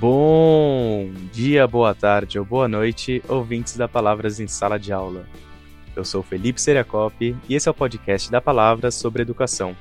[0.00, 5.26] Bom dia, boa tarde ou boa noite, ouvintes da Palavras em Sala de Aula.
[5.94, 9.76] Eu sou Felipe Seriacop e esse é o podcast da Palavras sobre Educação.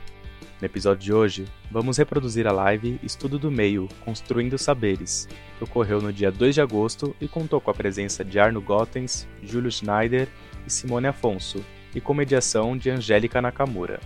[0.59, 5.25] No episódio de hoje, vamos reproduzir a live Estudo do Meio Construindo Saberes,
[5.57, 9.25] que ocorreu no dia 2 de agosto e contou com a presença de Arno Gottens,
[9.41, 10.27] Júlio Schneider
[10.67, 11.63] e Simone Afonso,
[11.95, 14.01] e com mediação de Angélica Nakamura.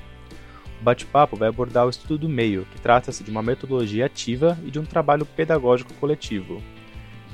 [0.84, 4.80] Bate-papo vai abordar o estudo do meio, que trata-se de uma metodologia ativa e de
[4.80, 6.62] um trabalho pedagógico coletivo,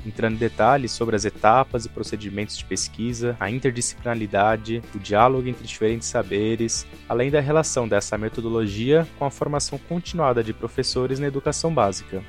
[0.06, 5.66] entrando em detalhes sobre as etapas e procedimentos de pesquisa, a interdisciplinaridade, o diálogo entre
[5.66, 11.74] diferentes saberes, além da relação dessa metodologia com a formação continuada de professores na educação
[11.74, 12.22] básica.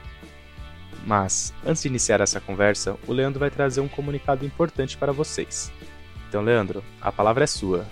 [1.06, 5.72] Mas, antes de iniciar essa conversa, o Leandro vai trazer um comunicado importante para vocês.
[6.28, 7.86] Então, Leandro, a palavra é sua.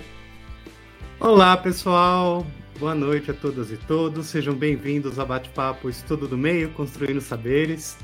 [1.20, 2.44] Olá, pessoal!
[2.80, 4.28] Boa noite a todas e todos.
[4.28, 7.98] Sejam bem-vindos ao Bate-Papo Estudo do Meio, Construindo Saberes.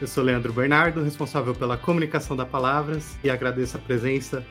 [0.00, 4.42] Eu sou Leandro Bernardo, responsável pela comunicação da Palavras, e agradeço a presença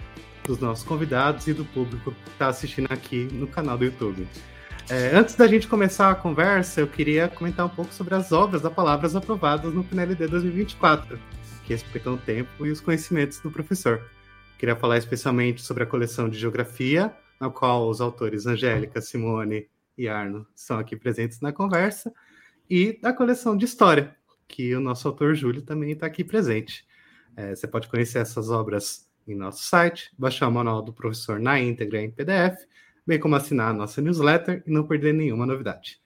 [0.44, 4.28] dos nossos convidados e do público que está assistindo aqui no canal do YouTube.
[4.88, 8.62] É, antes da gente começar a conversa, eu queria comentar um pouco sobre as obras
[8.62, 11.18] da Palavras aprovadas no PNLD 2024,
[11.66, 14.04] que respeitam o tempo e os conhecimentos do professor.
[14.60, 17.12] Queria falar especialmente sobre a coleção de Geografia,
[17.44, 22.14] na qual os autores Angélica, Simone e Arno são aqui presentes na conversa,
[22.70, 24.16] e da coleção de História,
[24.48, 26.88] que o nosso autor Júlio também está aqui presente.
[27.36, 31.60] É, você pode conhecer essas obras em nosso site, baixar o manual do professor na
[31.60, 32.56] íntegra em PDF,
[33.06, 36.02] bem como assinar a nossa newsletter e não perder nenhuma novidade.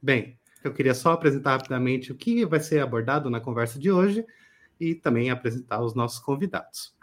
[0.00, 4.24] Bem, eu queria só apresentar rapidamente o que vai ser abordado na conversa de hoje
[4.80, 6.96] e também apresentar os nossos convidados.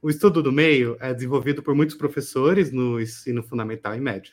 [0.00, 4.32] O estudo do meio é desenvolvido por muitos professores no ensino fundamental e médio.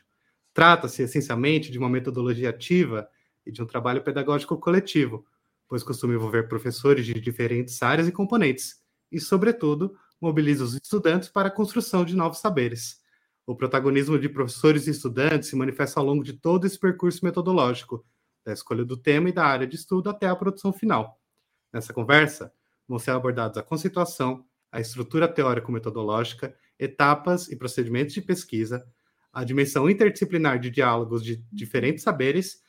[0.53, 3.09] Trata-se essencialmente de uma metodologia ativa
[3.43, 5.25] e de um trabalho pedagógico coletivo,
[5.67, 8.79] pois costuma envolver professores de diferentes áreas e componentes,
[9.11, 13.01] e, sobretudo, mobiliza os estudantes para a construção de novos saberes.
[13.43, 18.05] O protagonismo de professores e estudantes se manifesta ao longo de todo esse percurso metodológico,
[18.45, 21.19] da escolha do tema e da área de estudo até a produção final.
[21.73, 22.53] Nessa conversa,
[22.87, 28.85] vão ser abordados a conceituação, a estrutura teórico-metodológica, etapas e procedimentos de pesquisa,
[29.31, 32.61] a dimensão interdisciplinar de diálogos de diferentes saberes,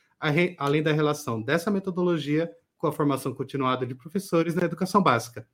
[0.57, 5.45] além da relação dessa metodologia com a formação continuada de professores na educação básica.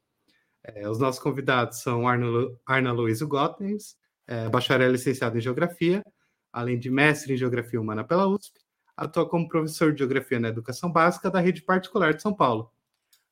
[0.63, 3.95] É, os nossos convidados são Arno, Arna Luiz Gottens,
[4.27, 6.03] é, bacharel licenciado em Geografia,
[6.51, 8.59] além de mestre em Geografia Humana pela USP,
[8.95, 12.71] atua como professor de Geografia na Educação Básica da Rede Particular de São Paulo.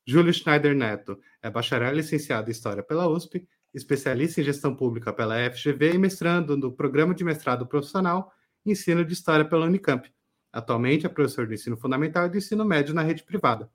[0.04, 5.50] Júlio Schneider Neto é bacharel licenciado em História pela USP, especialista em Gestão Pública pela
[5.50, 8.32] FGV e mestrando no Programa de Mestrado Profissional
[8.66, 10.12] Ensino de História pela Unicamp.
[10.52, 13.70] Atualmente é professor de Ensino Fundamental e do Ensino Médio na rede privada.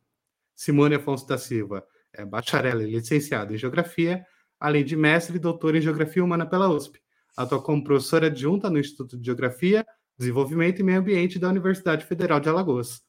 [0.53, 4.25] Simone Afonso da Silva é bacharel e licenciado em Geografia,
[4.59, 7.01] além de mestre e doutor em Geografia Humana pela USP.
[7.35, 9.85] Atua como professora adjunta no Instituto de Geografia,
[10.17, 13.01] Desenvolvimento e Meio Ambiente da Universidade Federal de Alagoas.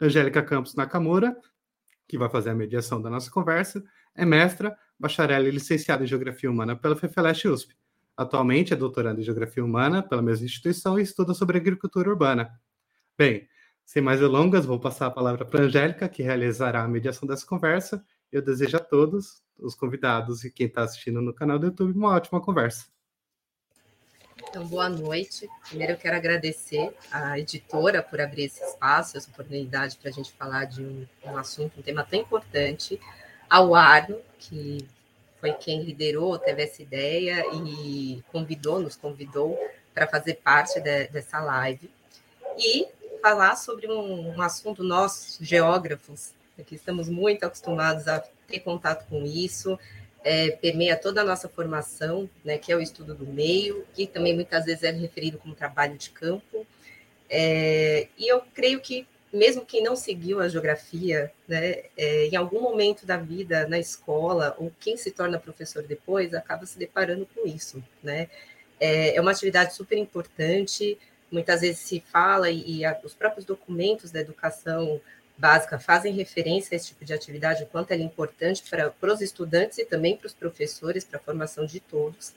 [0.00, 1.36] Angélica Campos Nakamura
[2.06, 3.82] que vai fazer a mediação da nossa conversa,
[4.14, 7.74] é mestra, bacharel e licenciada em Geografia Humana pela FEFELESH USP.
[8.16, 12.50] Atualmente é doutoranda em Geografia Humana pela mesma instituição e estuda sobre agricultura urbana.
[13.18, 13.48] Bem,
[13.84, 17.44] sem mais delongas, vou passar a palavra para a Angélica, que realizará a mediação dessa
[17.44, 18.04] conversa.
[18.30, 22.10] Eu desejo a todos, os convidados e quem está assistindo no canal do YouTube, uma
[22.10, 22.93] ótima conversa.
[24.48, 25.48] Então, boa noite.
[25.68, 30.32] Primeiro, eu quero agradecer à editora por abrir esse espaço, essa oportunidade para a gente
[30.32, 33.00] falar de um, um, assunto, um tema tão importante,
[33.48, 34.86] ao Arno, que
[35.40, 39.58] foi quem liderou, teve essa ideia e convidou, nos convidou
[39.92, 41.90] para fazer parte de, dessa live.
[42.56, 42.86] E
[43.20, 46.32] falar sobre um, um assunto, nós, geógrafos,
[46.66, 49.78] que estamos muito acostumados a ter contato com isso,
[50.24, 54.34] é, permeia toda a nossa formação, né, que é o estudo do meio, que também
[54.34, 56.66] muitas vezes é referido como trabalho de campo.
[57.28, 62.62] É, e eu creio que, mesmo quem não seguiu a geografia, né, é, em algum
[62.62, 67.46] momento da vida, na escola, ou quem se torna professor depois, acaba se deparando com
[67.46, 67.84] isso.
[68.02, 68.30] Né?
[68.80, 70.98] É, é uma atividade super importante,
[71.30, 75.00] muitas vezes se fala, e, e a, os próprios documentos da educação
[75.36, 79.20] básica fazem referência a esse tipo de atividade, o quanto ela é importante para, os
[79.20, 82.32] estudantes e também para os professores, para a formação de todos.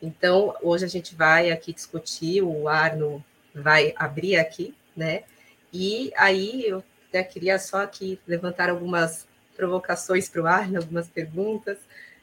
[0.00, 5.24] Então, hoje a gente vai aqui discutir, o Arno vai abrir aqui, né?
[5.72, 6.84] E aí eu
[7.30, 9.26] queria só aqui levantar algumas
[9.56, 11.78] provocações para o Arno, algumas perguntas.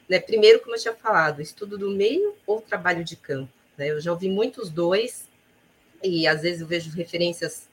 [0.08, 0.20] Né?
[0.20, 3.52] Primeiro, como eu tinha falado, estudo do meio ou trabalho de campo?
[3.76, 3.90] Né?
[3.90, 5.28] Eu já ouvi muitos dois,
[6.02, 7.68] e às vezes eu vejo referências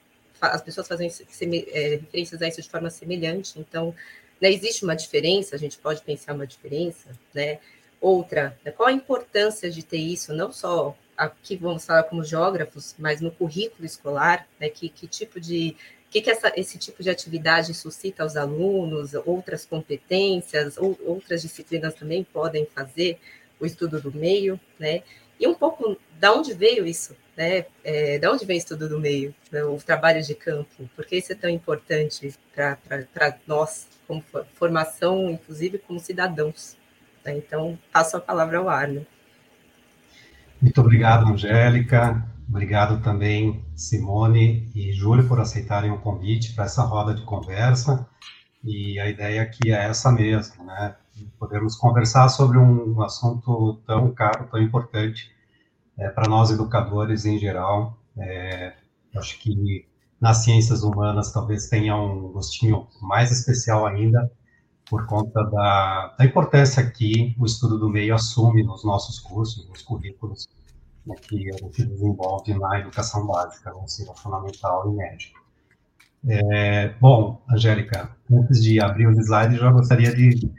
[0.48, 3.94] as pessoas fazem é, referências a isso de forma semelhante, então
[4.42, 4.52] Né?
[4.52, 7.60] Existe uma diferença, a gente pode pensar uma diferença, né?
[8.00, 8.72] Outra, né?
[8.72, 13.30] qual a importância de ter isso, não só aqui vamos falar como geógrafos, mas no
[13.30, 14.68] currículo escolar, né?
[14.68, 15.76] Que, que tipo de
[16.10, 21.94] que, que essa, esse tipo de atividade suscita aos alunos, outras competências, ou, outras disciplinas
[21.94, 23.18] também podem fazer
[23.58, 25.04] o estudo do meio, né?
[25.42, 27.66] E um pouco da onde veio isso, né?
[27.82, 29.64] É, da onde vem o estudo do meio, né?
[29.64, 30.88] o trabalho de campo?
[30.94, 34.22] Por que isso é tão importante para nós, como
[34.54, 36.76] formação, inclusive como cidadãos?
[37.24, 37.38] Né?
[37.38, 39.04] Então, passo a palavra ao Arno.
[40.60, 42.24] Muito obrigado, Angélica.
[42.48, 48.06] Obrigado também, Simone e Júlio, por aceitarem o convite para essa roda de conversa.
[48.62, 50.94] E a ideia aqui é essa mesmo, né?
[51.36, 55.31] Podemos conversar sobre um assunto tão caro, tão importante
[56.02, 57.98] é, para nós educadores em geral.
[58.18, 58.74] É,
[59.16, 59.86] acho que
[60.20, 64.30] nas ciências humanas talvez tenha um gostinho mais especial ainda,
[64.88, 69.82] por conta da, da importância que o estudo do meio assume nos nossos cursos, nos
[69.82, 70.48] currículos
[71.06, 75.30] né, que a gente desenvolve na educação básica, no ensino fundamental e médio.
[76.28, 80.52] É, bom, Angélica, antes de abrir o slide, eu já gostaria de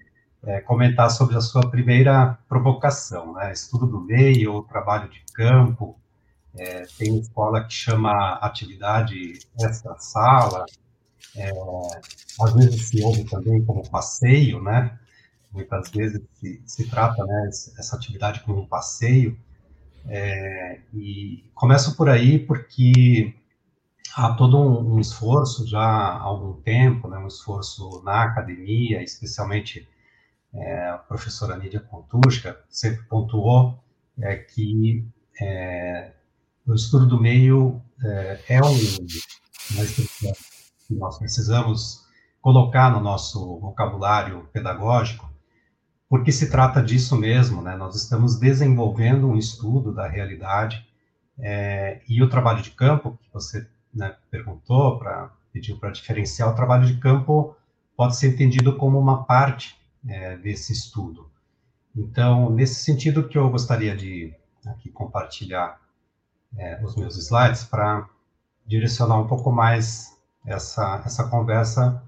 [0.45, 3.51] é, comentar sobre a sua primeira provocação, né?
[3.53, 5.97] Estudo do meio, trabalho de campo,
[6.57, 10.65] é, tem escola que chama atividade extra-sala,
[11.35, 11.51] é,
[12.41, 14.97] às vezes se ouve também como passeio, né?
[15.51, 19.37] Muitas vezes se, se trata, né, essa atividade como um passeio,
[20.07, 23.33] é, e começo por aí porque
[24.15, 29.87] há todo um, um, esforço já há algum tempo, né, um esforço na academia, especialmente
[30.55, 33.83] é, a professora Nídia Kontushka sempre pontuou
[34.19, 35.07] é, que
[35.41, 36.13] é,
[36.65, 38.77] o estudo do meio é, é um,
[39.71, 40.33] uma estrutura
[40.87, 42.03] que nós precisamos
[42.41, 45.31] colocar no nosso vocabulário pedagógico,
[46.09, 47.75] porque se trata disso mesmo, né?
[47.75, 50.85] Nós estamos desenvolvendo um estudo da realidade
[51.39, 56.55] é, e o trabalho de campo que você né, perguntou para pediu para diferenciar o
[56.55, 57.55] trabalho de campo
[57.95, 59.75] pode ser entendido como uma parte
[60.07, 61.29] é, desse estudo.
[61.95, 64.33] Então, nesse sentido que eu gostaria de
[64.65, 65.79] aqui compartilhar
[66.57, 68.07] é, os meus slides para
[68.65, 72.01] direcionar um pouco mais essa, essa conversa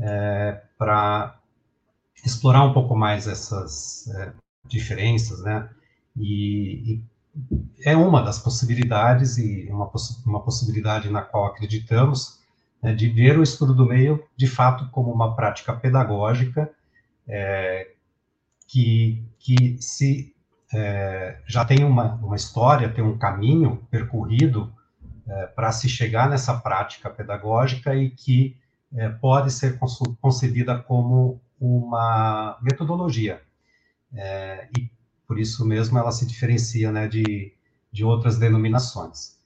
[0.00, 1.38] é, para
[2.24, 4.32] explorar um pouco mais essas é,
[4.64, 5.68] diferenças, né?
[6.16, 7.04] E, e,
[7.84, 12.40] é uma das possibilidades e uma, poss uma possibilidade na qual acreditamos
[12.82, 16.68] né, de ver o estudo do meio de fato como uma prática pedagógica
[17.28, 17.90] é,
[18.66, 20.34] que, que se
[20.72, 24.72] é, já tem uma, uma história, tem um caminho percorrido
[25.26, 28.56] é, para se chegar nessa prática pedagógica e que
[28.94, 29.78] é, pode ser
[30.20, 33.42] concebida como uma metodologia.
[34.12, 34.90] É, e
[35.26, 37.52] por isso mesmo ela se diferencia né, de,
[37.92, 39.36] de outras denominações.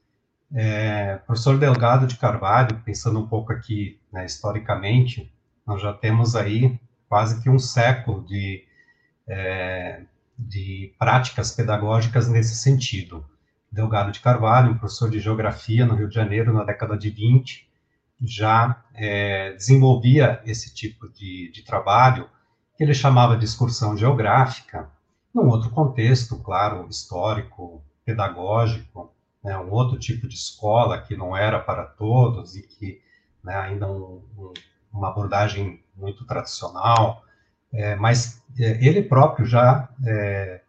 [0.54, 5.32] É, professor Delgado de Carvalho, pensando um pouco aqui né, historicamente,
[5.66, 6.78] nós já temos aí
[7.12, 8.64] quase que um século de,
[9.28, 10.00] é,
[10.38, 13.22] de práticas pedagógicas nesse sentido.
[13.70, 17.68] Delgado de Carvalho, um professor de geografia no Rio de Janeiro na década de 20,
[18.18, 22.30] já é, desenvolvia esse tipo de, de trabalho,
[22.78, 24.88] que ele chamava de excursão geográfica,
[25.34, 29.12] num outro contexto, claro, histórico, pedagógico,
[29.44, 33.02] né, um outro tipo de escola que não era para todos e que
[33.44, 34.52] né, ainda um, um,
[34.90, 37.24] uma abordagem muito tradicional,
[37.72, 40.62] é, mas é, ele próprio já é,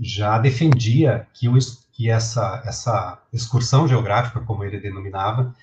[0.00, 1.56] já defendia que, o,
[1.92, 5.54] que essa, essa excursão geográfica, como ele denominava,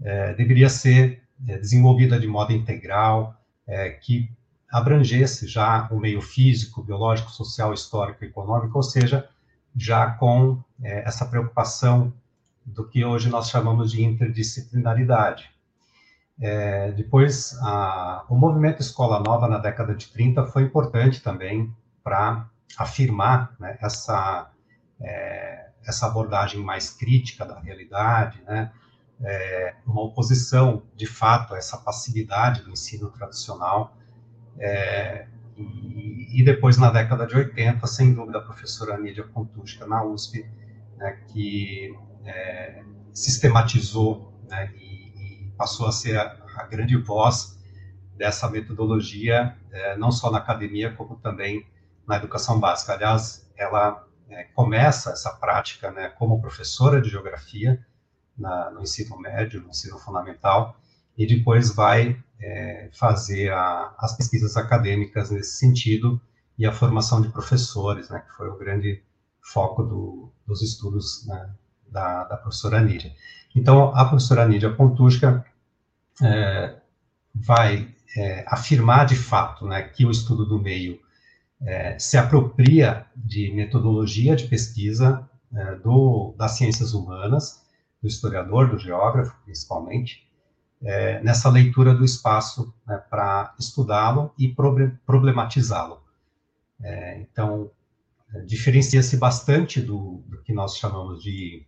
[0.00, 3.34] é, deveria ser é, desenvolvida de modo integral,
[3.66, 4.30] é, que
[4.70, 9.28] abrangesse já o meio físico, biológico, social, histórico, econômico, ou seja,
[9.76, 12.12] já com essa preocupação
[12.64, 15.50] do que hoje nós chamamos de interdisciplinaridade.
[16.40, 22.48] É, depois, a, o movimento Escola Nova na década de 30 foi importante também para
[22.78, 24.50] afirmar né, essa,
[25.00, 28.72] é, essa abordagem mais crítica da realidade, né,
[29.22, 33.94] é, uma oposição, de fato, a essa passividade do ensino tradicional.
[34.58, 40.02] É, e, e, depois, na década de 80, sem dúvida, a professora Nídia Kontushka, na
[40.02, 40.48] USP,
[40.96, 41.94] né, que
[42.24, 42.82] é,
[43.12, 44.89] sistematizou né, e
[45.60, 47.58] passou a ser a, a grande voz
[48.16, 51.66] dessa metodologia, é, não só na academia, como também
[52.06, 52.94] na educação básica.
[52.94, 57.78] Aliás, ela é, começa essa prática né, como professora de geografia
[58.38, 60.80] na, no ensino médio, no ensino fundamental,
[61.16, 66.18] e depois vai é, fazer a, as pesquisas acadêmicas nesse sentido
[66.56, 69.02] e a formação de professores, né, que foi o grande
[69.42, 71.50] foco do, dos estudos né,
[71.86, 73.12] da, da, professora Nídia.
[73.54, 75.44] Então, a professora Nídia Pontusca
[76.22, 76.76] é,
[77.34, 81.00] vai é, afirmar de fato né, que o estudo do meio
[81.62, 85.28] é, se apropria de metodologia de pesquisa
[85.82, 87.66] do, das ciências humanas,
[88.00, 90.24] do historiador, do geógrafo, principalmente,
[91.24, 94.54] nessa leitura do espaço né, para estudá-lo e
[95.04, 96.00] problematizá-lo.
[97.16, 97.68] Então,
[98.46, 101.66] diferencia-se bastante do, do, que nós chamamos de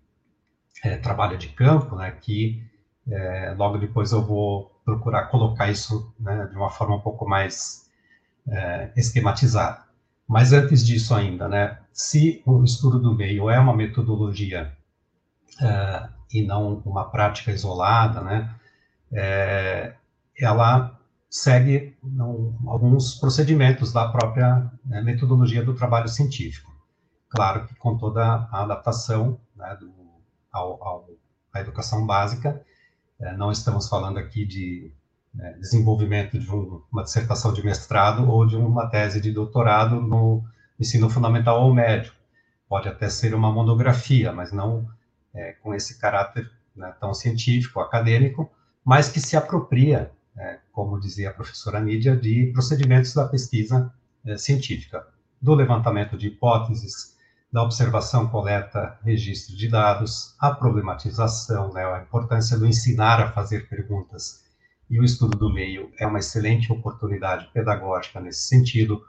[1.03, 2.65] trabalho de campo, né, que
[3.09, 7.91] é, logo depois eu vou procurar colocar isso né, de uma forma um pouco mais
[8.49, 9.83] é, esquematizada.
[10.29, 14.73] Mas antes disso ainda, né, se o estudo do meio é uma metodologia
[15.61, 18.55] é, e não uma prática isolada, né,
[19.13, 19.95] é,
[20.39, 26.71] ela segue não, alguns procedimentos da própria né, metodologia do trabalho científico.
[27.29, 29.91] Claro que com toda a adaptação né, do,
[30.53, 31.09] ao, ao,
[31.53, 32.63] à educação básica,
[33.37, 34.93] não estamos falando aqui de
[35.35, 40.43] né, desenvolvimento de um, uma dissertação de mestrado ou de uma tese de doutorado no
[40.79, 42.13] ensino fundamental ou médio.
[42.69, 44.89] Pode até ser uma monografia, mas não
[45.35, 48.51] é, com esse caráter né, tão científico, acadêmico,
[48.85, 53.93] mas que se apropria, é, como dizia a professora Nídia, de procedimentos da pesquisa
[54.27, 55.07] é, científica,
[55.41, 57.17] do levantamento de hipóteses,
[57.53, 63.69] da observação, coleta, registro de dados, a problematização, né, a importância do ensinar a fazer
[63.69, 64.43] perguntas.
[64.89, 69.03] E o estudo do meio é uma excelente oportunidade pedagógica nesse sentido,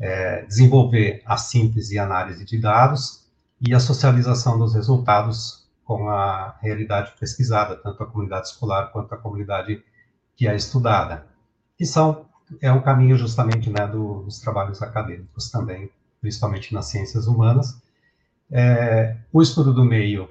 [0.00, 3.26] é, desenvolver a síntese e análise de dados
[3.60, 9.18] e a socialização dos resultados com a realidade pesquisada, tanto a comunidade escolar quanto a
[9.18, 9.82] comunidade
[10.34, 11.26] que é estudada,
[11.76, 12.26] que são
[12.60, 15.90] é um caminho justamente né, do, dos trabalhos acadêmicos também,
[16.26, 17.80] principalmente nas ciências humanas.
[18.50, 20.28] É, o estudo do meio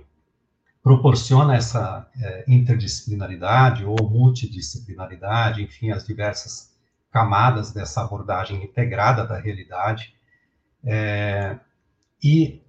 [0.84, 6.76] proporciona essa é, interdisciplinaridade ou multidisciplinaridade, enfim, as diversas
[7.10, 10.14] camadas dessa abordagem integrada da realidade,
[10.84, 11.58] é,
[12.22, 12.62] e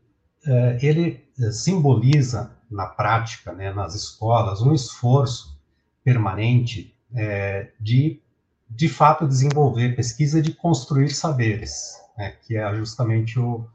[0.46, 5.60] é, ele simboliza na prática, né, nas escolas, um esforço
[6.04, 8.22] permanente é, de,
[8.70, 13.66] de fato, desenvolver pesquisa de construir saberes, né, que é justamente o,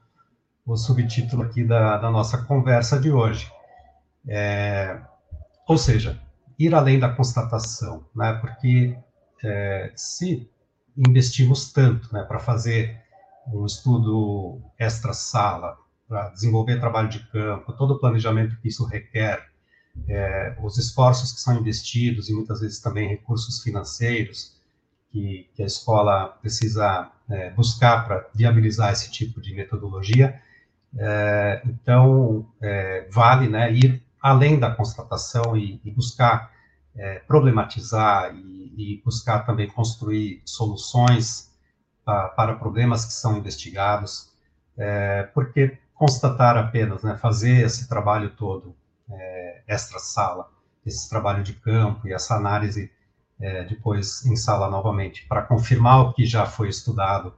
[0.66, 3.52] o subtítulo aqui da, da nossa conversa de hoje.
[4.28, 5.00] É,
[5.68, 6.20] ou seja,
[6.58, 8.98] ir além da constatação, né, porque
[9.44, 10.50] é, se
[10.98, 13.00] investimos tanto né, para fazer
[13.48, 19.50] um estudo extra-sala, para desenvolver trabalho de campo, todo o planejamento que isso requer,
[20.08, 24.61] é, os esforços que são investidos e muitas vezes também recursos financeiros
[25.12, 30.42] que, que a escola precisa é, buscar para viabilizar esse tipo de metodologia.
[30.98, 36.52] É, então, é, vale né, ir além da constatação e, e buscar
[36.96, 41.50] é, problematizar e, e, buscar também construir soluções
[42.04, 44.30] para, problemas que são investigados,
[44.78, 48.76] é, porque constatar apenas, né, fazer esse trabalho todo
[49.10, 50.50] é, extra-sala,
[50.86, 52.92] esse trabalho de campo e essa análise
[53.42, 57.34] é, depois em sala novamente, para confirmar o que já foi estudado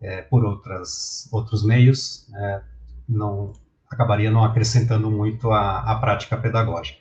[0.00, 2.62] é, por outras, outros meios, é,
[3.08, 3.52] não
[3.90, 7.00] acabaria não acrescentando muito à, prática pedagógica.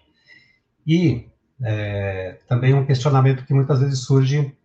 [0.85, 1.29] E
[1.61, 4.55] é, também um questionamento que muitas vezes surge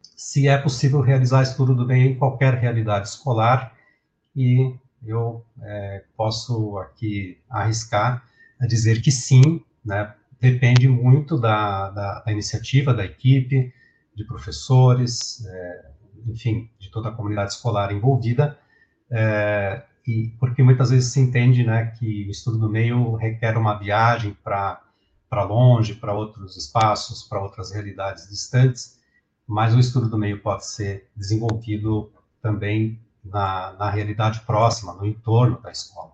[0.00, 3.72] se é possível realizar estudo do bem em qualquer realidade escolar
[4.34, 4.74] e
[5.04, 8.24] eu é, posso aqui arriscar
[8.60, 13.72] a dizer que sim, né, depende muito da, da, da, iniciativa da equipe,
[14.12, 15.90] de professores, é,
[16.26, 18.58] enfim, de toda a comunidade escolar envolvida,
[19.08, 23.78] é, e porque muitas vezes se entende né, que o estudo do meio requer uma
[23.78, 24.82] viagem para
[25.44, 29.00] longe, para outros espaços, para outras realidades distantes,
[29.46, 35.60] mas o estudo do meio pode ser desenvolvido também na, na realidade próxima, no entorno
[35.62, 36.10] da escola.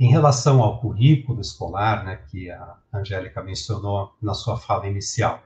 [0.00, 5.42] Em relação ao currículo escolar, né, que a Angélica mencionou na sua fala inicial,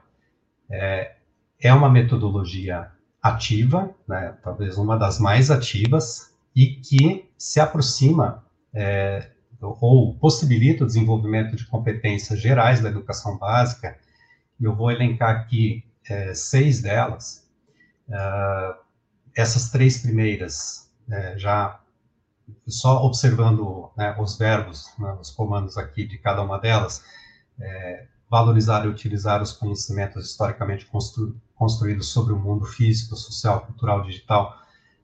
[0.69, 1.17] é,
[1.59, 2.89] é uma metodologia
[3.21, 10.87] ativa, né, talvez uma das mais ativas, e que se aproxima é, ou possibilita o
[10.87, 13.97] desenvolvimento de competências gerais da educação básica.
[14.61, 17.45] Eu vou elencar aqui é, seis delas.
[18.07, 18.79] Uh,
[19.35, 21.77] essas três primeiras, é, já
[22.67, 27.03] só observando né, os verbos, né, os comandos aqui de cada uma delas,
[27.59, 34.03] é, valorizar e utilizar os conhecimentos historicamente constru construídos sobre o mundo físico, social, cultural,
[34.03, 34.57] digital,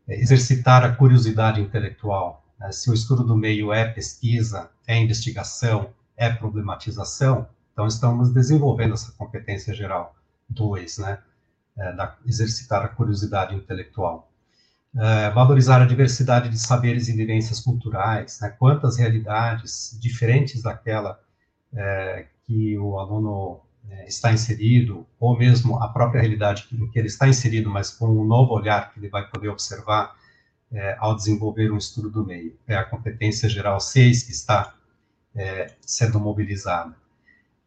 [0.05, 2.45] é, exercitar a curiosidade intelectual.
[2.60, 2.71] Né?
[2.74, 9.13] Se o estudo do meio é pesquisa, é investigação, é problematização, então estamos desenvolvendo essa
[9.13, 10.13] competência geral.
[10.50, 11.19] Dois, né?
[11.77, 14.30] É, da, exercitar a curiosidade intelectual.
[14.93, 18.50] É, valorizar a diversidade de saberes e vivências culturais, né?
[18.50, 21.17] quantas realidades diferentes daquela
[21.74, 27.07] é, que o aluno é, está inserido, ou mesmo a própria realidade em que ele
[27.07, 30.13] está inserido, mas com um novo olhar que ele vai poder observar
[30.71, 32.57] é, ao desenvolver um estudo do meio.
[32.67, 34.75] É a competência geral 6 que está
[35.36, 36.95] é, sendo mobilizada.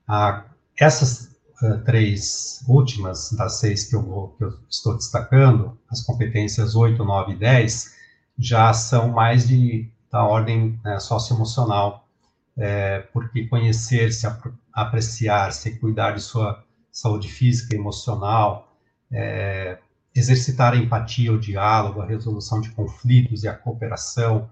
[0.07, 0.45] Ah,
[0.79, 6.75] essas uh, três últimas das seis que eu, vou, que eu estou destacando, as competências
[6.75, 7.95] 8, 9 e 10,
[8.39, 12.09] já são mais de, da ordem né, socioemocional,
[12.57, 14.27] é, porque conhecer-se,
[14.73, 18.77] apreciar-se, cuidar de sua saúde física e emocional,
[19.13, 19.79] é,
[20.15, 24.49] exercitar a empatia, o diálogo, a resolução de conflitos e a cooperação,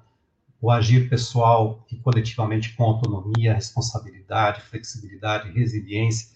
[0.61, 6.29] o agir pessoal e coletivamente com autonomia, responsabilidade, flexibilidade, resiliência,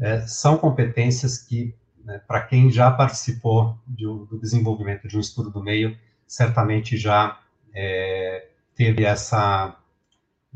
[0.00, 5.50] é, são competências que, né, para quem já participou de, do desenvolvimento de um estudo
[5.50, 7.40] do meio, certamente já
[7.74, 9.76] é, teve essa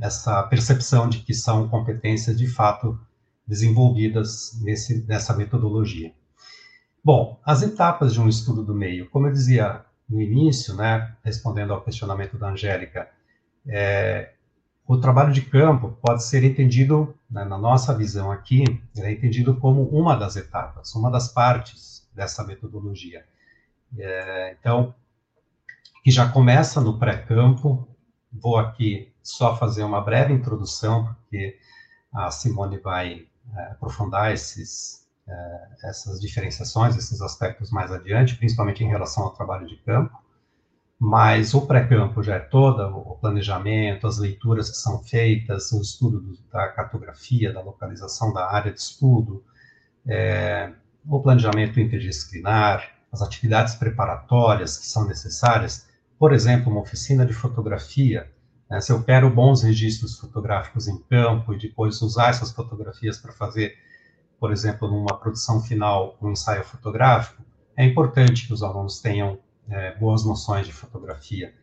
[0.01, 2.99] essa percepção de que são competências de fato
[3.47, 6.13] desenvolvidas nesse, nessa metodologia.
[7.03, 11.73] Bom, as etapas de um estudo do meio, como eu dizia no início, né, respondendo
[11.73, 13.09] ao questionamento da Angélica,
[13.67, 14.33] é,
[14.87, 18.63] o trabalho de campo pode ser entendido, né, na nossa visão aqui,
[18.97, 23.27] é entendido como uma das etapas, uma das partes dessa metodologia.
[23.99, 24.95] É, então,
[26.05, 27.89] que já começa no pré-campo,
[28.33, 31.59] vou aqui só fazer uma breve introdução, porque
[32.13, 38.89] a Simone vai é, aprofundar esses, é, essas diferenciações, esses aspectos mais adiante, principalmente em
[38.89, 40.17] relação ao trabalho de campo.
[40.99, 46.39] Mas o pré-campo já é todo o planejamento, as leituras que são feitas, o estudo
[46.51, 49.45] da cartografia, da localização da área de estudo,
[50.07, 50.73] é,
[51.07, 58.33] o planejamento interdisciplinar, as atividades preparatórias que são necessárias, por exemplo, uma oficina de fotografia
[58.75, 58.81] né?
[58.81, 63.77] Se eu quero bons registros fotográficos em campo e depois usar essas fotografias para fazer,
[64.39, 67.43] por exemplo, numa produção final, um ensaio fotográfico,
[67.77, 71.55] é importante que os alunos tenham é, boas noções de fotografia.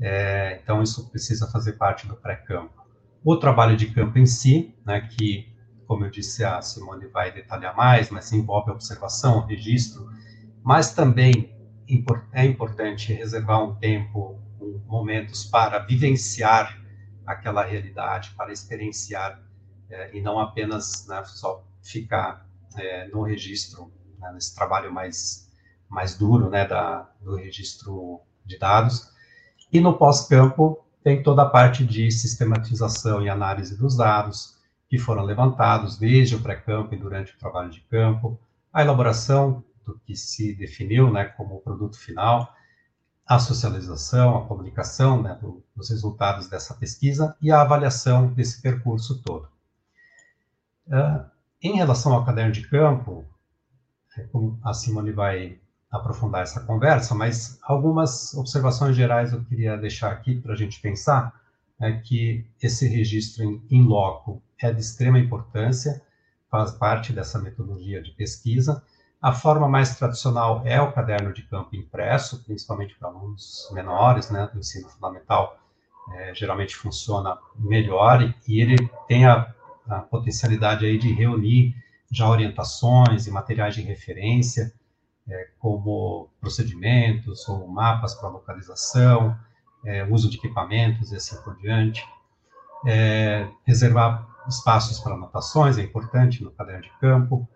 [0.00, 2.82] É, então, isso precisa fazer parte do pré-campo.
[3.24, 5.52] O trabalho de campo em si, né, que,
[5.86, 10.08] como eu disse, a Simone vai detalhar mais, mas envolve observação, registro,
[10.62, 11.54] mas também
[12.32, 14.40] é importante reservar um tempo
[14.86, 16.80] momentos para vivenciar
[17.26, 19.42] aquela realidade, para experienciar
[19.90, 25.43] é, e não apenas né, só ficar é, no registro, né, nesse trabalho mais,
[25.94, 29.08] mais duro né, da, do registro de dados.
[29.72, 35.22] E no pós-campo tem toda a parte de sistematização e análise dos dados que foram
[35.22, 38.38] levantados desde o pré-campo e durante o trabalho de campo,
[38.72, 42.52] a elaboração do que se definiu né, como produto final,
[43.26, 49.22] a socialização, a comunicação né, do, dos resultados dessa pesquisa e a avaliação desse percurso
[49.22, 49.48] todo.
[50.86, 51.24] Uh,
[51.62, 53.24] em relação ao caderno de campo,
[54.16, 54.28] é
[54.62, 55.58] a Simone vai
[55.94, 61.32] aprofundar essa conversa, mas algumas observações gerais eu queria deixar aqui para a gente pensar,
[61.80, 66.02] é que esse registro em, loco é de extrema importância,
[66.50, 68.82] faz parte dessa metodologia de pesquisa,
[69.20, 74.48] a forma mais tradicional é o caderno de campo impresso, principalmente para alunos menores, né,
[74.52, 75.58] do ensino fundamental,
[76.12, 78.76] é, geralmente funciona melhor e, e ele
[79.08, 79.52] tem a,
[79.88, 81.74] a, potencialidade aí de reunir
[82.10, 84.72] já orientações e materiais de referência,
[85.28, 89.36] é, como procedimentos ou mapas para localização,
[89.84, 92.04] é, uso de equipamentos e assim por diante.
[92.86, 97.48] É, reservar espaços para anotações é importante no caderno de campo.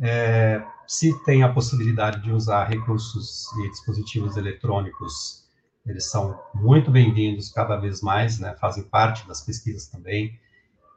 [0.00, 5.42] É, se tem a possibilidade de usar recursos e dispositivos eletrônicos,
[5.86, 10.38] eles são muito bem-vindos cada vez mais, né, fazem parte das pesquisas também.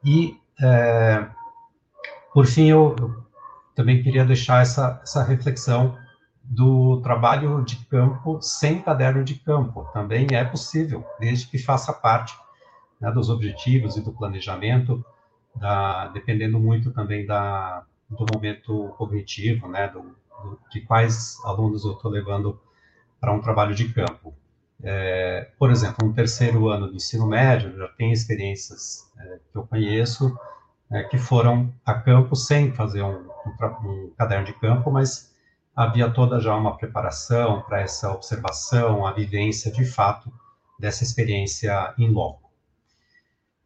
[0.04, 1.28] E, é,
[2.34, 3.26] por fim, eu, eu,
[3.76, 5.98] também queria deixar essa, essa reflexão
[6.48, 9.90] do trabalho de campo sem caderno de campo.
[9.94, 12.38] Também é possível, desde que faça parte
[13.00, 15.04] né, dos objetivos e do planejamento,
[15.56, 21.94] da, dependendo muito também da, do momento cognitivo, né, do, do, de quais alunos eu
[21.94, 22.60] estou levando
[23.20, 24.34] para um trabalho de campo.
[24.84, 29.66] É, por exemplo, um terceiro ano de ensino médio, já tem experiências é, que eu
[29.66, 30.38] conheço,
[30.90, 35.35] né, que foram a campo sem fazer um, um, um caderno de campo, mas
[35.76, 40.32] havia toda já uma preparação para essa observação, a vivência de fato
[40.80, 42.50] dessa experiência em loco.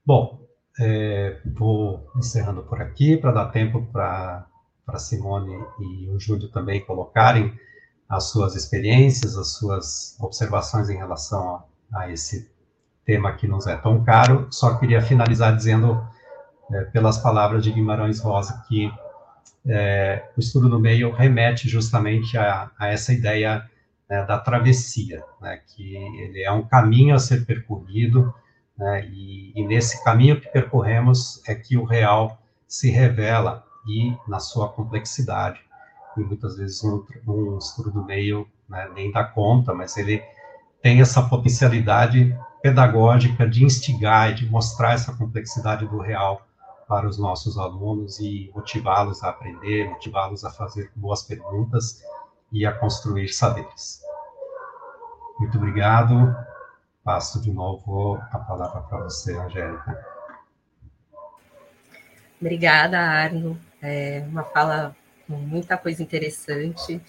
[0.06, 0.40] Bom,
[0.80, 4.48] é, vou encerrando por aqui para dar tempo para
[4.98, 7.54] Simone e o Júlio também colocarem
[8.08, 12.50] as suas experiências, as suas observações em relação a, a esse
[13.06, 14.48] tema que nos é tão caro.
[14.50, 16.04] Só queria finalizar dizendo,
[16.72, 18.92] é, pelas palavras de Guimarães Rosa, que
[19.66, 23.70] é, o estudo no meio remete justamente a, a essa ideia
[24.10, 28.34] né, da travessia, né, que ele é um caminho a ser percorrido,
[28.78, 34.40] né, e, e, nesse caminho que percorremos é que o real se revela e na
[34.40, 35.60] sua complexidade.
[36.18, 40.24] E muitas vezes um, um estudo do meio né, nem dá conta, mas ele
[40.82, 46.46] tem essa potencialidade pedagógica de instigar e de mostrar essa complexidade do real
[46.90, 52.04] para os nossos alunos e motivá-los a aprender, motivá-los a fazer boas perguntas
[52.52, 54.02] e a construir saberes.
[55.40, 56.36] Muito obrigado.
[57.04, 60.04] Passo de novo a palavra para você, Angélica.
[62.42, 63.56] Obrigada, Arno.
[63.80, 64.96] É uma fala
[65.28, 67.00] com muita coisa interessante.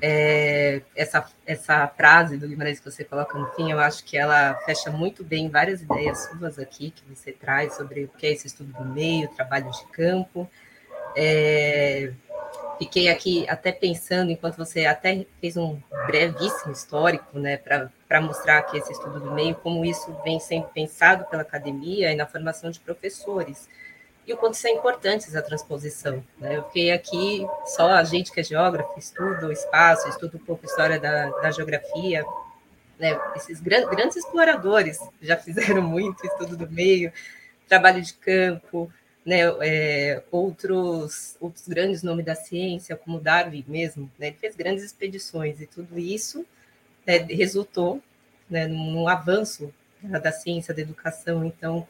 [0.00, 4.54] É, essa, essa frase do Guimarães que você coloca no fim, eu acho que ela
[4.64, 8.46] fecha muito bem várias ideias suas aqui que você traz sobre o que é esse
[8.46, 10.48] estudo do meio, trabalho de campo.
[11.16, 12.12] É,
[12.78, 18.78] fiquei aqui até pensando, enquanto você até fez um brevíssimo histórico, né, para mostrar que
[18.78, 22.78] esse estudo do meio, como isso vem sendo pensado pela academia e na formação de
[22.78, 23.68] professores
[24.28, 26.22] e o quanto isso é importante, essa transposição.
[26.38, 26.58] Né?
[26.58, 30.66] Eu fiquei aqui, só a gente que é geógrafo, estuda o espaço, estuda um pouco
[30.66, 32.22] a história da, da geografia,
[32.98, 33.18] né?
[33.34, 37.10] esses grandes, grandes exploradores já fizeram muito estudo do meio,
[37.66, 38.92] trabalho de campo,
[39.24, 44.84] né, é, outros, outros grandes nomes da ciência, como Darwin mesmo, né, ele fez grandes
[44.84, 46.46] expedições, e tudo isso
[47.06, 48.02] né, resultou
[48.48, 51.86] né, num avanço da, da ciência, da educação, então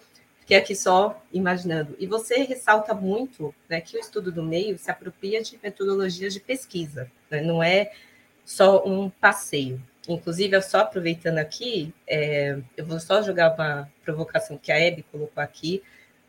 [0.48, 1.94] fiquei aqui só imaginando.
[1.98, 6.40] E você ressalta muito né, que o estudo do meio se apropria de metodologias de
[6.40, 7.42] pesquisa, né?
[7.42, 7.92] não é
[8.46, 9.78] só um passeio.
[10.08, 15.04] Inclusive, eu só aproveitando aqui, é, eu vou só jogar uma provocação que a Hebe
[15.12, 15.82] colocou aqui,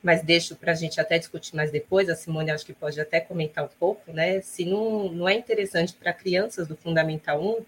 [0.03, 2.09] mas deixo para a gente até discutir mais depois.
[2.09, 4.41] A Simone acho que pode até comentar um pouco, né?
[4.41, 7.65] Se não, não é interessante para crianças do Fundamental 1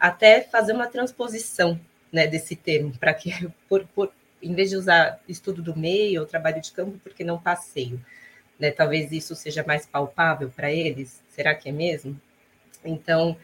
[0.00, 1.78] até fazer uma transposição
[2.12, 4.12] né, desse termo, para que, por, por,
[4.42, 8.04] em vez de usar estudo do meio ou trabalho de campo, porque não passeio?
[8.58, 8.70] Né?
[8.70, 11.22] Talvez isso seja mais palpável para eles.
[11.28, 12.20] Será que é mesmo?
[12.84, 13.36] Então,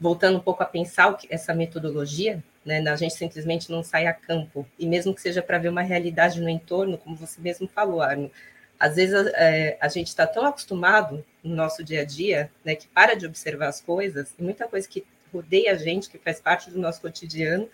[0.00, 2.80] voltando um pouco a pensar essa metodologia, né?
[2.88, 6.40] a gente simplesmente não sai a campo, e mesmo que seja para ver uma realidade
[6.40, 8.30] no entorno, como você mesmo falou, Arno,
[8.78, 12.86] às vezes é, a gente está tão acostumado no nosso dia a dia, né, que
[12.88, 16.70] para de observar as coisas, e muita coisa que rodeia a gente, que faz parte
[16.70, 17.68] do nosso cotidiano,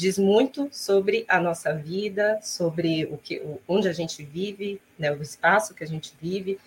[0.00, 5.20] diz muito sobre a nossa vida, sobre o que, onde a gente vive, né, o
[5.20, 6.58] espaço que a gente vive.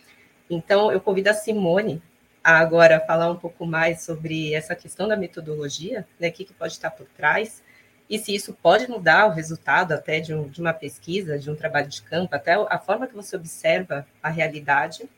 [0.48, 2.00] Então, eu convido a Simone
[2.43, 6.54] a agora falar um pouco mais sobre essa questão da metodologia, né, o que, que
[6.54, 7.63] pode estar por trás,
[8.08, 11.56] e se isso pode mudar o resultado até de, um, de uma pesquisa, de um
[11.56, 15.10] trabalho de campo, até a forma que você observa a realidade.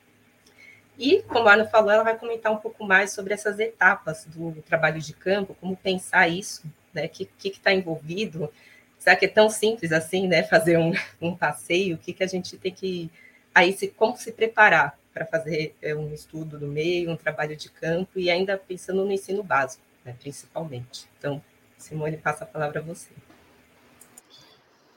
[0.98, 4.62] E, como a Ana falou, ela vai comentar um pouco mais sobre essas etapas do
[4.62, 6.64] trabalho de campo, como pensar isso
[6.96, 7.06] né?
[7.06, 8.52] O que está envolvido?
[8.98, 10.44] Será que é tão simples assim, né?
[10.44, 11.96] Fazer um, um passeio?
[11.96, 13.12] O que, que a gente tem que
[13.54, 17.70] aí se como se preparar para fazer é, um estudo do meio, um trabalho de
[17.70, 21.08] campo e ainda pensando no ensino básico, né, principalmente.
[21.18, 21.42] Então,
[21.78, 23.12] Simone, passa a palavra a você.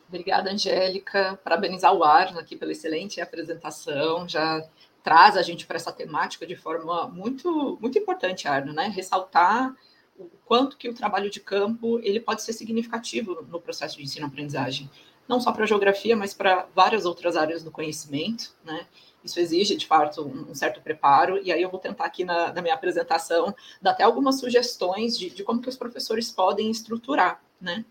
[0.08, 1.38] Obrigada, Angélica.
[1.44, 4.28] Parabenizar o Arno aqui pela excelente apresentação.
[4.28, 4.66] Já
[5.04, 8.88] traz a gente para essa temática de forma muito, muito importante, Arno, né?
[8.88, 9.72] Ressaltar
[10.18, 14.90] o quanto que o trabalho de campo ele pode ser significativo no processo de ensino-aprendizagem,
[15.28, 18.86] não só para a geografia, mas para várias outras áreas do conhecimento, né?
[19.22, 22.62] Isso exige, de fato, um, certo preparo, e aí eu vou tentar aqui na, na
[22.62, 27.84] minha apresentação dar até algumas sugestões de, de, como que os professores podem estruturar, né?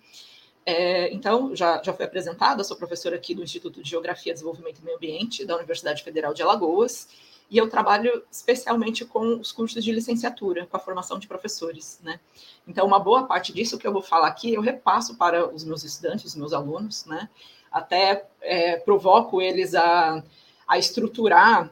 [0.66, 4.84] É, então, já, já foi apresentada, sou professora aqui do Instituto de Geografia, Desenvolvimento e
[4.84, 7.08] Meio Ambiente da Universidade Federal de Alagoas,
[7.50, 12.20] e eu trabalho especialmente com os cursos de licenciatura, com a formação de professores, né?
[12.68, 15.84] Então, uma boa parte disso que eu vou falar aqui, eu repasso para os meus
[15.84, 17.30] estudantes, os meus alunos, né?
[17.72, 20.22] Até é, provoco eles a,
[20.68, 21.72] a estruturar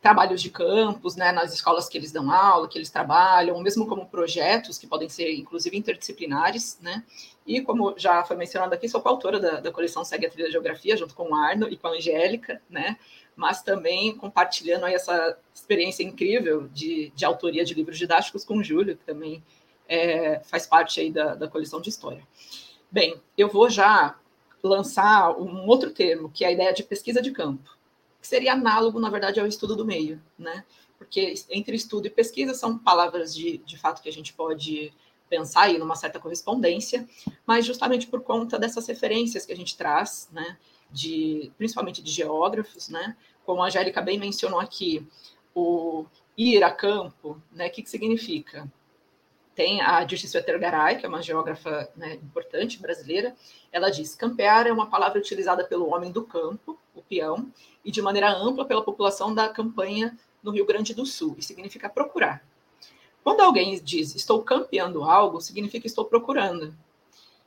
[0.00, 4.06] trabalhos de campus, né, nas escolas que eles dão aula, que eles trabalham, mesmo como
[4.06, 7.02] projetos que podem ser, inclusive, interdisciplinares, né,
[7.46, 10.94] e como já foi mencionado aqui, sou coautora da, da coleção Segue a Trilha Geografia,
[10.94, 12.98] junto com o Arno e com a Angélica, né,
[13.36, 18.96] mas também compartilhando essa experiência incrível de, de autoria de livros didáticos com o Júlio,
[18.96, 19.42] que também
[19.88, 22.26] é, faz parte aí da, da coleção de história.
[22.90, 24.16] Bem, eu vou já
[24.62, 27.74] lançar um outro termo, que é a ideia de pesquisa de campo
[28.24, 30.64] que seria análogo, na verdade, ao estudo do meio, né?
[30.96, 34.90] Porque entre estudo e pesquisa são palavras de, de fato que a gente pode
[35.28, 37.06] pensar aí numa certa correspondência,
[37.46, 40.56] mas justamente por conta dessas referências que a gente traz, né?
[40.94, 43.16] De, principalmente de geógrafos, né?
[43.44, 45.06] Como a Angélica bem mencionou aqui,
[45.54, 47.66] o ir a campo, né?
[47.66, 48.70] O que, que significa?
[49.54, 53.34] Tem a Dircício Etergaray, que é uma geógrafa né, importante brasileira,
[53.70, 57.52] ela diz: campear é uma palavra utilizada pelo homem do campo, o peão,
[57.84, 61.88] e de maneira ampla pela população da campanha no Rio Grande do Sul, e significa
[61.88, 62.44] procurar.
[63.22, 66.74] Quando alguém diz estou campeando algo, significa estou procurando.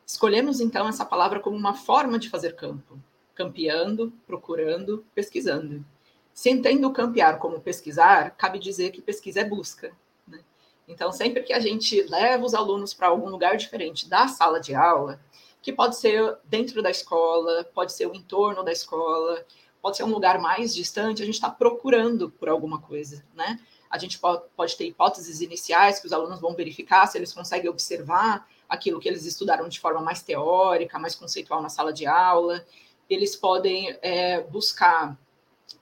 [0.05, 2.97] Escolhemos então essa palavra como uma forma de fazer campo,
[3.37, 5.85] campeando, procurando, pesquisando.
[6.33, 9.93] Se entendo campear como pesquisar, cabe dizer que pesquisa é busca.
[10.27, 10.39] Né?
[10.87, 14.73] Então, sempre que a gente leva os alunos para algum lugar diferente da sala de
[14.73, 15.21] aula,
[15.61, 19.45] que pode ser dentro da escola, pode ser o entorno da escola,
[19.81, 23.59] pode ser um lugar mais distante, a gente está procurando por alguma coisa, né?
[23.89, 27.69] A gente pode, pode ter hipóteses iniciais que os alunos vão verificar se eles conseguem
[27.69, 32.65] observar aquilo que eles estudaram de forma mais teórica, mais conceitual na sala de aula.
[33.09, 35.17] Eles podem é, buscar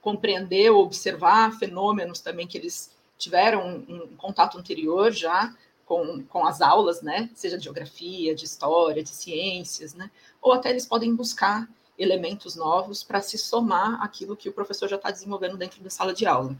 [0.00, 6.44] compreender ou observar fenômenos também que eles tiveram um, um contato anterior já com, com
[6.44, 7.30] as aulas, né?
[7.34, 10.10] Seja de geografia, de história, de ciências, né?
[10.42, 14.96] Ou até eles podem buscar elementos novos para se somar aquilo que o professor já
[14.96, 16.56] está desenvolvendo dentro da sala de aula.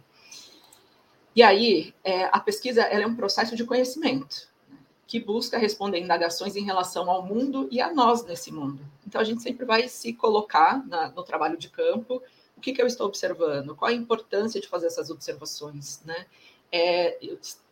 [1.35, 6.57] E aí, é, a pesquisa é um processo de conhecimento né, que busca responder indagações
[6.57, 8.81] em relação ao mundo e a nós nesse mundo.
[9.07, 12.23] Então, a gente sempre vai se colocar na, no trabalho de campo,
[12.57, 16.27] o que, que, eu estou observando, qual a importância de fazer essas observações, né?
[16.73, 17.19] É,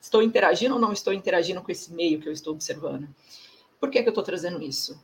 [0.00, 3.08] estou interagindo ou não estou interagindo com esse meio que eu estou observando?
[3.80, 4.98] Por que, que eu estou trazendo isso?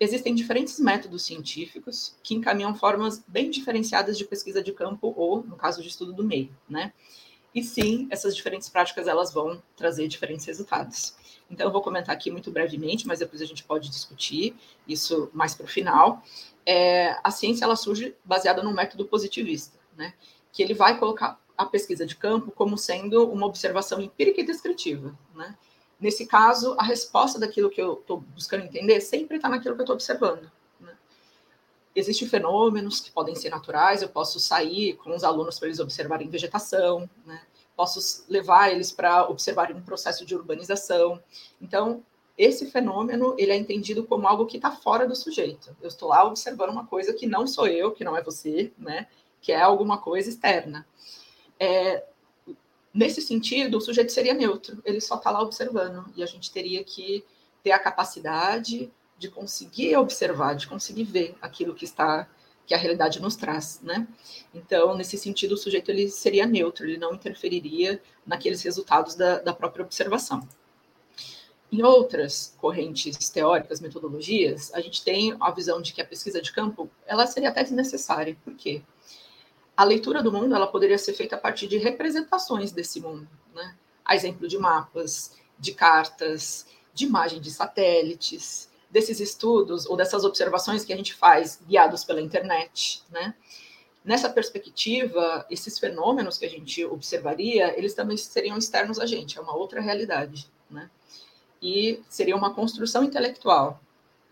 [0.00, 5.56] existem diferentes métodos científicos que encaminham formas bem diferenciadas de pesquisa de campo ou, no
[5.56, 6.94] caso de estudo do meio, né?
[7.54, 11.14] E sim, essas diferentes práticas elas vão trazer diferentes resultados.
[11.50, 14.54] Então eu vou comentar aqui muito brevemente, mas depois a gente pode discutir
[14.86, 16.22] isso mais para o final.
[16.64, 20.14] É, a ciência ela surge baseada num método positivista, né?
[20.52, 25.18] Que ele vai colocar a pesquisa de campo como sendo uma observação empírica e descritiva,
[25.34, 25.56] né?
[25.98, 29.84] Nesse caso, a resposta daquilo que eu estou buscando entender sempre está naquilo que eu
[29.84, 30.50] estou observando.
[31.94, 36.28] Existem fenômenos que podem ser naturais, eu posso sair com os alunos para eles observarem
[36.28, 37.42] vegetação, né?
[37.76, 41.20] posso levar eles para observarem um processo de urbanização.
[41.60, 42.04] Então,
[42.36, 45.74] esse fenômeno ele é entendido como algo que está fora do sujeito.
[45.80, 49.08] Eu estou lá observando uma coisa que não sou eu, que não é você, né?
[49.40, 50.86] que é alguma coisa externa.
[51.58, 52.04] É,
[52.92, 56.82] Nesse sentido, o sujeito seria neutro, ele só está lá observando, e a gente teria
[56.82, 57.24] que
[57.62, 62.28] ter a capacidade de conseguir observar, de conseguir ver aquilo que está
[62.66, 64.06] que a realidade nos traz, né?
[64.54, 69.52] Então, nesse sentido, o sujeito ele seria neutro, ele não interferiria naqueles resultados da, da
[69.52, 70.48] própria observação.
[71.72, 76.52] Em outras correntes teóricas, metodologias, a gente tem a visão de que a pesquisa de
[76.52, 78.36] campo ela seria até desnecessária.
[78.44, 78.82] Por quê?
[79.80, 83.74] a leitura do mundo ela poderia ser feita a partir de representações desse mundo, né?
[84.04, 90.84] A exemplo de mapas, de cartas, de imagem de satélites, desses estudos ou dessas observações
[90.84, 93.34] que a gente faz guiados pela internet, né?
[94.04, 99.40] Nessa perspectiva, esses fenômenos que a gente observaria, eles também seriam externos a gente, é
[99.40, 100.90] uma outra realidade, né?
[101.62, 103.80] E seria uma construção intelectual.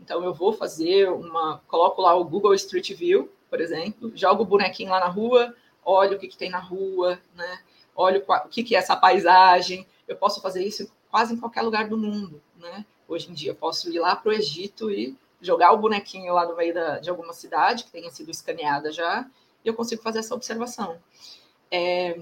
[0.00, 4.46] Então eu vou fazer uma, coloco lá o Google Street View por exemplo, jogo o
[4.46, 7.60] bonequinho lá na rua, olho o que, que tem na rua, né?
[7.94, 9.86] olho o que, que é essa paisagem.
[10.06, 12.40] Eu posso fazer isso quase em qualquer lugar do mundo.
[12.56, 12.84] Né?
[13.08, 16.46] Hoje em dia, eu posso ir lá para o Egito e jogar o bonequinho lá
[16.46, 19.26] no meio da, de alguma cidade que tenha sido escaneada já,
[19.64, 21.00] e eu consigo fazer essa observação.
[21.70, 22.20] É,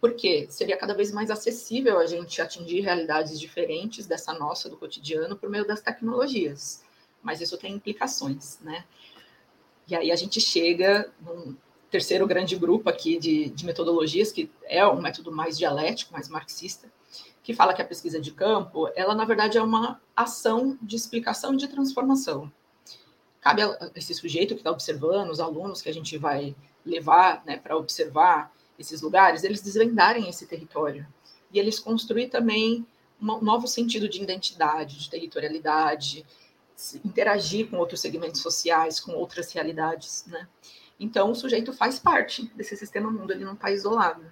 [0.00, 5.36] porque seria cada vez mais acessível a gente atingir realidades diferentes dessa nossa do cotidiano
[5.36, 6.82] por meio das tecnologias.
[7.22, 8.84] Mas isso tem implicações, né?
[9.88, 11.56] E aí a gente chega num
[11.90, 16.90] terceiro grande grupo aqui de, de metodologias, que é um método mais dialético, mais marxista,
[17.48, 21.54] que fala que a pesquisa de campo, ela na verdade é uma ação de explicação
[21.54, 22.52] e de transformação.
[23.40, 27.56] Cabe a esse sujeito que está observando, os alunos que a gente vai levar né,
[27.56, 31.06] para observar esses lugares, eles desvendarem esse território
[31.50, 32.86] e eles construir também
[33.18, 36.26] um novo sentido de identidade, de territorialidade,
[37.02, 40.46] interagir com outros segmentos sociais, com outras realidades, né?
[41.00, 44.30] Então, o sujeito faz parte desse sistema mundo, ele não está isolado.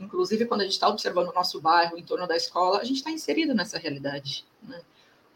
[0.00, 2.96] Inclusive, quando a gente está observando o nosso bairro, em torno da escola, a gente
[2.96, 4.46] está inserido nessa realidade.
[4.62, 4.80] Né?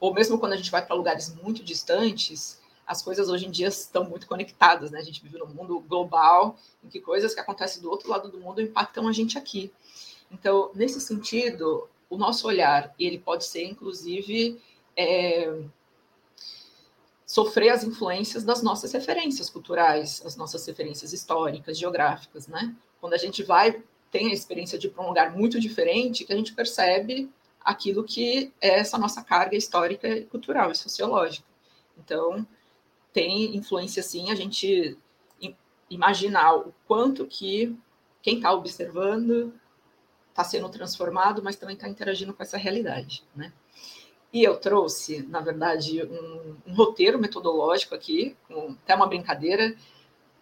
[0.01, 3.69] Ou mesmo quando a gente vai para lugares muito distantes, as coisas hoje em dia
[3.69, 4.91] estão muito conectadas.
[4.91, 4.99] Né?
[4.99, 8.41] A gente vive num mundo global, em que coisas que acontecem do outro lado do
[8.41, 9.71] mundo impactam a gente aqui.
[10.31, 14.61] Então, nesse sentido, o nosso olhar, ele pode ser, inclusive,
[14.97, 15.63] é,
[17.27, 22.75] sofrer as influências das nossas referências culturais, as nossas referências históricas, geográficas, né?
[23.01, 23.83] Quando a gente vai
[24.15, 27.29] tem a experiência de ir para um lugar muito diferente, que a gente percebe
[27.61, 31.45] aquilo que é essa nossa carga histórica, cultural e sociológica.
[31.99, 32.47] Então,
[33.13, 34.97] tem influência sim a gente
[35.91, 37.77] imaginar o quanto que
[38.23, 39.53] quem está observando
[40.31, 43.53] está sendo transformado, mas também está interagindo com essa realidade, né?
[44.33, 49.77] E eu trouxe, na verdade, um, um roteiro metodológico aqui, com até uma brincadeira,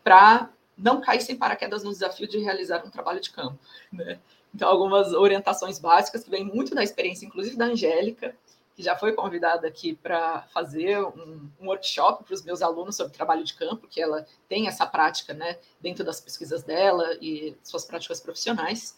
[0.04, 3.58] para não cair sem paraquedas no desafio de realizar um trabalho de campo.
[3.92, 4.18] Né?
[4.54, 8.35] Então, algumas orientações básicas que vêm muito da experiência, inclusive da Angélica,
[8.74, 13.12] que já foi convidada aqui para fazer um, um workshop para os meus alunos sobre
[13.12, 17.85] trabalho de campo, que ela tem essa prática né, dentro das pesquisas dela e suas
[17.85, 18.96] práticas profissionais.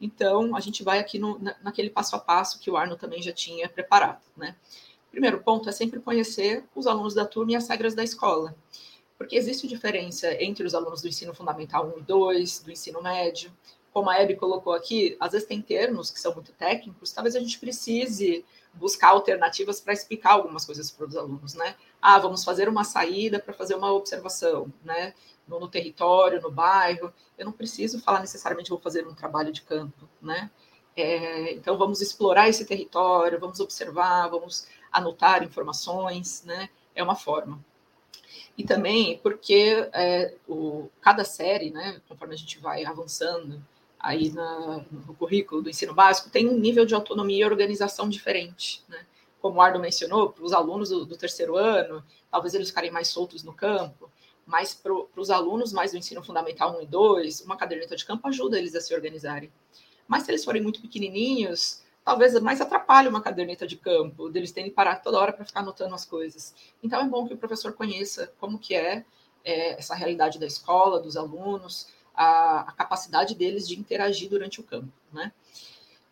[0.00, 3.32] Então, a gente vai aqui no, naquele passo a passo que o Arno também já
[3.32, 4.22] tinha preparado.
[4.36, 4.54] Né?
[5.10, 8.54] Primeiro ponto é sempre conhecer os alunos da turma e as regras da escola,
[9.20, 13.52] porque existe diferença entre os alunos do ensino fundamental 1 e 2, do ensino médio.
[13.92, 17.38] Como a Hebe colocou aqui, às vezes tem termos que são muito técnicos, talvez a
[17.38, 21.76] gente precise buscar alternativas para explicar algumas coisas para os alunos, né?
[22.00, 25.12] Ah, vamos fazer uma saída para fazer uma observação, né?
[25.46, 27.12] No, no, território, no bairro.
[27.36, 30.50] Eu não preciso falar necessariamente vou fazer um trabalho de campo, né?
[30.96, 36.70] É, então vamos explorar esse território, vamos observar, vamos anotar informações, né?
[36.94, 37.62] É uma forma.
[38.60, 41.98] E também porque é, o, cada série, né?
[42.06, 43.58] Conforme a gente vai avançando
[43.98, 48.82] aí na, no currículo do ensino básico, tem um nível de autonomia e organização diferente,
[48.86, 49.06] né?
[49.40, 53.08] Como o Ardo mencionou, para os alunos do, do, terceiro ano, talvez eles ficarem mais
[53.08, 54.10] soltos no campo,
[54.44, 58.28] mas para os alunos mais do ensino fundamental 1 e 2, uma caderneta de campo
[58.28, 59.50] ajuda eles a se organizarem.
[60.06, 64.68] Mas se eles forem muito pequenininhos, talvez mais atrapalhe uma caderneta de campo, deles terem
[64.68, 66.52] que parar toda hora para ficar anotando as coisas.
[66.82, 69.04] Então é bom que o professor conheça como que é,
[69.44, 74.64] é essa realidade da escola, dos alunos, a, a capacidade deles de interagir durante o
[74.64, 75.30] campo, né?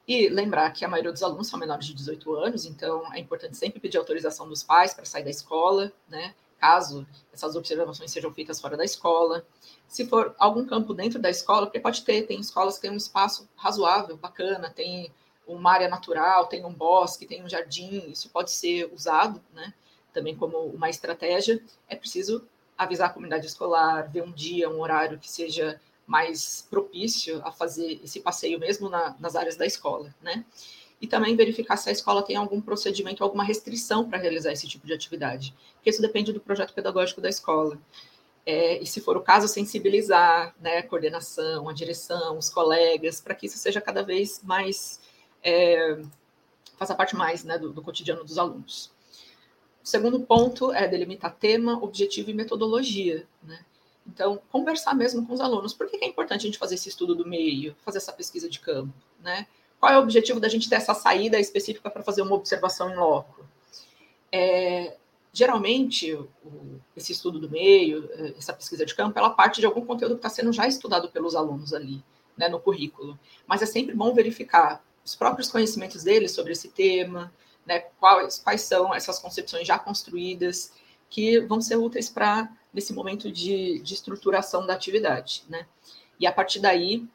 [0.07, 3.57] E lembrar que a maioria dos alunos são menores de 18 anos, então é importante
[3.57, 6.33] sempre pedir autorização dos pais para sair da escola, né?
[6.61, 9.45] Caso essas observações sejam feitas fora da escola.
[9.89, 12.97] Se for algum campo dentro da escola, porque pode ter, tem escolas que têm um
[12.97, 15.13] espaço razoável, bacana, tem
[15.49, 19.73] uma área natural, tem um bosque, tem um jardim, isso pode ser usado, né?
[20.13, 21.63] Também como uma estratégia.
[21.89, 27.41] É preciso avisar a comunidade escolar, ver um dia, um horário que seja mais propício
[27.45, 30.45] a fazer esse passeio mesmo na, nas áreas da escola, né?
[31.01, 34.87] E também verificar se a escola tem algum procedimento, alguma restrição para realizar esse tipo
[34.87, 37.79] de atividade, porque isso depende do projeto pedagógico da escola.
[38.47, 43.35] É, e se for o caso, sensibilizar né, a coordenação, a direção, os colegas, para
[43.35, 45.01] que isso seja cada vez mais,
[45.43, 46.01] é,
[46.77, 48.91] faça parte mais né, do, do cotidiano dos alunos.
[49.83, 53.27] O segundo ponto é delimitar tema, objetivo e metodologia.
[53.43, 53.59] Né?
[54.07, 55.73] Então, conversar mesmo com os alunos.
[55.73, 58.61] Por que é importante a gente fazer esse estudo do meio, fazer essa pesquisa de
[58.61, 58.93] campo?
[59.21, 59.47] Né?
[59.81, 62.97] Qual é o objetivo da gente ter essa saída específica para fazer uma observação em
[62.97, 63.47] loco?
[64.31, 64.97] É,
[65.33, 66.29] geralmente, o,
[66.97, 70.29] esse estudo do meio, essa pesquisa de campo, ela parte de algum conteúdo que está
[70.29, 72.03] sendo já estudado pelos alunos ali,
[72.37, 73.19] né, no currículo.
[73.47, 77.33] Mas é sempre bom verificar os próprios conhecimentos deles sobre esse tema,
[77.65, 80.73] né, quais, quais são essas concepções já construídas,
[81.09, 85.67] que vão ser úteis para nesse momento de, de estruturação da atividade, né?
[86.21, 87.07] E a partir daí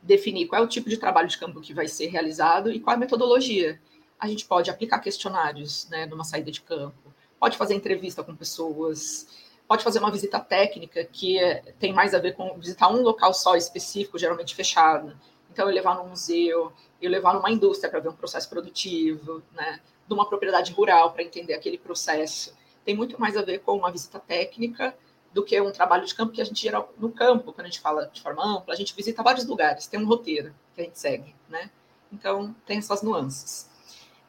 [0.00, 2.94] definir qual é o tipo de trabalho de campo que vai ser realizado e qual
[2.94, 3.80] é a metodologia.
[4.20, 9.26] A gente pode aplicar questionários, né, numa saída de campo, pode fazer entrevista com pessoas,
[9.66, 13.34] pode fazer uma visita técnica que é, tem mais a ver com visitar um local
[13.34, 15.18] só específico, geralmente fechado.
[15.52, 19.80] Então, eu levar num museu, eu levar numa indústria para ver um processo produtivo, né,
[20.08, 23.90] de uma propriedade rural para entender aquele processo tem muito mais a ver com uma
[23.90, 24.96] visita técnica
[25.32, 27.80] do que um trabalho de campo que a gente geral no campo, quando a gente
[27.80, 30.98] fala de forma ampla, a gente visita vários lugares, tem um roteiro que a gente
[30.98, 31.70] segue, né?
[32.10, 33.70] Então, tem essas nuances.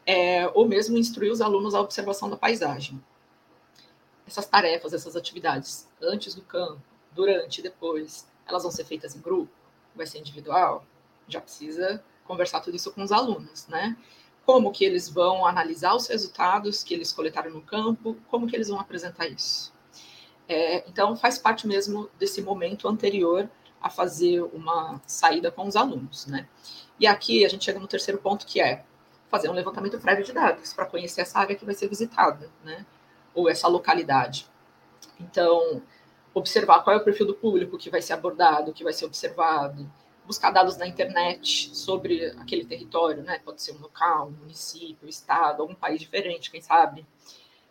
[0.06, 3.02] É, ou mesmo instruir os alunos à observação da paisagem.
[4.26, 6.80] Essas tarefas, essas atividades, antes do campo,
[7.12, 9.52] durante e depois, elas vão ser feitas em grupo,
[9.94, 10.84] Vai ser individual?
[11.28, 13.96] Já precisa conversar tudo isso com os alunos, né?
[14.44, 18.68] Como que eles vão analisar os resultados que eles coletaram no campo, como que eles
[18.68, 19.72] vão apresentar isso.
[20.48, 23.48] É, então, faz parte mesmo desse momento anterior
[23.80, 26.48] a fazer uma saída com os alunos, né?
[26.98, 28.84] E aqui a gente chega no terceiro ponto, que é
[29.28, 32.86] fazer um levantamento prévio de dados para conhecer essa área que vai ser visitada, né?
[33.34, 34.46] Ou essa localidade.
[35.18, 35.82] Então,
[36.32, 39.90] observar qual é o perfil do público que vai ser abordado, que vai ser observado,
[40.26, 43.40] buscar dados na internet sobre aquele território, né?
[43.44, 47.06] Pode ser um local, um município, um estado, algum país diferente, quem sabe.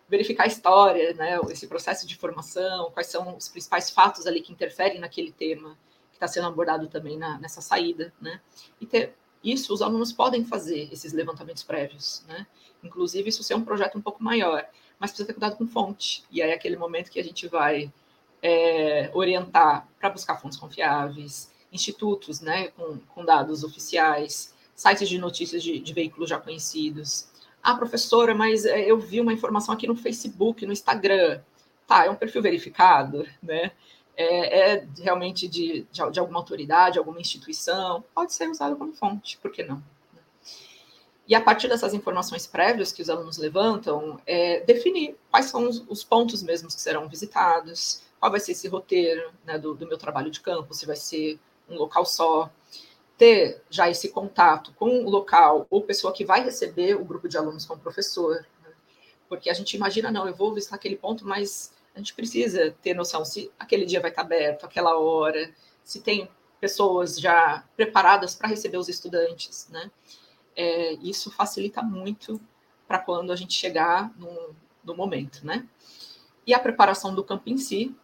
[0.08, 1.39] Verificar a história, né?
[1.49, 5.78] Esse processo de formação, quais são os principais fatos ali que interferem naquele tema
[6.12, 8.39] que está sendo abordado também na, nessa saída, né?
[8.80, 12.47] E ter isso, os alunos podem fazer esses levantamentos prévios, né?
[12.84, 14.66] Inclusive, isso ser um projeto um pouco maior,
[14.97, 16.24] mas precisa ter cuidado com fonte.
[16.32, 17.91] E aí é aquele momento que a gente vai
[18.41, 25.64] é, orientar para buscar fontes confiáveis, institutos né, com, com dados oficiais, sites de notícias
[25.64, 27.28] de, de, veículos já conhecidos.
[27.62, 31.42] Ah, professora, mas é, eu vi uma informação aqui no Facebook, no Instagram.
[31.88, 33.72] Tá, é um perfil verificado, né?
[34.16, 39.38] É, é realmente de, de, de, alguma autoridade, alguma instituição, pode ser usado como fonte,
[39.40, 39.84] por que não?
[41.28, 45.84] E a partir dessas informações prévias que os alunos levantam, é, definir quais são os,
[45.88, 49.98] os pontos mesmos que serão visitados, qual vai ser esse roteiro né, do, do, meu
[49.98, 52.51] trabalho de campo, se vai ser um local só,
[53.18, 57.38] ter já esse contato com o local ou pessoa que vai receber o grupo de
[57.38, 58.72] alunos com o professor, né?
[59.30, 62.93] porque a gente imagina, não, eu vou visitar aquele ponto, mas a gente precisa ter
[62.93, 65.53] noção se aquele dia vai estar aberto, aquela hora,
[65.84, 69.91] se tem pessoas já preparadas para receber os estudantes, né?
[70.55, 72.39] É, isso facilita muito
[72.88, 75.68] para quando a gente chegar no, no momento, né?
[76.45, 77.95] E a preparação do campo em si,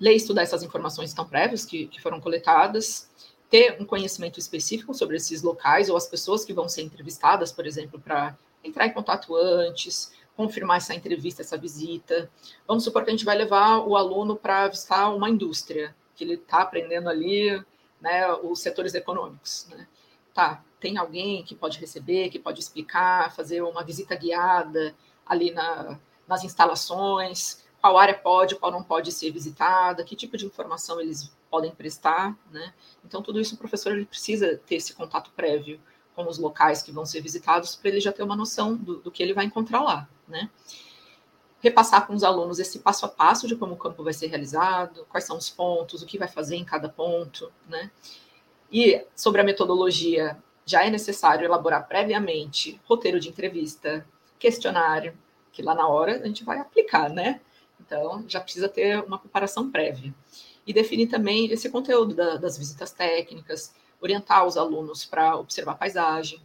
[0.00, 3.08] ler e estudar essas informações tão prévias que, que foram coletadas,
[3.50, 7.66] ter um conhecimento específico sobre esses locais ou as pessoas que vão ser entrevistadas, por
[7.66, 12.30] exemplo, para entrar em contato antes, confirmar essa entrevista, essa visita.
[12.66, 16.34] Vamos supor que a gente vai levar o aluno para visitar uma indústria, que ele
[16.34, 17.62] está aprendendo ali
[18.00, 19.66] né, os setores econômicos.
[19.70, 19.86] Né?
[20.32, 25.98] Tá, tem alguém que pode receber, que pode explicar, fazer uma visita guiada ali na,
[26.26, 31.30] nas instalações, qual área pode, qual não pode ser visitada, que tipo de informação eles
[31.50, 32.72] podem prestar, né?
[33.04, 35.78] Então, tudo isso o professor ele precisa ter esse contato prévio
[36.16, 39.10] com os locais que vão ser visitados para ele já ter uma noção do, do,
[39.10, 40.48] que ele vai encontrar lá, né?
[41.60, 45.04] Repassar com os alunos esse passo a passo de como o campo vai ser realizado,
[45.10, 47.90] quais são os pontos, o que vai fazer em cada ponto, né?
[48.72, 54.08] E sobre a metodologia, já é necessário elaborar previamente roteiro de entrevista,
[54.38, 55.14] questionário,
[55.52, 57.42] que lá na hora a gente vai aplicar, né?
[57.80, 60.14] Então, já precisa ter uma preparação prévia.
[60.66, 65.76] E definir também esse conteúdo da, das visitas técnicas, orientar os alunos para observar a
[65.76, 66.40] paisagem.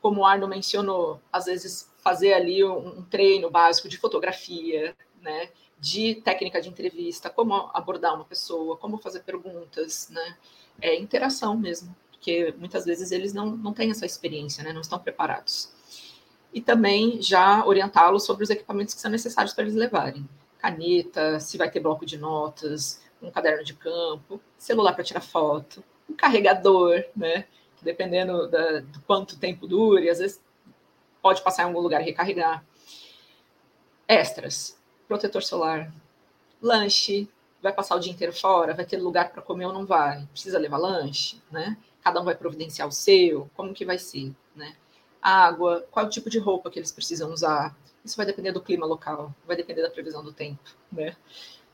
[0.00, 5.50] Como o Arno mencionou, às vezes fazer ali um, um treino básico de fotografia, né,
[5.78, 10.36] de técnica de entrevista, como abordar uma pessoa, como fazer perguntas, né,
[10.80, 14.98] é interação mesmo, porque muitas vezes eles não, não têm essa experiência, né, não estão
[14.98, 15.72] preparados.
[16.52, 20.26] E também já orientá-los sobre os equipamentos que são necessários para eles levarem
[20.58, 25.82] caneta, se vai ter bloco de notas, um caderno de campo, celular para tirar foto,
[26.08, 27.46] um carregador, né?
[27.80, 30.40] Dependendo da, do quanto tempo dure, às vezes
[31.22, 32.64] pode passar em algum lugar e recarregar.
[34.06, 35.92] Extras, protetor solar,
[36.60, 37.28] lanche,
[37.62, 40.26] vai passar o dia inteiro fora, vai ter lugar para comer ou não vai?
[40.32, 41.76] Precisa levar lanche, né?
[42.02, 44.76] Cada um vai providenciar o seu, como que vai ser, né?
[45.20, 47.76] Água, qual o tipo de roupa que eles precisam usar?
[48.08, 51.14] Isso vai depender do clima local, vai depender da previsão do tempo, né?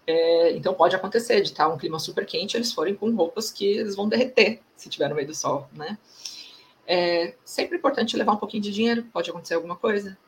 [0.05, 3.64] É, então pode acontecer de estar um clima super quente, eles forem com roupas que
[3.64, 5.97] eles vão derreter se tiver no meio do sol, né?
[6.89, 10.18] É sempre importante levar um pouquinho de dinheiro, pode acontecer alguma coisa.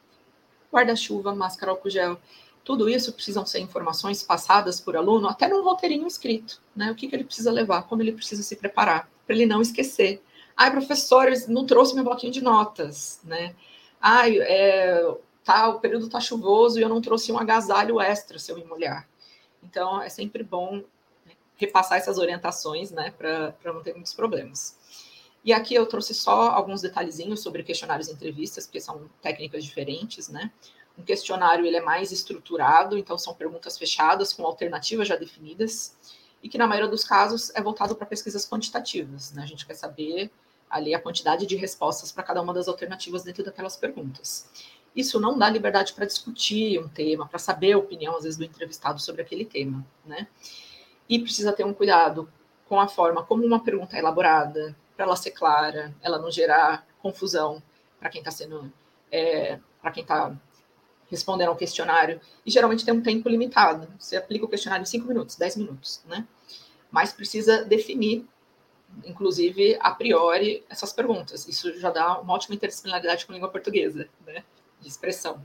[0.72, 2.20] Guarda-chuva, máscara, álcool gel,
[2.62, 6.92] tudo isso precisam ser informações passadas por aluno, até num roteirinho escrito, né?
[6.92, 10.22] O que, que ele precisa levar, como ele precisa se preparar, para ele não esquecer.
[10.56, 13.56] Ai, professor, não trouxe meu bloquinho de notas, né?
[14.00, 15.16] Ai, é,
[15.46, 18.64] tá, o período tá chuvoso e eu não trouxe um agasalho extra se eu me
[18.64, 19.08] molhar.
[19.62, 20.82] Então, é sempre bom
[21.24, 24.76] né, repassar essas orientações, né, para não ter muitos problemas.
[25.44, 30.28] E aqui eu trouxe só alguns detalhezinhos sobre questionários e entrevistas, porque são técnicas diferentes,
[30.28, 30.50] né?
[30.98, 35.96] Um questionário ele é mais estruturado, então são perguntas fechadas com alternativas já definidas,
[36.42, 39.44] e que na maioria dos casos é voltado para pesquisas quantitativas, né?
[39.44, 40.32] A gente quer saber
[40.68, 44.50] ali a quantidade de respostas para cada uma das alternativas dentro daquelas perguntas
[44.96, 48.44] isso não dá liberdade para discutir um tema, para saber a opinião, às vezes, do
[48.44, 50.26] entrevistado sobre aquele tema, né?
[51.08, 52.28] E precisa ter um cuidado
[52.66, 56.86] com a forma como uma pergunta é elaborada, para ela ser clara, ela não gerar
[57.00, 57.62] confusão
[58.00, 58.72] para quem está sendo,
[59.12, 60.34] é, para quem está
[61.08, 62.20] respondendo ao questionário.
[62.44, 63.86] E geralmente tem um tempo limitado.
[63.98, 66.26] Você aplica o questionário em 5 minutos, 10 minutos, né?
[66.90, 68.26] Mas precisa definir,
[69.04, 71.46] inclusive, a priori, essas perguntas.
[71.46, 74.42] Isso já dá uma ótima interdisciplinaridade com a língua portuguesa, né?
[74.86, 75.44] De expressão.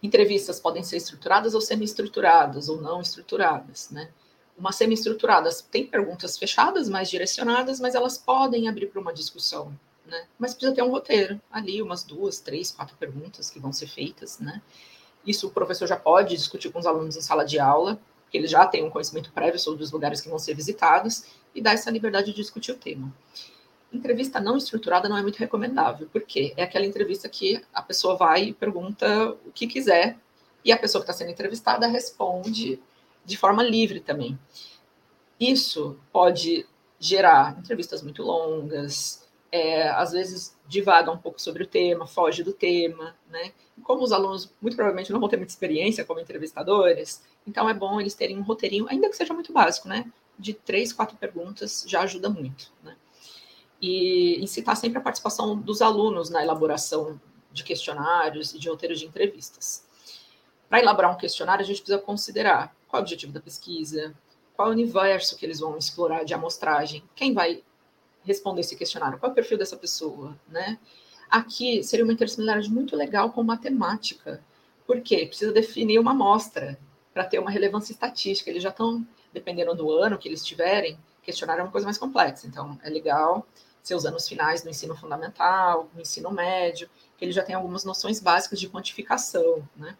[0.00, 4.08] Entrevistas podem ser estruturadas ou semi-estruturadas, ou não estruturadas, né?
[4.56, 10.28] Uma semi-estruturada tem perguntas fechadas, mais direcionadas, mas elas podem abrir para uma discussão, né?
[10.38, 14.38] Mas precisa ter um roteiro ali, umas duas, três, quatro perguntas que vão ser feitas,
[14.38, 14.62] né?
[15.26, 18.52] Isso o professor já pode discutir com os alunos em sala de aula, porque eles
[18.52, 21.90] já têm um conhecimento prévio sobre os lugares que vão ser visitados e dá essa
[21.90, 23.12] liberdade de discutir o tema.
[23.94, 28.46] Entrevista não estruturada não é muito recomendável, porque é aquela entrevista que a pessoa vai
[28.46, 30.16] e pergunta o que quiser
[30.64, 32.80] e a pessoa que está sendo entrevistada responde
[33.24, 34.38] de forma livre também.
[35.38, 36.66] Isso pode
[36.98, 42.52] gerar entrevistas muito longas, é, às vezes divaga um pouco sobre o tema, foge do
[42.52, 43.52] tema, né?
[43.82, 48.00] como os alunos muito provavelmente não vão ter muita experiência como entrevistadores, então é bom
[48.00, 50.10] eles terem um roteirinho, ainda que seja muito básico, né?
[50.38, 52.96] De três, quatro perguntas já ajuda muito, né?
[53.86, 57.20] E incitar sempre a participação dos alunos na elaboração
[57.52, 59.84] de questionários e de roteiros de entrevistas.
[60.70, 64.14] Para elaborar um questionário, a gente precisa considerar qual é o objetivo da pesquisa,
[64.54, 67.62] qual é o universo que eles vão explorar de amostragem, quem vai
[68.22, 70.78] responder esse questionário, qual é o perfil dessa pessoa, né?
[71.28, 74.42] Aqui seria uma interdisciplinaridade muito legal com matemática,
[74.86, 76.78] porque precisa definir uma amostra
[77.12, 78.48] para ter uma relevância estatística.
[78.48, 82.46] Eles já estão, dependendo do ano que eles tiverem, questionário é uma coisa mais complexa.
[82.46, 83.46] Então, é legal
[83.84, 87.84] ser os anos finais do ensino fundamental, no ensino médio, que ele já tem algumas
[87.84, 89.96] noções básicas de quantificação, né?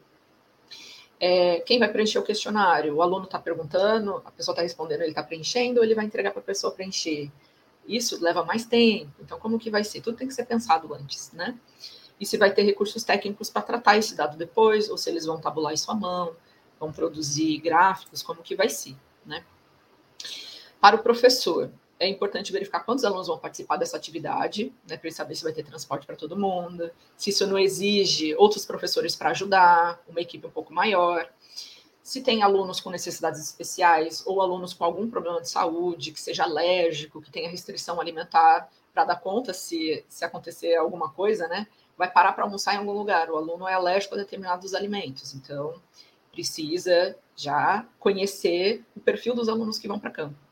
[1.20, 2.94] É, quem vai preencher o questionário?
[2.94, 6.30] O aluno está perguntando, a pessoa está respondendo, ele está preenchendo, ou ele vai entregar
[6.32, 7.30] para a pessoa preencher?
[7.86, 9.12] Isso leva mais tempo.
[9.20, 10.00] Então, como que vai ser?
[10.00, 11.54] Tudo tem que ser pensado antes, né?
[12.18, 15.38] E se vai ter recursos técnicos para tratar esse dado depois, ou se eles vão
[15.38, 16.34] tabular isso à mão,
[16.80, 19.44] vão produzir gráficos, como que vai ser, né?
[20.80, 21.70] Para o professor,
[22.04, 25.64] é importante verificar quantos alunos vão participar dessa atividade, né, para saber se vai ter
[25.64, 30.50] transporte para todo mundo, se isso não exige outros professores para ajudar, uma equipe um
[30.50, 31.28] pouco maior,
[32.02, 36.44] se tem alunos com necessidades especiais ou alunos com algum problema de saúde, que seja
[36.44, 41.66] alérgico, que tenha restrição alimentar, para dar conta se, se acontecer alguma coisa, né?
[41.96, 43.30] Vai parar para almoçar em algum lugar.
[43.30, 45.74] O aluno é alérgico a determinados alimentos, então
[46.30, 50.43] precisa já conhecer o perfil dos alunos que vão para campo.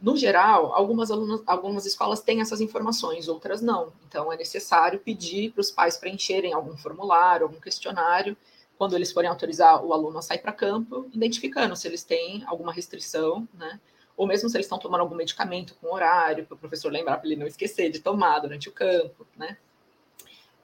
[0.00, 3.92] No geral, algumas, alunas, algumas escolas têm essas informações, outras não.
[4.06, 8.36] Então, é necessário pedir para os pais preencherem algum formulário, algum questionário,
[8.76, 12.72] quando eles forem autorizar o aluno a sair para campo, identificando se eles têm alguma
[12.72, 13.80] restrição, né?
[14.16, 17.26] Ou mesmo se eles estão tomando algum medicamento com horário, para o professor lembrar para
[17.26, 19.56] ele não esquecer de tomar durante o campo, né?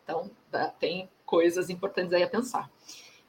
[0.04, 0.30] Então,
[0.78, 2.70] tem coisas importantes aí a pensar.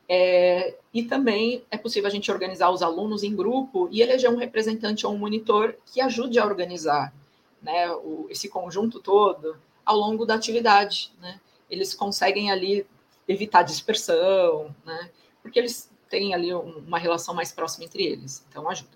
[0.08, 4.38] É, e também é possível a gente organizar os alunos em grupo e eleger um
[4.38, 7.14] representante ou um monitor que ajude a organizar
[7.62, 11.12] né, o, esse conjunto todo ao longo da atividade.
[11.20, 11.39] Né?
[11.70, 12.86] Eles conseguem ali
[13.28, 15.10] evitar dispersão, né?
[15.41, 18.95] porque eles têm ali uma relação mais próxima entre eles, então ajuda.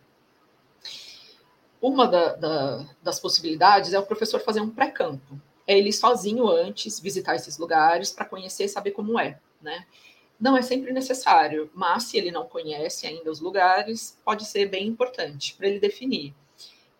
[1.81, 5.39] Uma da, da, das possibilidades é o professor fazer um pré-campo.
[5.65, 9.39] É ele sozinho antes visitar esses lugares para conhecer e saber como é.
[9.61, 9.85] Né?
[10.39, 14.87] Não é sempre necessário, mas se ele não conhece ainda os lugares, pode ser bem
[14.87, 16.33] importante para ele definir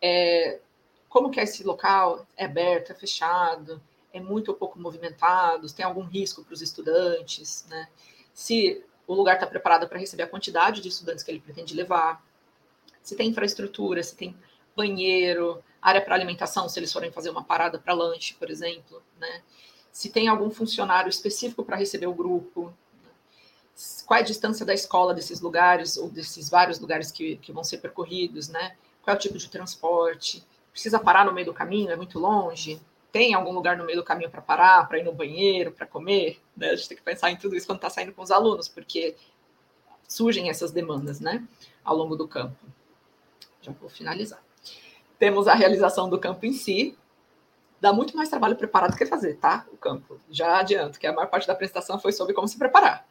[0.02, 0.60] é,
[1.08, 3.82] como que é esse local, é aberto, é fechado,
[4.14, 7.88] é muito ou pouco movimentado, tem algum risco para os estudantes, né?
[8.34, 12.24] Se o lugar está preparado para receber a quantidade de estudantes que ele pretende levar,
[13.02, 14.36] se tem infraestrutura, se tem
[14.76, 19.42] banheiro, área para alimentação, se eles forem fazer uma parada para lanche, por exemplo, né?
[19.92, 22.74] Se tem algum funcionário específico para receber o grupo,
[24.06, 27.64] qual é a distância da escola desses lugares, ou desses vários lugares que, que vão
[27.64, 28.76] ser percorridos, né?
[29.02, 30.44] Qual é o tipo de transporte?
[30.72, 31.92] Precisa parar no meio do caminho?
[31.92, 32.82] É muito longe?
[33.12, 36.40] Tem algum lugar no meio do caminho para parar, para ir no banheiro, para comer?
[36.56, 36.70] Né?
[36.70, 39.16] A gente tem que pensar em tudo isso quando está saindo com os alunos, porque
[40.08, 41.48] surgem essas demandas, né?
[41.84, 42.58] Ao longo do campo.
[43.62, 44.44] Já vou finalizar.
[45.18, 46.98] Temos a realização do campo em si,
[47.80, 49.66] dá muito mais trabalho preparado que fazer, tá?
[49.72, 50.20] O campo.
[50.30, 53.08] Já adianto que a maior parte da apresentação foi sobre como se preparar.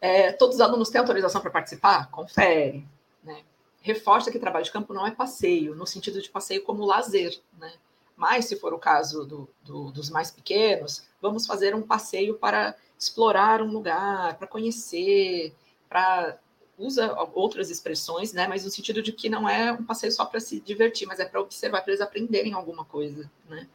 [0.00, 2.10] É, todos os alunos têm autorização para participar?
[2.10, 2.86] Confere.
[3.22, 3.42] Né?
[3.80, 7.38] Reforça que trabalho de campo não é passeio, no sentido de passeio como lazer.
[7.58, 7.72] Né?
[8.16, 12.74] Mas, se for o caso do, do, dos mais pequenos, vamos fazer um passeio para
[12.98, 15.54] explorar um lugar, para conhecer,
[15.88, 16.38] para
[16.78, 18.46] usa outras expressões, né?
[18.46, 21.24] Mas no sentido de que não é um passeio só para se divertir, mas é
[21.24, 23.66] para observar, para eles aprenderem alguma coisa, né?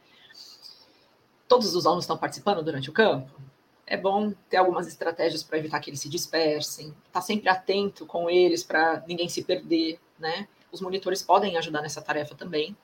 [1.48, 3.30] Todos os alunos estão participando durante o campo.
[3.92, 8.06] É bom ter algumas estratégias para evitar que eles se dispersem, estar tá sempre atento
[8.06, 10.48] com eles para ninguém se perder, né?
[10.70, 12.76] Os monitores podem ajudar nessa tarefa também.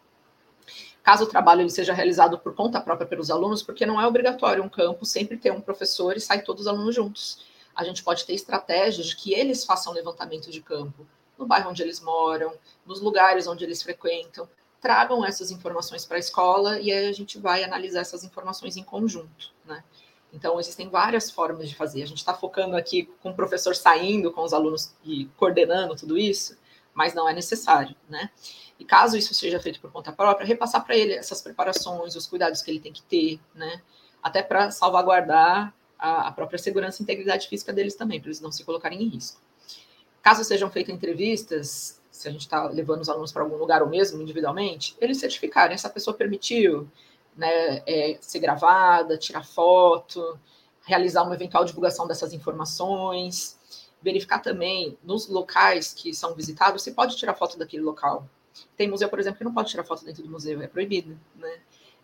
[1.02, 4.62] Caso o trabalho ele seja realizado por conta própria pelos alunos, porque não é obrigatório
[4.62, 7.48] um campo sempre ter um professor e sair todos os alunos juntos
[7.78, 11.06] a gente pode ter estratégias de que eles façam levantamento de campo
[11.38, 12.52] no bairro onde eles moram,
[12.84, 14.48] nos lugares onde eles frequentam,
[14.80, 18.82] tragam essas informações para a escola e aí a gente vai analisar essas informações em
[18.82, 19.84] conjunto, né?
[20.32, 22.02] Então, existem várias formas de fazer.
[22.02, 26.18] A gente está focando aqui com o professor saindo com os alunos e coordenando tudo
[26.18, 26.56] isso,
[26.92, 28.30] mas não é necessário, né?
[28.78, 32.62] E caso isso seja feito por conta própria, repassar para ele essas preparações, os cuidados
[32.62, 33.80] que ele tem que ter, né?
[34.22, 38.52] Até para salvaguardar a, a própria segurança e integridade física deles também, para eles não
[38.52, 39.40] se colocarem em risco.
[40.22, 43.88] Caso sejam feitas entrevistas, se a gente está levando os alunos para algum lugar ou
[43.88, 46.88] mesmo individualmente, eles certificarem, essa pessoa permitiu
[47.39, 50.39] né, é, ser gravada, tirar foto,
[50.84, 53.57] realizar uma eventual divulgação dessas informações,
[54.03, 58.28] verificar também nos locais que são visitados se pode tirar foto daquele local.
[58.76, 61.61] Tem museu, por exemplo, que não pode tirar foto dentro do museu, é proibido, né?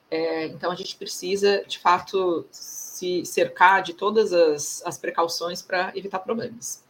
[0.09, 5.93] É, então a gente precisa, de fato, se cercar de todas as, as precauções para
[5.97, 6.85] evitar problemas.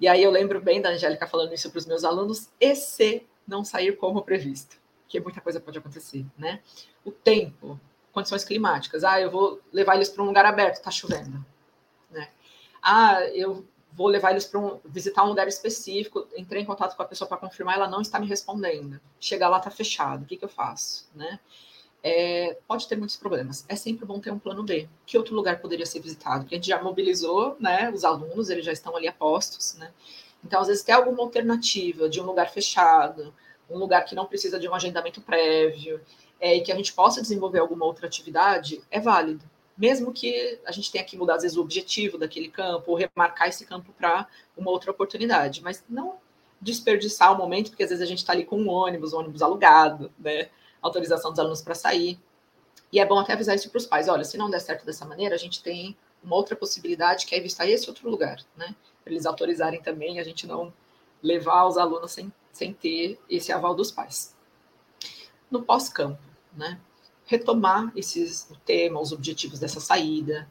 [0.00, 3.26] E aí eu lembro bem da Angélica falando isso para os meus alunos, e se
[3.46, 4.80] não sair como previsto,
[5.12, 6.60] que muita coisa pode acontecer, né?
[7.04, 7.78] O tempo,
[8.12, 9.04] condições climáticas.
[9.04, 11.44] Ah, eu vou levar eles para um lugar aberto, está chovendo,
[12.10, 12.28] né?
[12.82, 17.02] Ah, eu vou levar eles para um, visitar um lugar específico, entrei em contato com
[17.02, 19.00] a pessoa para confirmar, ela não está me respondendo.
[19.20, 21.38] Chegar lá está fechado, o que, que eu faço, né?
[22.02, 23.64] é, pode ter muitos problemas.
[23.68, 24.88] É sempre bom ter um plano B.
[25.06, 26.40] Que outro lugar poderia ser visitado?
[26.40, 29.92] Porque a gente já mobilizou né, os alunos, eles já estão ali a postos, né?
[30.44, 33.32] Então, às vezes, ter alguma alternativa de um lugar fechado,
[33.70, 36.00] um lugar que não precisa de um agendamento prévio,
[36.40, 39.44] é, e que a gente possa desenvolver alguma outra atividade, é válido.
[39.76, 43.48] Mesmo que a gente tenha que mudar, às vezes, o objetivo daquele campo, ou remarcar
[43.48, 45.62] esse campo para uma outra oportunidade.
[45.62, 46.16] Mas não
[46.60, 49.42] desperdiçar o momento, porque às vezes a gente está ali com um ônibus, um ônibus
[49.42, 50.48] alugado, né?
[50.82, 52.18] autorização dos alunos para sair.
[52.92, 55.06] E é bom até avisar isso para os pais: olha, se não der certo dessa
[55.06, 58.74] maneira, a gente tem uma outra possibilidade que é visitar esse outro lugar, né?
[59.02, 60.72] Para eles autorizarem também, a gente não
[61.22, 64.34] levar os alunos sem, sem ter esse aval dos pais.
[65.50, 66.22] No pós-campo,
[66.56, 66.78] né?
[67.24, 70.48] Retomar esses, o tema, os objetivos dessa saída.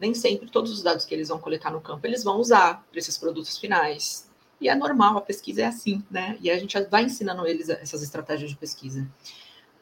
[0.00, 2.98] Nem sempre todos os dados que eles vão coletar no campo eles vão usar para
[2.98, 4.28] esses produtos finais.
[4.60, 6.36] E é normal, a pesquisa é assim, né?
[6.40, 9.06] E a gente vai ensinando eles essas estratégias de pesquisa.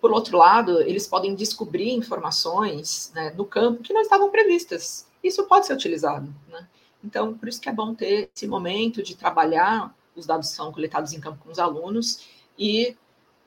[0.00, 5.06] Por outro lado, eles podem descobrir informações né, no campo que não estavam previstas.
[5.22, 6.34] Isso pode ser utilizado.
[6.48, 6.66] Né?
[7.04, 11.12] Então, por isso que é bom ter esse momento de trabalhar, os dados são coletados
[11.12, 12.26] em campo com os alunos
[12.58, 12.96] e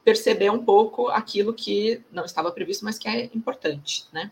[0.04, 4.32] perceber um pouco aquilo que não estava previsto, mas que é importante, né?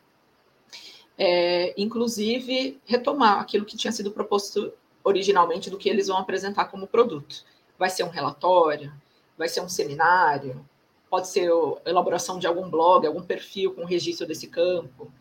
[1.18, 4.74] É, inclusive, retomar aquilo que tinha sido proposto
[5.04, 7.44] originalmente do que eles vão apresentar como produto.
[7.78, 8.94] Vai ser um relatório,
[9.38, 10.68] vai ser um seminário,
[11.10, 11.52] pode ser
[11.86, 15.12] a elaboração de algum blog, algum perfil com registro desse campo,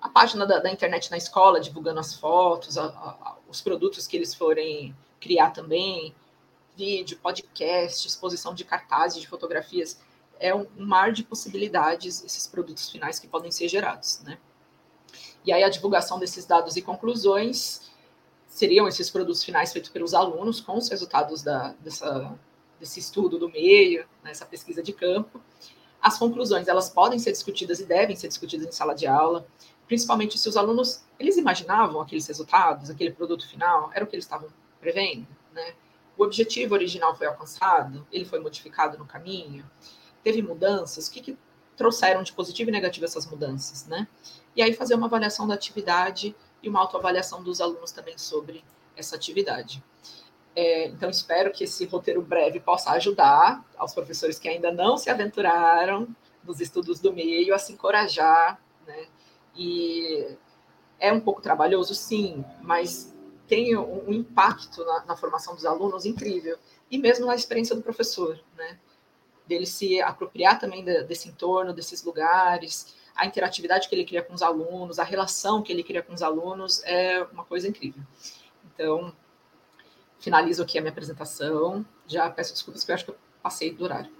[0.00, 4.16] a página da, da internet na escola divulgando as fotos, a, a, os produtos que
[4.16, 6.14] eles forem criar também,
[6.80, 10.00] vídeo, podcast, exposição de cartazes, de fotografias.
[10.38, 14.38] É um, mar de possibilidades esses produtos finais que podem ser gerados, né?
[15.44, 17.90] E aí a divulgação desses dados e conclusões
[18.46, 22.38] seriam esses produtos finais feitos pelos alunos com os resultados da, dessa
[22.78, 25.38] desse estudo do meio, nessa né, pesquisa de campo.
[26.00, 29.46] As conclusões, elas podem ser discutidas e devem ser discutidas em sala de aula,
[29.86, 34.24] principalmente se os alunos, eles imaginavam aqueles resultados, aquele produto final, era o que eles
[34.24, 34.48] estavam
[34.80, 35.74] prevendo, né?
[36.20, 39.64] O objetivo original foi alcançado, ele foi modificado no caminho,
[40.22, 41.38] teve mudanças, o que, que
[41.74, 44.06] trouxeram de positivo e negativo essas mudanças, né?
[44.54, 48.62] E aí fazer uma avaliação da atividade e uma autoavaliação dos alunos também sobre
[48.94, 49.82] essa atividade.
[50.54, 55.08] É, então, espero que esse roteiro breve possa ajudar aos professores que ainda não se
[55.08, 56.06] aventuraram
[56.44, 59.06] nos estudos do meio a se encorajar, né?
[59.56, 60.36] E
[60.98, 63.10] é um pouco trabalhoso, sim, mas
[63.50, 66.56] tem um, impacto na, na, formação dos alunos incrível,
[66.88, 68.78] e mesmo na experiência do professor, né?
[69.44, 74.32] Dele se apropriar também de, desse entorno, desses lugares, a interatividade que ele cria com
[74.32, 78.00] os alunos, a relação que ele cria com os alunos é uma coisa incrível.
[78.72, 79.12] Então,
[80.20, 81.84] finalizo aqui a minha apresentação.
[82.06, 84.10] Já peço desculpas, porque eu acho que eu passei do horário.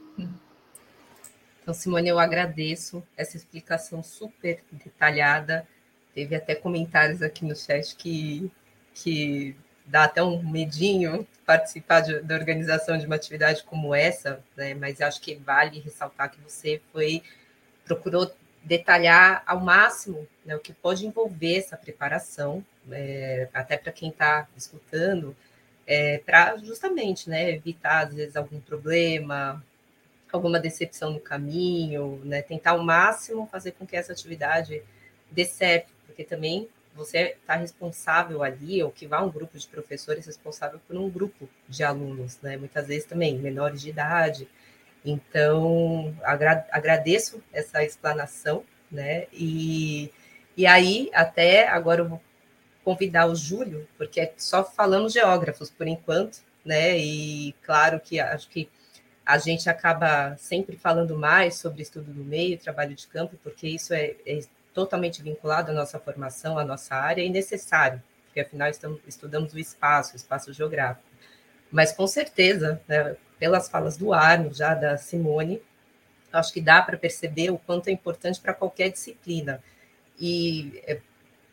[1.62, 5.66] Então, Simone, eu agradeço essa explicação super detalhada.
[6.12, 8.50] Teve até comentários aqui no chat que,
[8.95, 14.74] que dá até um medinho participar de, da organização de uma atividade como essa, né?
[14.74, 17.22] Mas acho que vale ressaltar que você foi
[17.84, 18.30] procurou
[18.62, 24.47] detalhar ao máximo né, o que pode envolver essa preparação, é, até para quem está
[24.57, 25.34] escutando,
[25.86, 29.64] é, para justamente né, evitar, às vezes, algum problema,
[30.32, 34.82] alguma decepção no caminho, né, tentar ao máximo fazer com que essa atividade
[35.30, 40.26] dê certo, porque também você está responsável ali, ou que vá um grupo de professores
[40.26, 42.57] responsável por um grupo de alunos, né?
[42.57, 44.49] Muitas vezes também menores de idade.
[45.05, 49.26] Então, agra agradeço essa explanação, né?
[49.32, 50.12] E,
[50.57, 52.20] e aí, até agora eu vou
[52.84, 56.99] convidar o Júlio, porque só falamos geógrafos por enquanto, né?
[56.99, 58.68] E claro que acho que
[59.24, 63.95] a gente acaba sempre falando mais sobre estudo do meio, trabalho de campo, porque isso
[63.95, 64.41] é, é
[64.74, 69.58] totalmente vinculado à nossa formação, à nossa área, e necessário, porque afinal estamos, estudamos o
[69.58, 71.06] espaço, o espaço geográfico.
[71.70, 75.62] Mas com certeza, né, pelas falas do Arno, já da Simone,
[76.32, 79.62] acho que dá para perceber o quanto é importante para qualquer disciplina.
[80.18, 81.00] E é,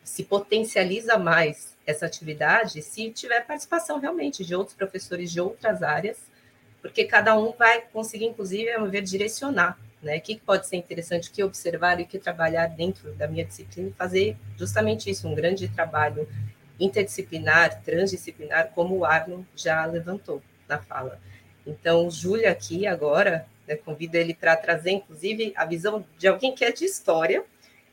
[0.04, 6.18] se potencializa mais essa atividade se tiver participação realmente de outros professores de outras áreas,
[6.82, 9.78] porque cada um vai conseguir, inclusive, a ver, direcionar
[10.08, 10.18] né?
[10.18, 13.94] O que pode ser interessante, que observar e que trabalhar dentro da minha disciplina e
[13.94, 16.28] fazer justamente isso, um grande trabalho
[16.80, 21.20] interdisciplinar, transdisciplinar, como o Arno já levantou na fala.
[21.66, 26.56] Então, o Júlio aqui agora, né, convido ele para trazer, inclusive, a visão de alguém
[26.56, 27.44] que é de história,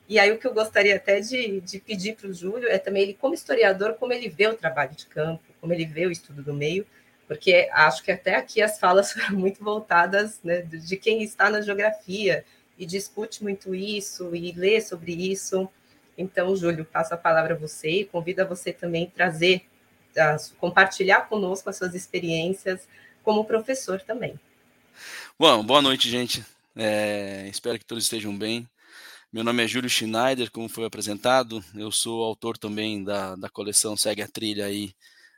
[0.09, 3.03] e aí o que eu gostaria até de, de pedir para o Júlio é também
[3.03, 6.43] ele, como historiador, como ele vê o trabalho de campo, como ele vê o estudo
[6.43, 6.87] do meio,
[7.27, 11.61] porque acho que até aqui as falas foram muito voltadas né, de quem está na
[11.61, 12.45] geografia
[12.79, 15.69] e discute muito isso e lê sobre isso.
[16.17, 19.67] Então, Júlio, passo a palavra a você e convido a você também trazer,
[20.17, 22.87] a, compartilhar conosco as suas experiências
[23.23, 24.39] como professor também.
[25.39, 26.45] Bom, boa noite, gente.
[26.77, 28.69] É, espero que todos estejam bem.
[29.33, 31.65] Meu nome é Júlio Schneider, como foi apresentado.
[31.75, 34.95] Eu sou autor também da, da coleção Segue a Trilha aí,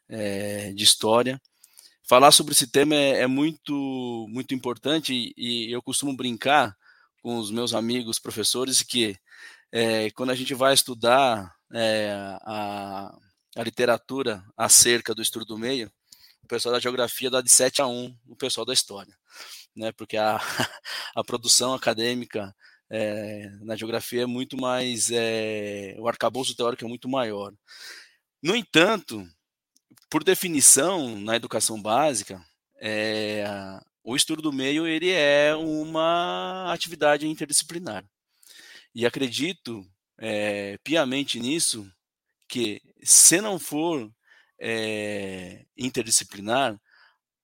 [0.09, 1.41] é, de História
[2.07, 6.77] falar sobre esse tema é, é muito, muito importante e, eu costumo brincar
[7.21, 9.19] com os meus amigos professores que
[9.73, 12.11] é, quando a gente vai estudar é,
[12.43, 13.13] a,
[13.57, 15.91] a, literatura acerca do estudo do meio,
[16.43, 19.13] o pessoal da geografia dá de 7 a 1 o pessoal da história,
[19.75, 19.91] né?
[19.93, 20.39] porque a,
[21.17, 22.55] a produção acadêmica
[22.89, 27.53] é, na geografia é muito mais, é, o arcabouço teórico é muito maior.
[28.41, 29.27] No entanto,
[30.09, 32.45] por definição, na educação básica,
[32.81, 33.45] é,
[34.03, 38.05] o estudo do meio ele é uma atividade interdisciplinar.
[38.95, 39.85] E acredito
[40.19, 41.91] é, piamente nisso,
[42.49, 44.11] que se não for
[44.61, 46.81] é, interdisciplinar,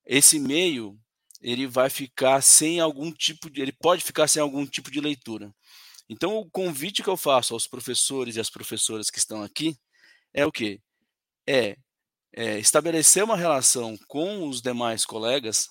[0.06, 0.98] esse meio
[1.40, 5.52] ele vai ficar sem algum tipo de, ele pode ficar sem algum tipo de leitura.
[6.08, 9.76] Então o convite que eu faço aos professores e às professoras que estão aqui
[10.32, 10.80] é o que?
[11.46, 11.76] É
[12.34, 15.68] é, estabelecer uma relação com os demais colegas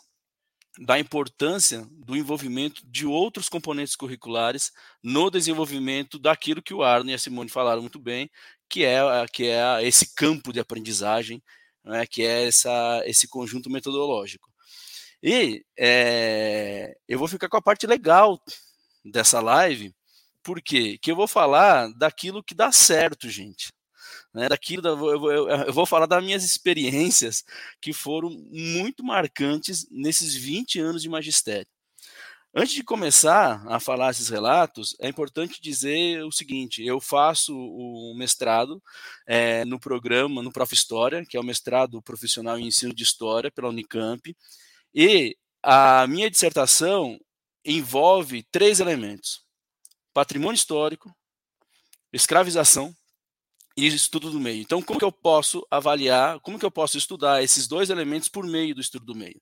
[0.80, 4.72] da importância do envolvimento de outros componentes curriculares
[5.03, 8.30] no desenvolvimento daquilo que o Arno e a Simone falaram muito bem,
[8.70, 9.01] que é,
[9.34, 11.43] que é esse campo de aprendizagem,
[11.84, 14.49] né, que é essa, esse conjunto metodológico.
[15.22, 18.41] E é, eu vou ficar com a parte legal
[19.03, 19.93] dessa live,
[20.43, 23.72] porque que eu vou falar daquilo que dá certo, gente
[24.34, 27.43] né, daquilo, eu, eu, eu, vou falar das minhas experiências
[27.82, 31.67] que foram muito marcantes nesses 20 anos de magistério.
[32.53, 38.13] Antes de começar a falar esses relatos, é importante dizer o seguinte: eu faço o
[38.17, 38.84] mestrado
[39.25, 40.73] é, no programa, no Prof.
[40.73, 44.36] História, que é o mestrado profissional em ensino de História pela Unicamp,
[44.93, 47.17] e a minha dissertação
[47.63, 49.45] envolve três elementos:
[50.13, 51.09] patrimônio histórico,
[52.11, 52.93] escravização
[53.76, 54.61] e estudo do meio.
[54.61, 58.45] Então, como que eu posso avaliar, como que eu posso estudar esses dois elementos por
[58.45, 59.41] meio do estudo do meio?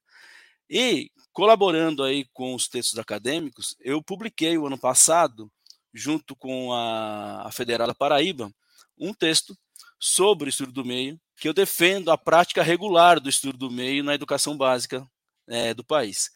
[0.70, 5.52] E, colaborando aí com os textos acadêmicos, eu publiquei o ano passado,
[5.94, 8.52] junto com a, a Federal da Paraíba,
[8.98, 9.58] um texto
[10.00, 14.04] sobre o estudo do meio, que eu defendo a prática regular do estudo do meio
[14.04, 15.06] na educação básica
[15.48, 16.30] é, do país.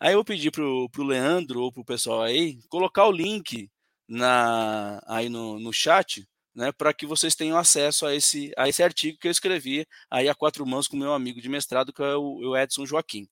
[0.00, 3.70] Aí eu pedi para o Leandro ou para o pessoal aí colocar o link
[4.08, 8.82] na, aí no, no chat né, para que vocês tenham acesso a esse, a esse
[8.82, 12.14] artigo que eu escrevi aí a quatro mãos com meu amigo de mestrado, que é
[12.14, 13.28] o, o Edson Joaquim.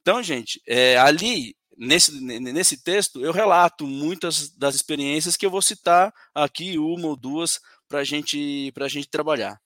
[0.00, 5.62] Então, gente, é, ali, nesse, nesse texto, eu relato muitas das experiências que eu vou
[5.62, 9.60] citar aqui, uma ou duas, para gente, a gente trabalhar.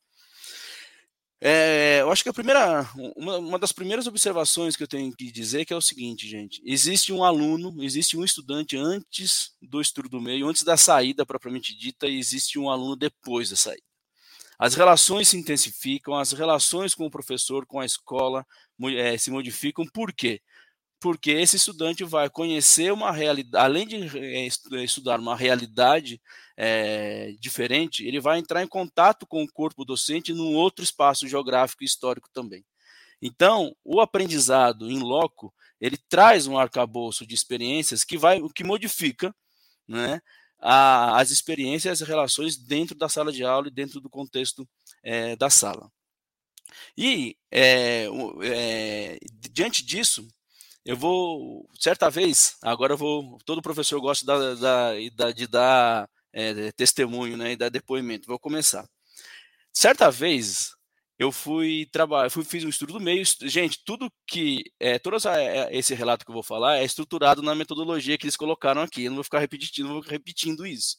[1.44, 5.28] É, eu acho que a primeira, uma, uma, das primeiras observações que eu tenho que
[5.32, 10.08] dizer que é o seguinte, gente: existe um aluno, existe um estudante antes do estudo
[10.08, 13.82] do meio, antes da saída propriamente dita, e existe um aluno depois da saída.
[14.56, 18.46] As relações se intensificam, as relações com o professor, com a escola,
[18.96, 19.84] é, se modificam.
[19.84, 20.40] Por quê?
[21.02, 24.46] Porque esse estudante vai conhecer uma realidade, além de é,
[24.84, 26.22] estudar uma realidade
[26.56, 31.82] é, diferente, ele vai entrar em contato com o corpo docente num outro espaço geográfico
[31.82, 32.64] e histórico também.
[33.20, 39.34] Então, o aprendizado em loco, ele traz um arcabouço de experiências que vai, que modifica,
[39.88, 40.20] né,
[40.60, 44.68] a, as experiências e as relações dentro da sala de aula e dentro do contexto
[45.02, 45.90] é, da sala.
[46.96, 48.06] E é,
[48.44, 49.18] é,
[49.50, 50.28] diante disso,
[50.84, 56.08] eu vou, certa vez, agora eu vou, todo professor gosta da, da, da, de dar
[56.32, 58.86] é, testemunho né, e dar depoimento, vou começar.
[59.72, 60.72] Certa vez,
[61.18, 63.22] eu fui trabalhar, fui, fiz um estudo do meio.
[63.42, 64.64] Gente, tudo que.
[64.80, 65.16] É, todo
[65.70, 69.04] esse relato que eu vou falar é estruturado na metodologia que eles colocaram aqui.
[69.04, 70.96] Eu não vou ficar repetindo, vou repetindo isso.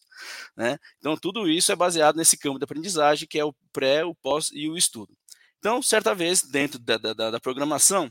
[0.55, 0.77] Né?
[0.97, 4.49] Então, tudo isso é baseado nesse campo de aprendizagem, que é o pré, o pós
[4.53, 5.13] e o estudo.
[5.59, 8.09] Então, certa vez, dentro da, da, da programação,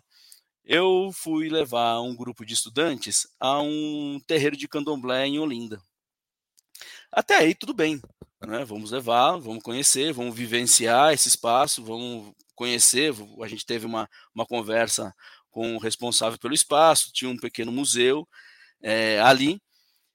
[0.64, 5.80] eu fui levar um grupo de estudantes a um terreiro de candomblé em Olinda.
[7.10, 8.00] Até aí, tudo bem.
[8.40, 8.64] Né?
[8.64, 13.12] Vamos levar, vamos conhecer, vamos vivenciar esse espaço, vamos conhecer.
[13.42, 15.14] A gente teve uma, uma conversa
[15.50, 18.26] com o responsável pelo espaço, tinha um pequeno museu
[18.82, 19.60] é, ali,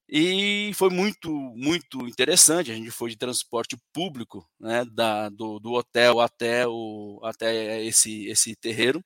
[0.10, 2.72] e foi muito, muito interessante.
[2.72, 8.26] A gente foi de transporte público, né, da, do, do hotel até, o, até esse,
[8.28, 9.04] esse terreiro.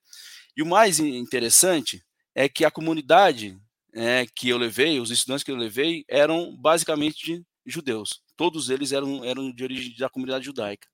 [0.56, 2.04] E o mais interessante
[2.36, 3.58] é que a comunidade
[3.94, 8.22] é, que eu levei, os estudantes que eu levei, eram basicamente judeus.
[8.36, 10.88] Todos eles eram, eram de origem da comunidade judaica.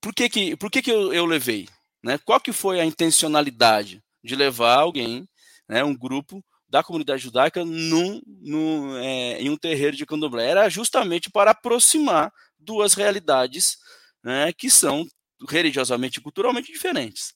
[0.00, 1.68] Por que, que, por que, que eu, eu levei?
[2.02, 2.18] Né?
[2.18, 5.26] Qual que foi a intencionalidade de levar alguém,
[5.68, 10.48] né, um grupo da comunidade judaica num, num, é, em um terreiro de candomblé?
[10.48, 13.76] Era justamente para aproximar duas realidades
[14.22, 15.06] né, que são
[15.48, 17.34] religiosamente e culturalmente diferentes.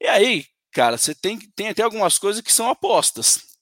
[0.00, 3.54] E aí, cara, você tem, tem até algumas coisas que são apostas.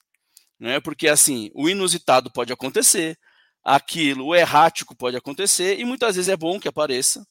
[0.58, 0.80] Né?
[0.80, 3.18] Porque assim, o inusitado pode acontecer,
[3.64, 7.26] aquilo, o errático pode acontecer e muitas vezes é bom que apareça,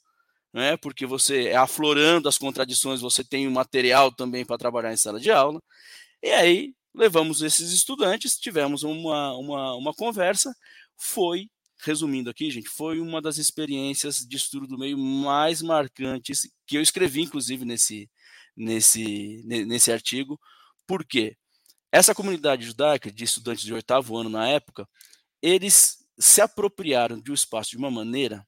[0.54, 0.78] né?
[0.78, 5.20] Porque você é aflorando as contradições, você tem um material também para trabalhar em sala
[5.20, 5.62] de aula.
[6.22, 10.54] E aí levamos esses estudantes, tivemos uma, uma, uma conversa,
[10.98, 11.50] foi
[11.84, 16.82] resumindo aqui, gente, foi uma das experiências de estudo do meio mais marcantes que eu
[16.82, 18.10] escrevi, inclusive, nesse,
[18.56, 20.40] nesse, nesse artigo.
[20.88, 21.38] Por quê?
[21.92, 24.88] Essa comunidade judaica de estudantes de oitavo ano na época,
[25.42, 28.48] eles se apropriaram de um espaço de uma maneira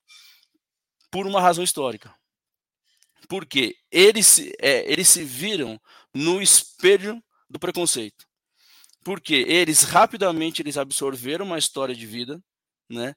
[1.11, 2.13] por uma razão histórica.
[3.27, 5.79] Porque eles, é, eles se viram
[6.13, 8.25] no espelho do preconceito.
[9.03, 12.41] Porque eles rapidamente eles absorveram uma história de vida,
[12.89, 13.13] né?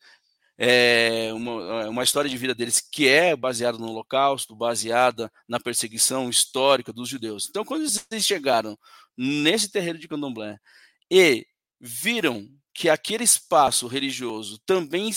[0.58, 6.30] É uma, uma história de vida deles que é baseada no Holocausto, baseada na perseguição
[6.30, 7.46] histórica dos judeus.
[7.48, 8.78] Então, quando eles chegaram
[9.16, 10.58] nesse terreiro de Candomblé
[11.10, 11.46] e
[11.80, 15.10] viram que aquele espaço religioso também,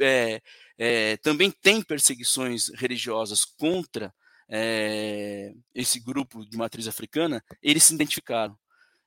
[0.00, 0.40] é,
[0.78, 4.12] é, também tem perseguições religiosas contra
[4.48, 8.56] é, esse grupo de matriz africana, eles se identificaram.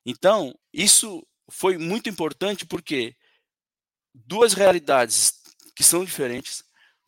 [0.05, 3.15] Então, isso foi muito importante porque
[4.25, 5.33] duas realidades
[5.75, 6.63] que são diferentes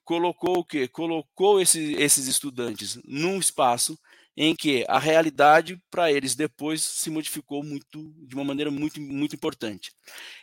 [0.07, 0.87] colocou o quê?
[0.87, 3.99] Colocou esse, esses estudantes num espaço
[4.37, 9.35] em que a realidade para eles depois se modificou muito de uma maneira muito muito
[9.35, 9.91] importante.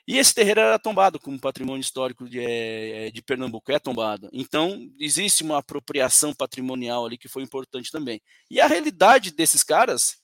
[0.06, 4.28] E esse terreiro era tombado como patrimônio histórico de, é, de Pernambuco, é tombado.
[4.32, 8.20] Então existe uma apropriação patrimonial ali que foi importante também.
[8.50, 10.16] E a realidade desses caras,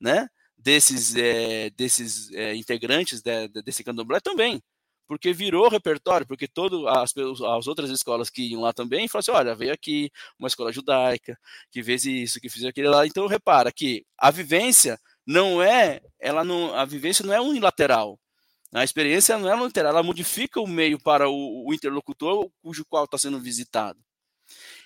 [0.00, 4.62] né, desses é, desses é, integrantes de, desse candomblé também
[5.06, 6.48] porque virou repertório, porque
[6.88, 10.72] as, as, outras escolas que iam lá também falaram assim, olha, veio aqui uma escola
[10.72, 11.38] judaica,
[11.70, 13.06] que fez isso, que fez aquilo lá.
[13.06, 18.18] Então, repara que a vivência não é, ela não, a vivência não é unilateral.
[18.72, 23.04] A experiência não é unilateral, ela modifica o meio para o, o interlocutor cujo qual
[23.04, 23.98] está sendo visitado.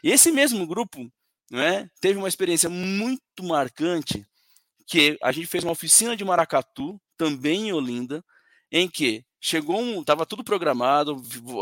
[0.02, 1.10] E esse mesmo grupo
[1.50, 4.24] né, teve uma experiência muito marcante,
[4.86, 8.24] que a gente fez uma oficina de maracatu, também em Olinda,
[8.70, 11.16] em que chegou um, estava tudo programado,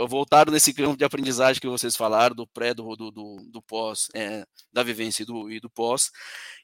[0.09, 4.45] voltaram nesse campo de aprendizagem que vocês falaram, do pré, do, do, do, pós, é,
[4.73, 6.11] da vivência e do, e do pós,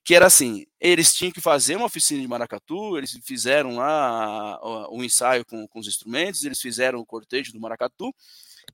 [0.05, 4.59] que era assim, eles tinham que fazer uma oficina de maracatu, eles fizeram lá
[4.90, 8.12] o um ensaio com, com os instrumentos, eles fizeram o cortejo do maracatu,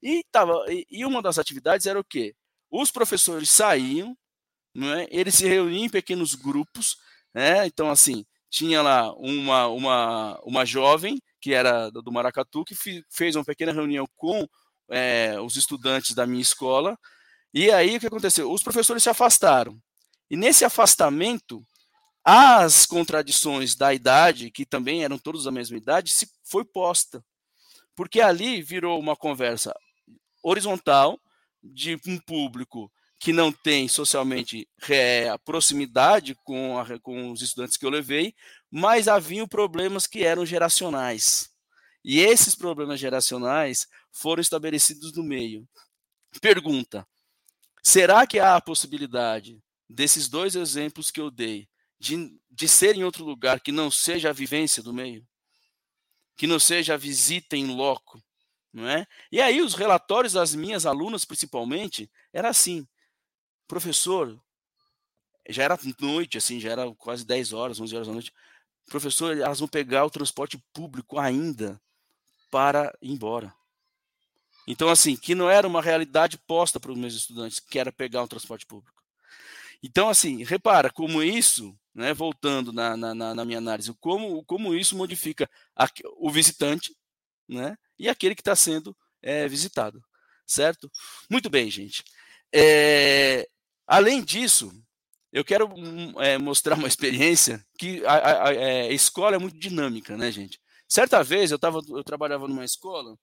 [0.03, 2.35] e, tava, e, uma das atividades era o quê?
[2.71, 4.17] Os professores saíam,
[4.75, 5.07] não é?
[5.11, 6.97] Eles se reuniam em pequenos grupos,
[7.35, 7.67] né?
[7.67, 12.75] Então, assim, tinha lá uma, uma, uma jovem que era do Maracatu, que
[13.11, 14.47] fez uma pequena reunião com
[14.91, 16.99] é, os estudantes da minha escola.
[17.53, 18.53] E aí o que aconteceu?
[18.53, 19.81] Os professores se afastaram.
[20.31, 21.65] E nesse afastamento,
[22.25, 27.25] as contradições da idade, que também eram todos da mesma idade, se foi posta.
[27.97, 29.75] Porque ali virou uma conversa
[30.43, 31.19] horizontal
[31.63, 37.85] de um público que não tem socialmente é, proximidade com, a, com os estudantes que
[37.85, 38.35] eu levei,
[38.71, 41.51] mas haviam problemas que eram geracionais.
[42.05, 45.69] E esses problemas geracionais foram estabelecidos no meio.
[46.41, 47.07] Pergunta:
[47.83, 51.69] será que há a possibilidade desses dois exemplos que eu dei
[51.99, 55.27] de, de ser em outro lugar que não seja a vivência do meio?
[56.37, 58.23] Que não seja a visita em loco?
[58.73, 59.07] Não é?
[59.33, 62.87] E aí os relatórios das minhas alunas, principalmente, era assim:
[63.67, 64.41] professor,
[65.49, 68.33] já era noite, assim, já era quase 10 horas, 11 horas da noite.
[68.91, 71.81] Professor, elas vão pegar o transporte público ainda
[72.51, 73.55] para ir embora.
[74.67, 78.23] Então, assim, que não era uma realidade posta para os meus estudantes, que era pegar
[78.23, 79.03] um transporte público.
[79.83, 84.97] Então, assim, repara como isso, né, voltando na, na, na minha análise, como, como isso
[84.97, 86.95] modifica a, o visitante
[87.49, 90.05] né, e aquele que está sendo é, visitado,
[90.45, 90.91] certo?
[91.31, 92.05] Muito bem, gente.
[92.53, 93.49] É,
[93.91, 94.71] Além disso,
[95.33, 95.73] eu quero
[96.19, 100.59] é, mostrar uma experiência que a, a, a, é, escola é muito dinâmica, né, gente?
[100.89, 103.17] Certa vez eu, tava, eu trabalhava numa escola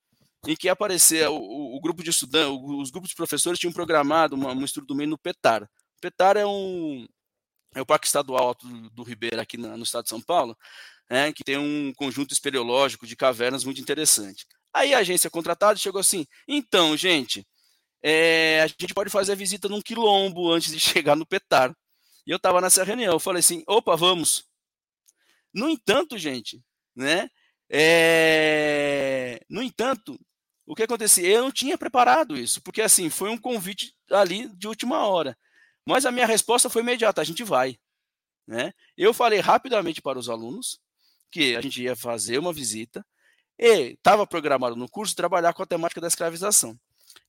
[0.45, 4.35] em que aparecia o, o, o grupo de estudantes, os grupos de professores tinham programado
[4.35, 5.69] uma, um estudo do meio no PETAR.
[5.99, 7.05] PETAR é um
[7.75, 10.57] é o Parque Estadual Alto do, do Ribeira aqui na, no estado de São Paulo,
[11.09, 14.45] né, que tem um conjunto espeleológico de cavernas muito interessante.
[14.73, 17.45] Aí a agência contratada chegou assim: então, gente,
[18.01, 21.75] é, a gente pode fazer a visita num quilombo antes de chegar no Petar.
[22.27, 24.45] E eu estava nessa reunião, eu falei assim, opa, vamos.
[25.53, 26.61] No entanto, gente,
[26.93, 27.29] né?
[27.69, 29.39] É...
[29.49, 30.19] No entanto,
[30.65, 31.25] o que aconteceu?
[31.25, 35.37] Eu não tinha preparado isso, porque assim, foi um convite ali de última hora.
[35.85, 37.79] Mas a minha resposta foi imediata, a gente vai.
[38.45, 38.73] Né?
[38.97, 40.81] Eu falei rapidamente para os alunos
[41.31, 43.05] que a gente ia fazer uma visita
[43.57, 46.77] e estava programado no curso trabalhar com a temática da escravização.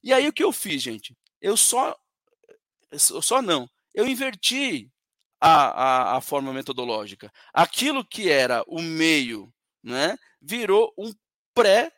[0.03, 1.17] E aí o que eu fiz, gente?
[1.41, 1.97] Eu só,
[2.91, 4.93] eu só não, eu inverti
[5.41, 7.33] a, a, a forma metodológica.
[7.53, 11.13] Aquilo que era o meio, né, virou um
[11.53, 11.93] pré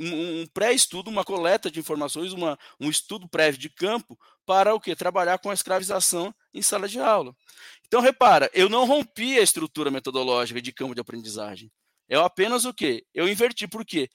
[0.00, 4.96] um, pré-estudo, uma coleta de informações, uma, um estudo prévio de campo para o que?
[4.96, 7.36] Trabalhar com a escravização em sala de aula.
[7.86, 11.70] Então, repara, eu não rompi a estrutura metodológica de campo de aprendizagem.
[12.08, 13.04] Eu apenas o quê?
[13.14, 13.68] Eu inverti.
[13.68, 14.08] Por quê?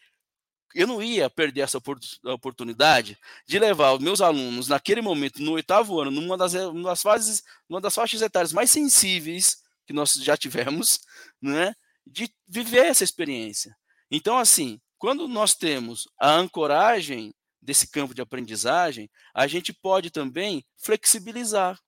[0.76, 1.82] Eu não ia perder essa
[2.26, 3.18] oportunidade
[3.48, 7.42] de levar os meus alunos naquele momento, no oitavo ano, numa das, uma das fases,
[7.70, 11.00] uma das faixas etárias mais sensíveis que nós já tivemos,
[11.42, 11.74] né,
[12.06, 13.76] de viver essa experiência.
[14.12, 20.64] Então, assim, quando nós temos a ancoragem desse campo de aprendizagem, a gente pode também
[20.78, 21.80] flexibilizar.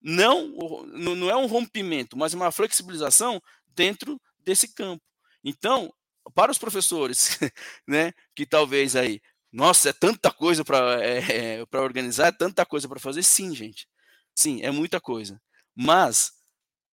[0.00, 0.48] Não,
[0.94, 5.02] não é um rompimento, mas uma flexibilização dentro desse campo.
[5.44, 5.92] Então,
[6.34, 7.38] para os professores,
[7.86, 9.20] né, que talvez aí,
[9.52, 13.54] nossa, é tanta coisa para é, é para organizar, é tanta coisa para fazer, sim,
[13.54, 13.88] gente,
[14.34, 15.40] sim, é muita coisa.
[15.74, 16.32] Mas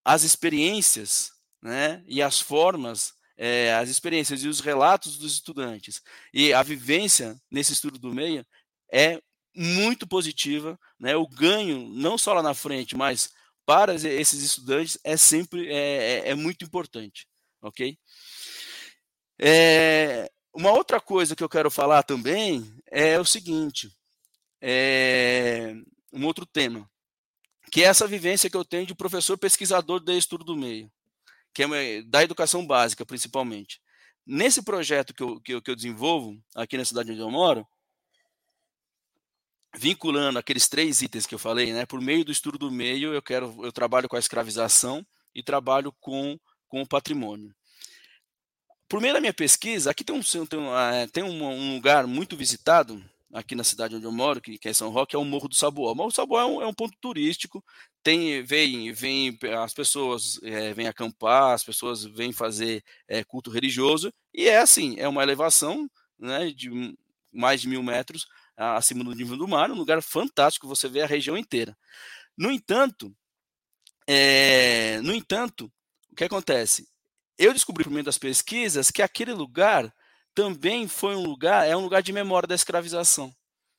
[0.04, 6.02] as experiências, né, e as formas, é, as experiências e os relatos dos estudantes
[6.34, 8.46] e a vivência nesse estudo do meio
[8.92, 9.22] é
[9.56, 11.16] muito positiva, né?
[11.16, 13.32] O ganho não só lá na frente, mas
[13.66, 17.28] para esses estudantes é sempre é, é, é muito importante,
[17.62, 17.98] ok?
[19.40, 23.90] É, uma outra coisa que eu quero falar também é o seguinte:
[24.62, 25.74] é,
[26.12, 26.90] um outro tema,
[27.72, 30.92] que é essa vivência que eu tenho de professor pesquisador de estudo do meio,
[31.54, 33.82] que é da educação básica, principalmente.
[34.26, 37.66] Nesse projeto que eu, que eu, que eu desenvolvo aqui na cidade onde eu moro,
[39.76, 41.86] vinculando aqueles três itens que eu falei, né?
[41.86, 45.94] Por meio do estudo do meio, eu quero, eu trabalho com a escravização e trabalho
[46.00, 46.38] com,
[46.68, 47.56] com o patrimônio.
[48.90, 52.36] Por meio da minha pesquisa, aqui tem um, tem um, ah, tem um, lugar muito
[52.36, 53.00] visitado,
[53.32, 55.92] aqui na cidade onde eu moro, que, é São Roque, é o Morro do Saboá.
[55.92, 57.64] O Morro do Saboá é um, é um ponto turístico,
[58.02, 64.12] tem, vem, vem, as pessoas é, vêm acampar, as pessoas vêm fazer é, culto religioso,
[64.34, 65.88] e é assim, é uma elevação
[66.18, 66.98] né, de
[67.32, 68.26] mais de mil metros
[68.58, 71.78] acima do nível do mar, um lugar fantástico, você vê a região inteira.
[72.36, 73.16] No entanto,
[74.08, 75.72] é, no entanto,
[76.12, 76.88] o que acontece?
[77.40, 79.92] Eu descobri por meio das pesquisas que aquele lugar
[80.36, 83.34] também foi um lugar, é um lugar de memória da escravização.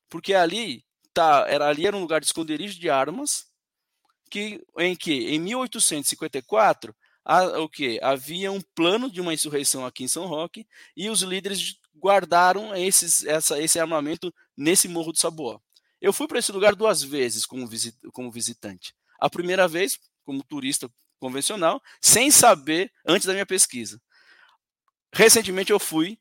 [0.09, 0.83] Porque ali
[1.13, 3.47] tá, era ali era um lugar de esconderijo de armas,
[4.31, 10.05] que em que em 1854 a, o que havia um plano de uma insurreição aqui
[10.05, 15.61] em São Roque e os líderes guardaram esses, essa, esse armamento nesse Morro do Saboó.
[16.01, 18.95] Eu fui para esse lugar duas vezes como, visit, como visitante.
[19.21, 20.91] A primeira vez como turista
[21.21, 24.01] convencional, sem saber antes da minha pesquisa.
[25.13, 26.19] Recentemente eu fui,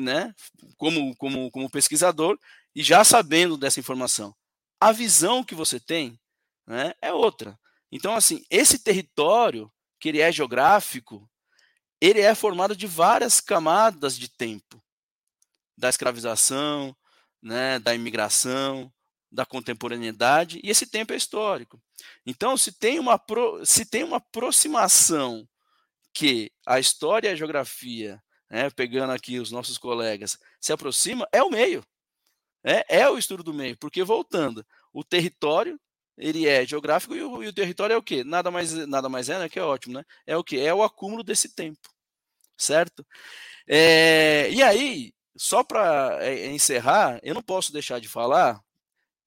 [0.00, 0.34] né,
[0.76, 2.38] como, como, como pesquisador
[2.74, 4.34] e já sabendo dessa informação.
[4.80, 6.18] A visão que você tem
[6.66, 7.58] né, é outra.
[7.90, 9.70] Então, assim, esse território,
[10.00, 11.28] que ele é geográfico,
[12.00, 14.82] ele é formado de várias camadas de tempo.
[15.76, 16.96] Da escravização,
[17.40, 18.92] né, da imigração,
[19.32, 21.82] da contemporaneidade, e esse tempo é histórico.
[22.26, 23.20] Então, se tem uma,
[23.64, 25.48] se tem uma aproximação
[26.12, 31.42] que a história e a geografia, né, pegando aqui os nossos colegas, se aproxima, é
[31.42, 31.82] o meio.
[32.62, 35.80] É, é o estudo do meio, porque voltando, o território
[36.16, 38.22] ele é geográfico e o, e o, território é o quê?
[38.22, 39.48] Nada mais, nada mais é, né?
[39.48, 40.04] Que é ótimo, né?
[40.26, 40.58] É o quê?
[40.58, 41.80] É o acúmulo desse tempo,
[42.56, 43.04] certo?
[43.66, 48.60] É, e aí, só para é, encerrar, eu não posso deixar de falar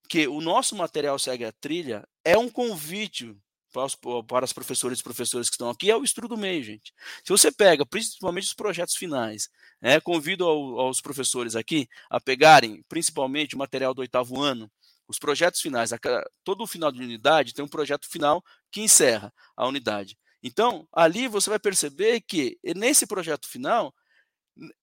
[0.07, 3.35] que o nosso material segue a trilha é um convite
[3.75, 6.93] para os, para professores e professores que estão aqui, é o estudo do meio, gente.
[7.23, 9.49] Se você pega, principalmente os projetos finais,
[9.81, 14.71] é, convido ao, aos professores aqui a pegarem, principalmente o material do oitavo ano,
[15.07, 15.99] os projetos finais, a,
[16.43, 18.41] todo final de unidade tem um projeto final
[18.71, 20.17] que encerra a unidade.
[20.41, 23.93] Então, ali você vai perceber que nesse projeto final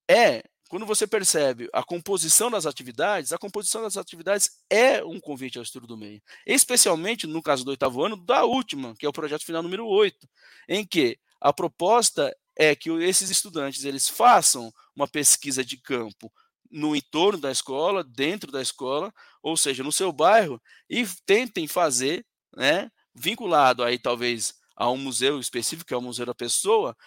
[0.07, 0.43] é
[0.73, 5.63] quando você percebe a composição das atividades, a composição das atividades é um convite ao
[5.63, 6.19] estudo do meio.
[6.47, 10.27] Especialmente no caso do oitavo ano, da última, que é o projeto final número 8,
[10.67, 16.33] em que a proposta é que esses estudantes eles façam uma pesquisa de campo
[16.71, 19.13] no entorno da escola, dentro da escola,
[19.43, 20.59] ou seja, no seu bairro,
[20.89, 22.25] e tentem fazer,
[22.57, 26.97] né, vinculado aí talvez a um museu específico, que é o Museu da Pessoa,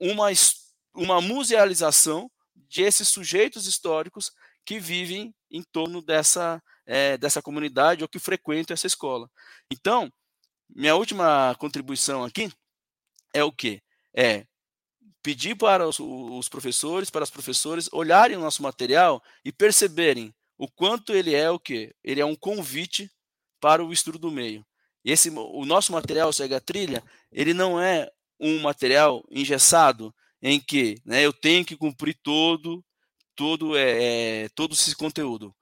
[0.00, 0.28] uma,
[0.94, 4.32] uma musealização de esses sujeitos históricos
[4.64, 9.28] que vivem em torno dessa, é, dessa comunidade ou que frequentam essa escola.
[9.70, 10.12] Então,
[10.68, 12.52] minha última contribuição aqui
[13.34, 13.82] é o que?
[14.14, 14.46] É
[15.22, 20.68] pedir para os, os, professores, para as professores olharem o nosso material e perceberem o
[20.68, 21.94] quanto ele é o que?
[22.02, 23.10] Ele é um convite
[23.60, 24.64] para o estudo do meio.
[25.04, 30.96] Esse, o nosso material segue a trilha, ele não é um material engessado, em que
[31.04, 32.84] né, eu tenho que cumprir todo,
[33.34, 35.54] todo, é, todo esse conteúdo.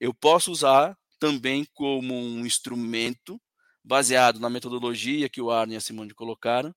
[0.00, 3.40] Eu posso usar também como um instrumento
[3.82, 6.74] baseado na metodologia que o Arne e a Simone colocaram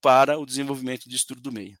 [0.00, 1.76] para o desenvolvimento de estudo do meio.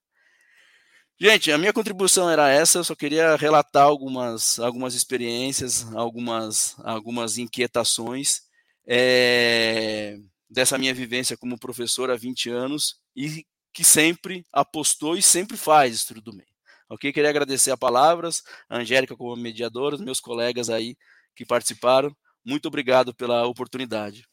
[1.20, 7.38] Gente, a minha contribuição era essa, eu só queria relatar algumas, algumas experiências, algumas, algumas
[7.38, 8.40] inquietações
[8.86, 10.18] é,
[10.50, 15.96] dessa minha vivência como professor há 20 anos e que sempre apostou e sempre faz
[15.96, 16.48] estudo do meio.
[16.88, 17.12] Ok?
[17.12, 20.96] Queria agradecer a palavras, a Angélica como mediadora, os meus colegas aí
[21.34, 22.14] que participaram.
[22.44, 24.24] Muito obrigado pela oportunidade.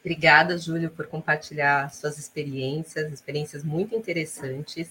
[0.00, 4.90] Obrigada, Júlio, por compartilhar suas experiências, experiências muito interessantes.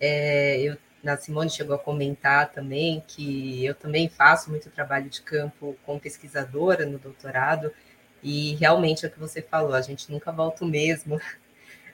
[0.00, 0.76] É, eu,
[1.06, 6.00] a Simone chegou a comentar também que eu também faço muito trabalho de campo como
[6.00, 7.72] pesquisadora no doutorado,
[8.22, 11.20] e realmente é o que você falou, a gente nunca volta o mesmo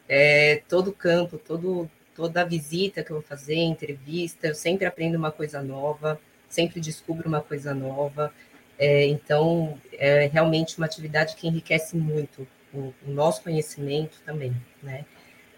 [0.08, 5.30] é, todo campo, todo, toda visita que eu vou fazer, entrevista, eu sempre aprendo uma
[5.30, 8.32] coisa nova, sempre descubro uma coisa nova.
[8.78, 15.04] É, então, é realmente uma atividade que enriquece muito o, o nosso conhecimento também, né?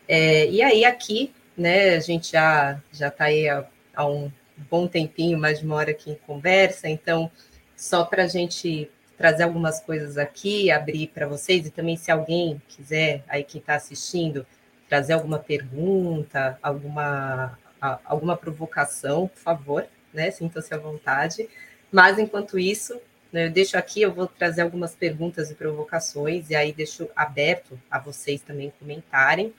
[0.06, 3.64] É, e aí, aqui, né, a gente já já está aí há,
[3.94, 4.30] há, um
[4.70, 7.30] bom tempinho, mais de uma hora aqui em conversa, então,
[7.76, 12.60] só para a gente trazer algumas coisas aqui, abrir para vocês, e também se alguém
[12.68, 14.46] quiser, aí quem está assistindo,
[14.88, 17.58] trazer alguma pergunta, alguma,
[18.04, 20.30] alguma provocação, por favor, né?
[20.30, 21.48] Sintam-se à vontade.
[21.90, 23.00] Mas enquanto isso,
[23.32, 27.80] né, eu deixo aqui, eu vou trazer algumas perguntas e provocações, e aí deixo aberto
[27.90, 29.52] a vocês também comentarem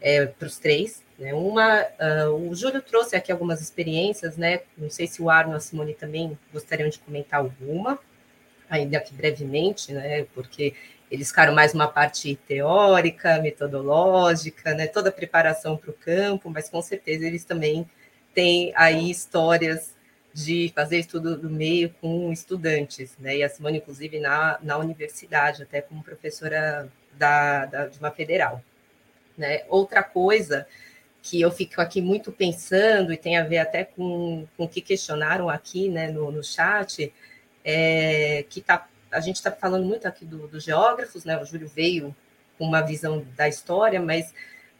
[0.00, 1.02] é, para os três.
[1.18, 1.34] Né?
[1.34, 4.60] Uma, uh, o Júlio trouxe aqui algumas experiências, né?
[4.76, 7.98] Não sei se o Arno e a Simone também gostariam de comentar alguma
[8.68, 10.74] ainda que brevemente, né, porque
[11.10, 16.68] eles ficaram mais uma parte teórica, metodológica, né, toda a preparação para o campo, mas
[16.68, 17.88] com certeza eles também
[18.34, 19.96] têm aí histórias
[20.32, 25.62] de fazer estudo do meio com estudantes, né, e a Simone, inclusive, na, na universidade,
[25.62, 28.62] até como professora da, da, de uma federal.
[29.36, 29.62] Né.
[29.68, 30.66] Outra coisa
[31.22, 34.80] que eu fico aqui muito pensando, e tem a ver até com, com o que
[34.80, 37.12] questionaram aqui né, no, no chat,
[37.64, 41.40] é, que está a gente está falando muito aqui dos do geógrafos, né?
[41.40, 42.14] O Júlio veio
[42.56, 44.34] com uma visão da história, mas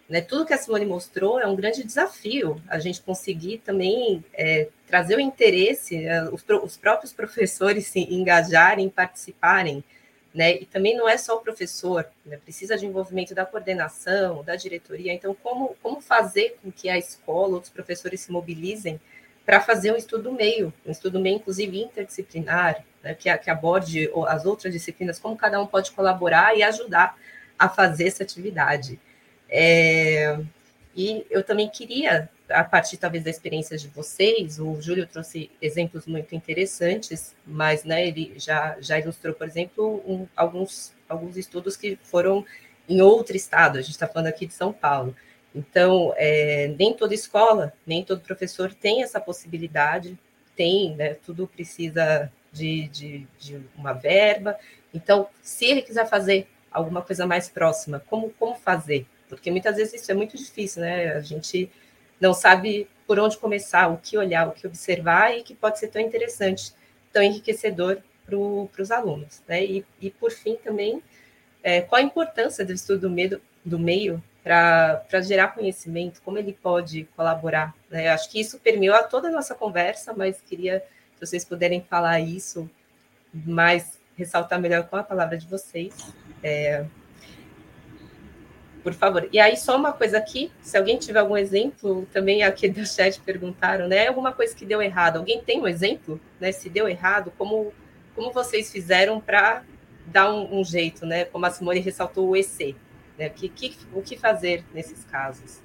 [0.09, 4.69] né, tudo que a Simone mostrou é um grande desafio, a gente conseguir também é,
[4.87, 9.85] trazer o interesse, é, os, os, próprios professores se engajarem, participarem,
[10.35, 10.57] né?
[10.57, 15.13] E também não é só o professor, né, precisa de envolvimento da coordenação, da diretoria.
[15.13, 19.01] Então, como, como fazer com que a escola, outros professores se mobilizem
[19.49, 24.45] para fazer um estudo meio, um estudo meio, inclusive interdisciplinar, né, que, que aborde as
[24.45, 27.17] outras disciplinas, como cada um pode colaborar e ajudar
[27.59, 29.01] a fazer essa atividade.
[29.49, 30.39] É,
[30.95, 36.05] e eu também queria, a partir talvez da experiência de vocês, o Júlio trouxe exemplos
[36.05, 41.99] muito interessantes, mas né, ele já, já ilustrou, por exemplo, um, alguns, alguns estudos que
[42.03, 42.45] foram
[42.87, 45.17] em outro estado, a gente está falando aqui de São Paulo.
[45.59, 50.17] Então, é, nem toda escola, nem todo professor tem essa possibilidade,
[50.55, 54.57] tem, né, tudo precisa de, de, de, uma verba.
[54.95, 59.05] Então, se ele quiser fazer alguma coisa mais próxima, como, como fazer?
[59.29, 61.13] Porque muitas vezes isso é muito difícil, né?
[61.15, 61.69] A gente
[62.21, 65.89] não sabe por onde começar, o que olhar, o que observar, e que pode ser
[65.89, 66.73] tão interessante,
[67.13, 69.43] tão enriquecedor para os alunos.
[69.49, 69.65] Né?
[69.65, 71.03] E, e, por fim, também,
[71.65, 77.05] é, qual a importância do estudo do, do meio para gerar conhecimento, como ele pode
[77.17, 77.75] colaborar.
[77.91, 78.09] Né?
[78.09, 80.81] Acho que isso permeou a toda a nossa conversa, mas queria
[81.15, 82.71] que vocês puderem falar isso,
[83.33, 85.95] mais ressaltar melhor com a palavra de vocês.
[86.43, 86.85] É,
[88.83, 89.29] por favor.
[89.33, 93.21] E aí, só uma coisa aqui, se alguém tiver algum exemplo, também aqui do chat
[93.21, 94.09] perguntaram, né?
[94.09, 95.19] Alguma coisa que deu errado.
[95.19, 96.53] Alguém tem um exemplo, né?
[96.53, 97.73] Se deu errado, como,
[98.15, 99.63] como vocês fizeram para
[100.07, 101.25] dar um, um, jeito, né?
[101.27, 102.75] Como a Simone ressaltou o EC.
[103.19, 103.29] Né?
[103.29, 105.61] Que, que, o que fazer nesses casos?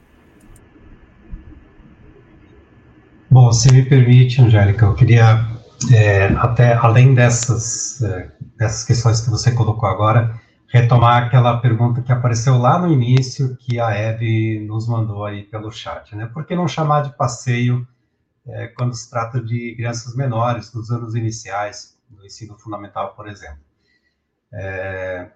[3.29, 5.47] Bom, se me permite, Angélica, eu queria,
[5.91, 12.11] é, até além dessas, é, dessas questões que você colocou agora, retomar aquela pergunta que
[12.11, 16.29] apareceu lá no início, que a Eve nos mandou aí pelo chat, né?
[16.33, 17.87] Por que não chamar de passeio
[18.47, 23.61] é, quando se trata de crianças menores, dos anos iniciais, do ensino fundamental, por exemplo?
[24.51, 25.29] É,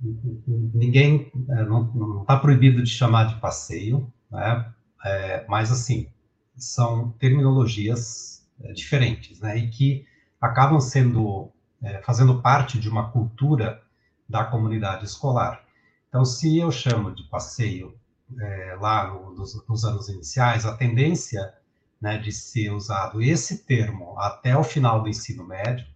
[0.00, 4.72] ninguém é, não está proibido de chamar de passeio, né?
[5.04, 6.08] É, mas assim
[6.56, 9.56] são terminologias é, diferentes, né?
[9.58, 10.06] E que
[10.40, 11.50] acabam sendo
[11.82, 13.82] é, fazendo parte de uma cultura
[14.28, 15.64] da comunidade escolar.
[16.08, 17.94] Então, se eu chamo de passeio
[18.40, 21.54] é, lá no, nos, nos, anos iniciais, a tendência
[22.00, 25.86] né, de ser usado esse termo até o final do ensino médio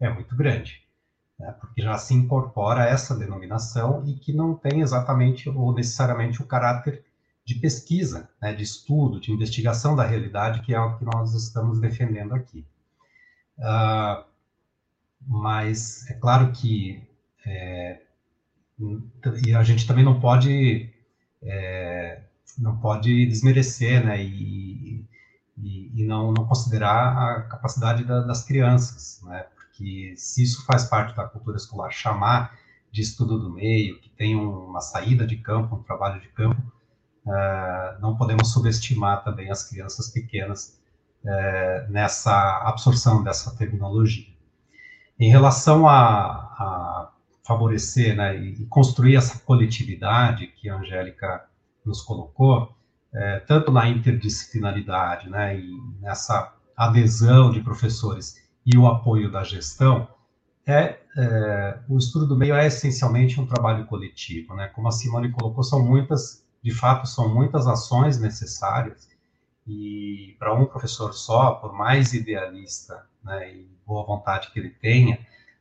[0.00, 0.81] é muito grande
[1.38, 6.46] né, porque já se incorpora essa denominação e que não tem exatamente ou necessariamente o
[6.46, 7.04] caráter
[7.44, 11.80] de pesquisa, né, de estudo, de investigação da realidade, que é o que nós estamos
[11.80, 12.64] defendendo aqui.
[13.58, 14.24] Uh,
[15.26, 17.02] mas é claro que
[17.46, 18.00] é,
[19.46, 20.92] e a gente também não pode
[21.42, 22.22] é,
[22.58, 25.04] não pode desmerecer, né, e,
[25.56, 29.46] e, e não, não, considerar a capacidade da, das crianças, né,
[29.82, 32.56] que se isso faz parte da cultura escolar, chamar
[32.90, 36.60] de estudo do meio, que tem uma saída de campo, um trabalho de campo,
[37.26, 40.80] uh, não podemos subestimar também as crianças pequenas
[41.24, 44.32] uh, nessa absorção dessa terminologia.
[45.18, 47.12] Em relação a, a
[47.44, 51.44] favorecer né, e construir essa coletividade que a Angélica
[51.84, 52.72] nos colocou,
[53.14, 60.08] é, tanto na interdisciplinaridade, né, e nessa adesão de professores e o apoio da gestão,
[60.66, 64.68] é, é, o estudo do meio é essencialmente um trabalho coletivo, né?
[64.68, 69.10] Como a Simone colocou, são muitas, de fato, são muitas ações necessárias
[69.66, 75.18] e para um professor só, por mais idealista né, e boa vontade que ele tenha,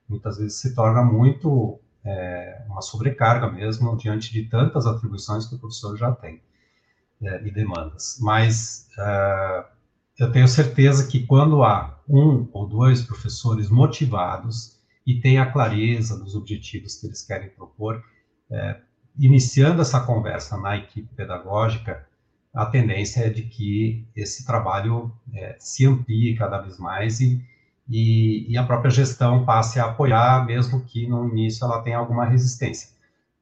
[0.07, 5.59] muitas vezes se torna muito é, uma sobrecarga mesmo diante de tantas atribuições que o
[5.59, 6.41] professor já tem
[7.21, 8.17] é, e demandas.
[8.19, 9.65] Mas é,
[10.21, 16.15] eu tenho certeza que quando há um ou dois professores motivados e têm a clareza
[16.15, 18.03] dos objetivos que eles querem propor,
[18.51, 18.79] é,
[19.17, 22.07] iniciando essa conversa na equipe pedagógica,
[22.53, 27.43] a tendência é de que esse trabalho é, se amplie cada vez mais e,
[27.89, 32.25] e, e, a própria gestão passe a apoiar, mesmo que no início ela tenha alguma
[32.25, 32.91] resistência.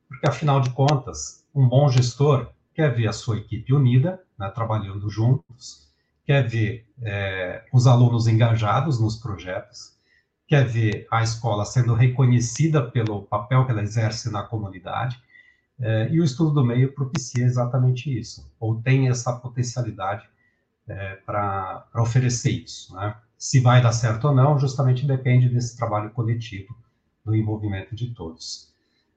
[0.08, 5.10] Porque, afinal de contas, um bom gestor quer ver a sua equipe unida, né, trabalhando
[5.10, 5.89] juntos,
[6.30, 9.98] quer ver é, os alunos engajados nos projetos,
[10.48, 15.20] quer ver a escola sendo reconhecida pelo papel que ela exerce na comunidade,
[15.80, 20.30] é, e o estudo do meio propicia exatamente isso, ou tem essa potencialidade
[20.88, 22.94] é, para oferecer isso.
[22.94, 23.16] Né?
[23.36, 26.78] Se vai dar certo ou não, justamente depende desse trabalho coletivo
[27.26, 28.72] do envolvimento de todos.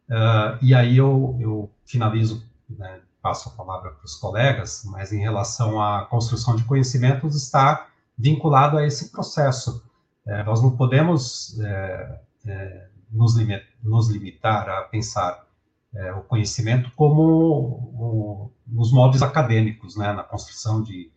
[0.09, 5.21] Uh, e aí eu, eu finalizo, né, passo a palavra para os colegas, mas em
[5.21, 7.89] relação à construção de conhecimentos está
[8.19, 9.83] vinculado a esse processo.
[10.27, 13.35] É, nós não podemos é, é, nos,
[13.83, 15.47] nos, limitar a pensar
[15.95, 21.11] é, o conhecimento como o, nos moldes acadêmicos, né, na construção de,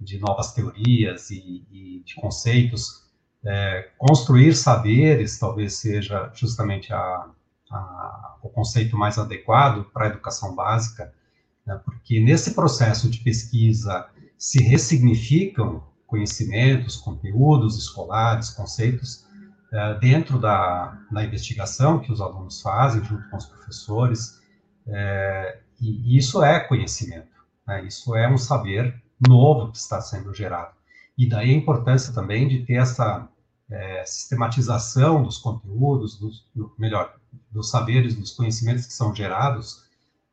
[0.00, 3.08] de novas teorias e, e de conceitos.
[3.44, 7.30] É, construir saberes talvez seja justamente a,
[7.70, 11.12] a, o conceito mais adequado para a educação básica,
[11.70, 19.24] né, porque nesse processo de pesquisa se ressignificam conhecimentos, conteúdos escolares, conceitos
[19.72, 24.40] é, dentro da, da investigação que os alunos fazem junto com os professores,
[24.88, 27.28] é, e isso é conhecimento,
[27.64, 30.74] né, isso é um saber novo que está sendo gerado.
[31.16, 33.28] E daí a importância também de ter essa
[33.70, 37.14] é, sistematização dos conteúdos, dos, melhor,
[37.52, 39.88] dos saberes, dos conhecimentos que são gerados,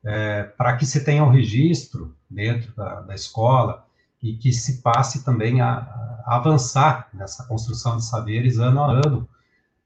[0.08, 3.86] é, para que se tenha um registro dentro da, da, escola
[4.24, 9.28] e que se passe também a, a, avançar nessa construção de saberes ano a ano,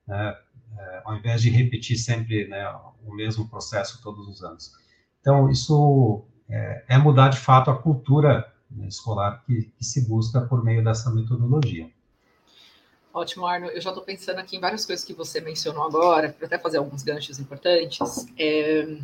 [0.08, 0.38] né,
[0.78, 2.72] é, ao invés de repetir sempre né,
[3.04, 4.72] o mesmo processo todos os anos.
[5.20, 10.42] Então, isso é, é mudar de fato a cultura né, escolar que, que se busca
[10.42, 11.90] por meio dessa metodologia.
[13.12, 13.68] Ótimo, Arno.
[13.68, 16.78] Eu já estou pensando aqui em várias coisas que você mencionou agora, para até fazer
[16.78, 18.28] alguns ganchos importantes.
[18.38, 19.00] É,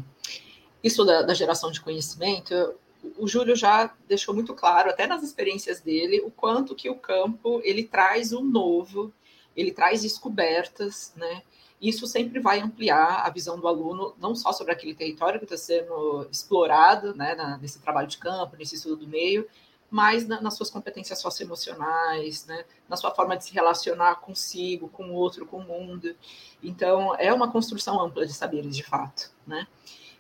[0.88, 2.76] isso da, da, geração de conhecimento,
[3.18, 7.62] o Júlio já deixou muito claro, até nas experiências dele, o quanto que o campo
[7.64, 9.14] ele traz o um novo,
[9.56, 11.44] ele traz descobertas, né?
[11.80, 15.58] Isso sempre vai ampliar a visão do aluno, não só sobre aquele território que está
[15.58, 19.48] sendo explorado, né, na, nesse trabalho de campo, nesse estudo do meio,
[19.90, 25.12] mas na, nas suas competências socioemocionais, né, na sua forma de se relacionar consigo, com
[25.12, 26.16] o outro, com o mundo.
[26.64, 29.68] Então, é uma construção ampla de saberes, de fato, né?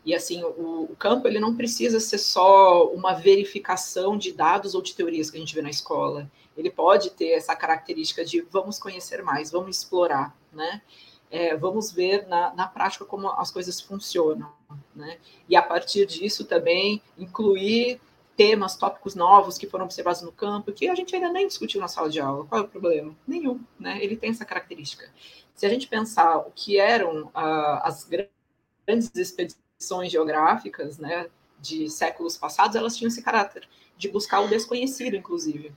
[0.07, 4.81] E assim, o, o, campo ele não precisa ser só uma verificação de dados ou
[4.81, 6.31] de teorias que a gente vê na escola.
[6.55, 10.81] Ele pode ter essa característica de vamos conhecer mais, vamos explorar, né?
[11.29, 14.49] É, vamos ver na, na prática como as coisas funcionam,
[14.95, 15.17] né?
[15.49, 17.99] E a partir disso também incluir
[18.37, 21.89] temas, tópicos novos que foram observados no campo, que a gente ainda nem discutiu na
[21.89, 22.45] sala de aula.
[22.45, 23.13] Qual é o problema?
[23.27, 24.01] Nenhum, né?
[24.01, 25.11] Ele tem essa característica.
[25.53, 29.66] Se a gente pensar o que eram ah, as grandes expedições
[30.09, 31.29] geográficas, né,
[31.59, 33.67] de séculos passados, elas tinham esse caráter
[33.97, 35.73] de buscar o desconhecido, inclusive.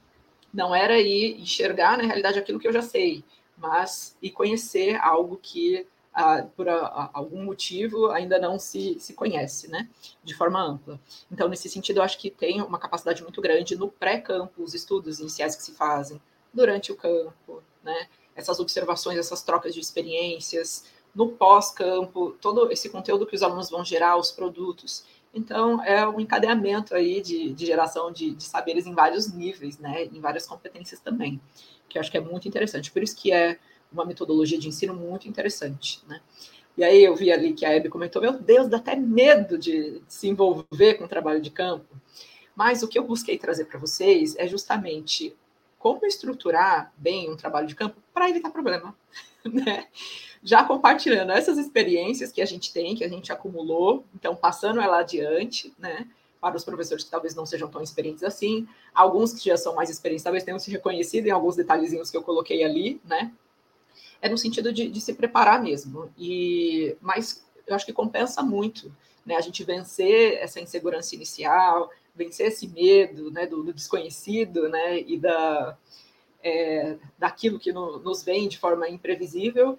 [0.52, 3.24] Não era ir enxergar na realidade aquilo que eu já sei,
[3.56, 9.70] mas e conhecer algo que ah, por a, algum motivo ainda não se, se conhece,
[9.70, 9.88] né,
[10.24, 11.00] de forma ampla.
[11.30, 15.20] Então, nesse sentido, eu acho que tem uma capacidade muito grande no pré-campo, os estudos
[15.20, 16.20] iniciais que se fazem,
[16.52, 23.26] durante o campo, né, essas observações, essas trocas de experiências, no pós-campo, todo esse conteúdo
[23.26, 25.04] que os alunos vão gerar, os produtos.
[25.32, 30.04] Então, é um encadeamento aí de, de geração de, de saberes em vários níveis, né,
[30.04, 31.40] em várias competências também,
[31.88, 32.90] que eu acho que é muito interessante.
[32.90, 33.58] Por isso que é
[33.92, 36.20] uma metodologia de ensino muito interessante, né?
[36.76, 40.00] E aí eu vi ali que a Hebe comentou, meu Deus, dá até medo de,
[40.08, 41.86] se envolver com o trabalho de campo.
[42.54, 45.36] Mas o que eu busquei trazer para vocês é justamente
[45.80, 48.94] como estruturar bem um trabalho de campo para evitar problema,
[49.44, 49.88] né?
[50.42, 55.00] Já compartilhando essas experiências que a gente tem, que a gente acumulou, então passando ela
[55.00, 56.06] adiante, né?
[56.40, 59.90] Para os professores que talvez não sejam tão experientes assim, alguns que já são mais
[59.90, 63.32] experientes talvez tenham se reconhecido em alguns detalhezinhos que eu coloquei ali, né?
[64.22, 66.12] é no sentido de, de se preparar mesmo.
[66.18, 68.94] E mas eu acho que compensa muito,
[69.24, 69.36] né?
[69.36, 75.18] A gente vencer essa insegurança inicial, vencer esse medo, né, do, do desconhecido, né, e
[75.18, 75.76] da
[76.42, 79.78] é, daquilo que no, nos vem de forma imprevisível,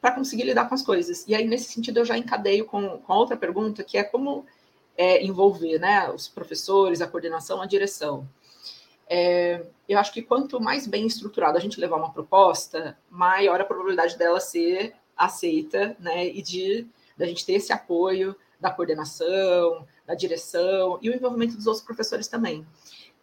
[0.00, 1.26] para conseguir lidar com as coisas.
[1.28, 4.46] E aí nesse sentido eu já encadeio com, com outra pergunta que é como
[4.96, 8.28] é, envolver, né, os professores, a coordenação, a direção.
[9.08, 13.64] É, eu acho que quanto mais bem estruturado a gente levar uma proposta, maior a
[13.64, 16.26] probabilidade dela ser aceita, né?
[16.26, 16.86] E de
[17.16, 22.26] da gente ter esse apoio da coordenação, da direção e o envolvimento dos outros professores
[22.26, 22.66] também.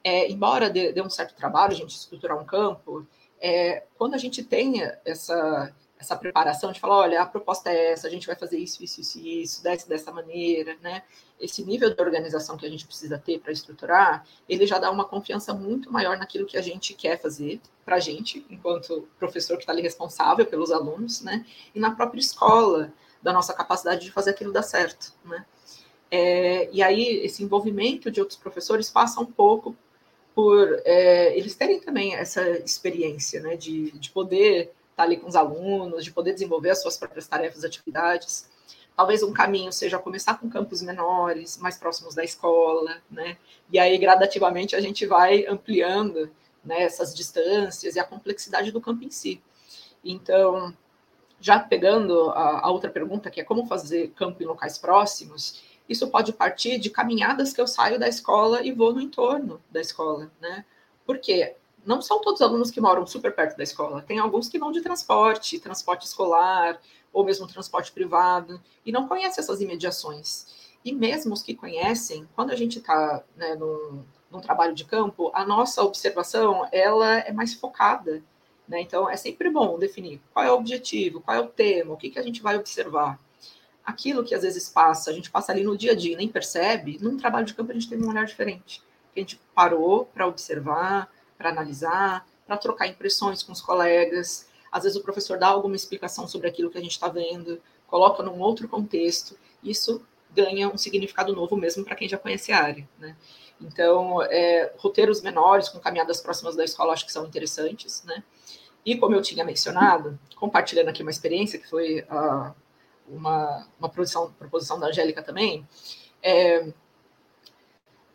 [0.03, 3.06] É, embora dê, dê, um certo trabalho a gente estruturar um campo,
[3.41, 8.06] é, quando a gente tem essa essa preparação de falar, olha, a proposta é essa,
[8.06, 11.03] a gente vai fazer isso, isso, isso, isso, dessa, dessa maneira, né?
[11.40, 15.06] Esse nível de organização que a gente precisa ter para estruturar, ele já dá uma
[15.06, 19.64] confiança muito maior naquilo que a gente quer fazer para a gente, enquanto professor que
[19.64, 21.45] está ali responsável pelos alunos, né?
[21.74, 22.94] E na própria escola,
[23.24, 25.45] da nossa capacidade de fazer aquilo dar certo, né?
[26.15, 29.75] É, e aí, esse envolvimento de outros professores passa um pouco
[30.33, 33.57] por é, eles terem também essa experiência, né?
[33.57, 37.65] De, de poder estar ali com os alunos, de poder desenvolver as suas próprias tarefas
[37.65, 38.49] atividades.
[38.95, 43.37] Talvez um caminho seja começar com campos menores, mais próximos da escola, né?
[43.69, 46.31] E aí, gradativamente, a gente vai ampliando
[46.63, 49.41] né, essas distâncias e a complexidade do campo em si.
[50.03, 50.73] Então,
[51.41, 56.07] já pegando a, a, outra pergunta, que é como fazer campo em locais próximos, isso
[56.10, 60.32] pode partir de caminhadas que eu saio da escola e vou no entorno da escola,
[60.41, 60.66] né?
[61.06, 61.56] Porque
[61.86, 64.72] não são todos os alunos que moram super perto da escola, tem alguns que vão
[64.72, 66.80] de transporte, transporte escolar,
[67.14, 70.48] ou mesmo transporte privado, e não conhecem essas imediações.
[70.84, 75.32] E mesmo os que conhecem, quando a gente está né, num, num, trabalho de campo,
[75.34, 78.22] a nossa observação ela é mais focada.
[78.68, 78.82] Né?
[78.82, 82.10] Então, é sempre bom definir qual é o objetivo, qual é o tema, o que,
[82.10, 83.20] que a gente vai observar.
[83.86, 86.28] Aquilo que às vezes passa, a gente passa ali no dia a dia e nem
[86.28, 88.82] percebe, num trabalho de campo a gente tem um olhar diferente.
[89.16, 94.49] A gente parou para observar, para analisar, para trocar impressões com os colegas.
[94.72, 98.24] Às vezes o professor dá alguma explicação sobre aquilo que a gente está vendo, coloca
[98.24, 99.38] num outro contexto.
[99.64, 100.02] Isso
[100.34, 102.88] ganha um significado novo mesmo para quem já conhece a área.
[102.99, 103.16] Né?
[103.62, 108.03] Então, é, roteiros menores com caminhadas próximas da escola acho que são interessantes.
[108.03, 108.22] Né?
[108.86, 112.53] E como eu tinha mencionado, compartilhando aqui uma experiência que foi uh,
[113.07, 115.68] uma, uma proposição, proposição da Angélica também,
[116.22, 116.72] é,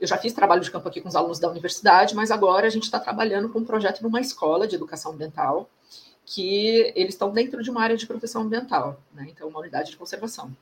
[0.01, 2.71] eu já fiz trabalho de campo aqui com os alunos da universidade, mas agora a
[2.71, 5.69] gente está trabalhando com um projeto numa escola de educação ambiental,
[6.25, 9.27] que eles estão dentro de uma área de proteção ambiental, né?
[9.29, 10.57] então uma unidade de conservação.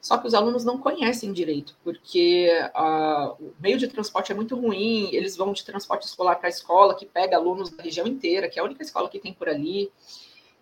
[0.00, 4.54] Só que os alunos não conhecem direito, porque uh, o meio de transporte é muito
[4.54, 8.48] ruim, eles vão de transporte escolar para a escola, que pega alunos da região inteira,
[8.48, 9.90] que é a única escola que tem por ali.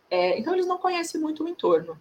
[0.08, 1.98] É, então, eles não conhecem muito o entorno.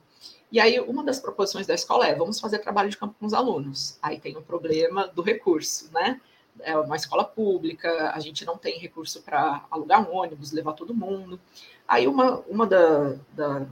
[0.52, 3.34] E aí, uma das proposições da escola é: vamos fazer trabalho de campo com os
[3.34, 3.98] alunos.
[4.02, 6.20] Aí tem o problema do recurso, né?
[6.60, 10.94] É uma escola pública, a gente não tem recurso para alugar um ônibus, levar todo
[10.94, 11.40] mundo.
[11.88, 13.66] Aí, uma, uma da, da,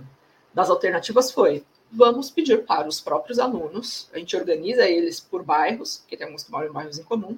[0.54, 5.98] das alternativas foi: vamos pedir para os próprios alunos, a gente organiza eles por bairros,
[5.98, 7.38] porque tem alguns que moram em bairros em comum,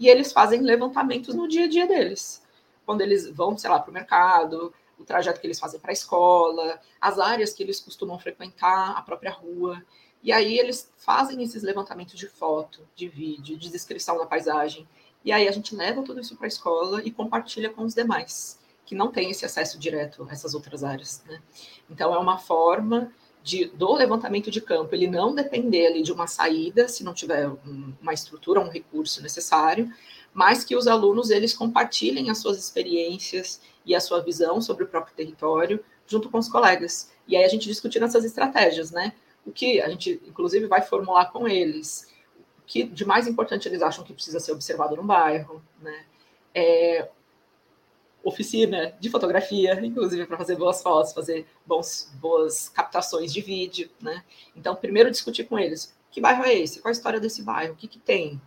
[0.00, 2.42] e eles fazem levantamentos no dia a dia deles.
[2.86, 5.92] Quando eles vão, sei lá, para o mercado, o trajeto que eles fazem para a
[5.92, 9.82] escola, as áreas que eles costumam frequentar, a própria rua.
[10.22, 14.88] E aí eles fazem esses levantamentos de foto, de vídeo, de descrição da paisagem.
[15.24, 18.58] E aí a gente leva tudo isso para a escola e compartilha com os demais,
[18.84, 21.22] que não têm esse acesso direto a essas outras áreas.
[21.26, 21.40] Né?
[21.88, 23.12] Então é uma forma
[23.42, 27.48] de, do levantamento de campo, ele não depender ali de uma saída, se não tiver
[27.48, 29.92] um, uma estrutura, um recurso necessário,
[30.34, 34.86] mas que os alunos eles compartilhem as suas experiências e a sua visão sobre o
[34.86, 37.10] próprio território junto com os colegas.
[37.26, 39.14] E aí a gente discutindo essas estratégias, né?
[39.44, 42.12] O que a gente, inclusive, vai formular com eles.
[42.58, 46.04] O que de mais importante eles acham que precisa ser observado no bairro, né?
[46.54, 47.08] É,
[48.22, 54.22] oficina de fotografia, inclusive para fazer boas fotos, fazer bons, boas captações de vídeo, né?
[54.54, 57.76] Então, primeiro discutir com eles que bairro é esse, qual a história desse bairro, o
[57.76, 58.40] que, que tem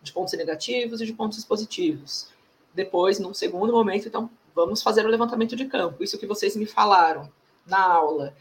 [0.00, 2.28] de pontos negativos e de pontos positivos.
[2.72, 6.02] Depois, num segundo momento, então, vamos fazer o levantamento de campo.
[6.02, 7.30] Isso que vocês me falaram
[7.64, 8.34] na aula.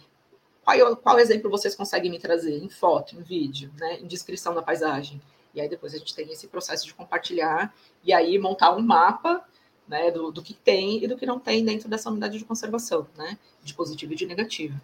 [0.63, 4.61] Qual, qual exemplo vocês conseguem me trazer em foto, em vídeo, né, em descrição da
[4.61, 5.21] paisagem?
[5.53, 7.73] E aí depois a gente tem esse processo de compartilhar
[8.03, 9.45] e aí montar um mapa
[9.87, 13.07] né, do, do, que tem e do que não tem dentro dessa unidade de conservação,
[13.15, 14.79] né, de positivo e de negativo.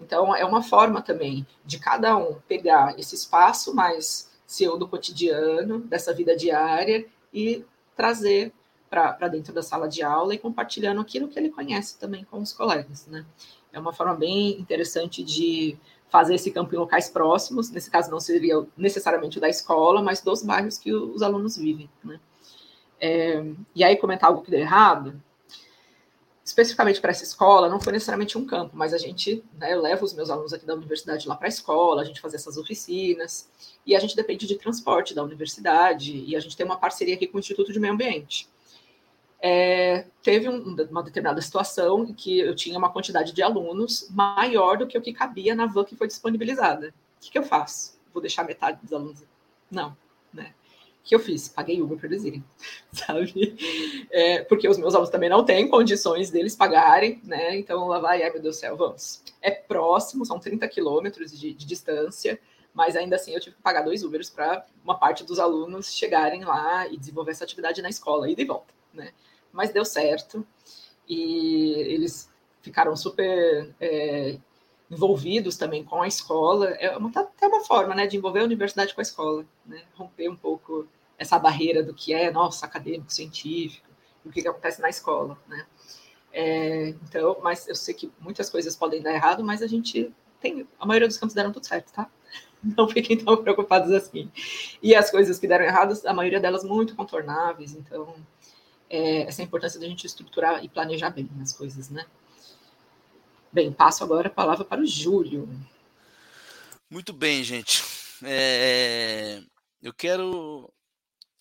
[0.00, 5.80] Então, é uma forma também de cada um pegar esse espaço mais seu do cotidiano,
[5.80, 7.64] dessa vida diária, e
[7.96, 8.52] trazer
[9.16, 12.52] para dentro da sala de aula e compartilhando aquilo que ele conhece também com os
[12.52, 13.24] colegas, né?
[13.72, 15.76] É uma forma bem interessante de
[16.08, 20.20] fazer esse campo em locais próximos, nesse caso não seria necessariamente o da escola, mas
[20.20, 22.20] dos bairros que os alunos vivem, né?
[23.00, 23.44] É,
[23.74, 25.20] e aí comentar algo que deu errado,
[26.44, 30.04] especificamente para essa escola, não foi necessariamente um campo, mas a gente, né, eu levo
[30.04, 33.50] os meus alunos aqui da universidade lá para a escola, a gente faz essas oficinas,
[33.84, 37.26] e a gente depende de transporte da universidade, e a gente tem uma parceria aqui
[37.26, 38.48] com o Instituto de Meio Ambiente.
[39.46, 44.78] É, teve um, uma determinada situação em que eu tinha uma quantidade de alunos maior
[44.78, 46.94] do que o que cabia na van que foi disponibilizada.
[47.18, 48.00] O que, que eu faço?
[48.10, 49.22] Vou deixar metade dos alunos?
[49.70, 49.94] Não,
[50.32, 50.54] né?
[51.02, 51.46] O que eu fiz?
[51.46, 52.42] Paguei Uber para eles irem,
[52.90, 53.54] sabe?
[54.10, 57.54] É, porque os meus alunos também não têm condições deles pagarem, né?
[57.54, 59.22] Então lá vai, ai meu Deus do céu, vamos.
[59.42, 62.40] É próximo, são 30 quilômetros de, de distância,
[62.72, 66.44] mas ainda assim eu tive que pagar dois Ubers para uma parte dos alunos chegarem
[66.44, 69.12] lá e desenvolver essa atividade na escola, ida e volta, né?
[69.54, 70.46] Mas deu certo.
[71.08, 74.38] E eles ficaram super é,
[74.90, 76.70] envolvidos também com a escola.
[76.70, 79.82] É uma, até uma forma né, de envolver a universidade com a escola, né?
[79.94, 80.86] romper um pouco
[81.16, 83.88] essa barreira do que é, nossa, acadêmico, científico,
[84.24, 85.38] o que, que acontece na escola.
[85.46, 85.64] Né?
[86.32, 90.66] É, então, mas eu sei que muitas coisas podem dar errado, mas a gente tem.
[90.78, 92.10] A maioria dos campos deram tudo certo, tá?
[92.76, 94.30] Não fiquem tão preocupados assim.
[94.82, 98.14] E as coisas que deram errado, a maioria delas muito contornáveis, então
[98.88, 102.06] é, essa importância da gente estruturar e planejar bem as coisas, né?
[103.52, 105.48] Bem, passo agora a palavra para o Júlio.
[106.90, 107.82] Muito bem, gente.
[108.22, 109.40] É,
[109.82, 110.72] eu quero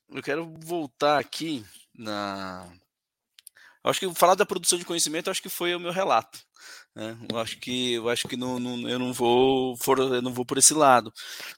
[0.10, 2.72] eu quero voltar aqui na
[3.84, 6.40] acho que falar da produção de conhecimento acho que foi o meu relato
[6.96, 7.18] né?
[7.32, 10.46] eu acho que eu acho que não, não, eu não vou for, eu não vou
[10.46, 11.12] por esse lado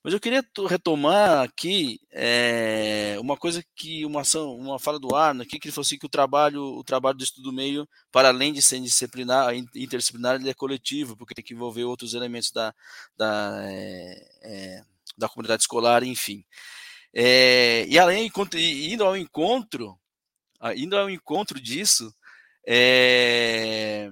[0.03, 5.41] mas eu queria retomar aqui é, uma coisa que uma ação uma fala do Arno
[5.41, 8.53] aqui que ele falou assim que o trabalho o trabalho do estudo meio para além
[8.53, 12.73] de ser disciplinar interdisciplinar ele é coletivo porque tem que envolver outros elementos da,
[13.17, 14.81] da é, é,
[15.17, 16.43] da comunidade escolar enfim
[17.13, 19.97] e além indo ao encontro
[20.75, 22.13] indo ao encontro disso,
[22.67, 24.09] é,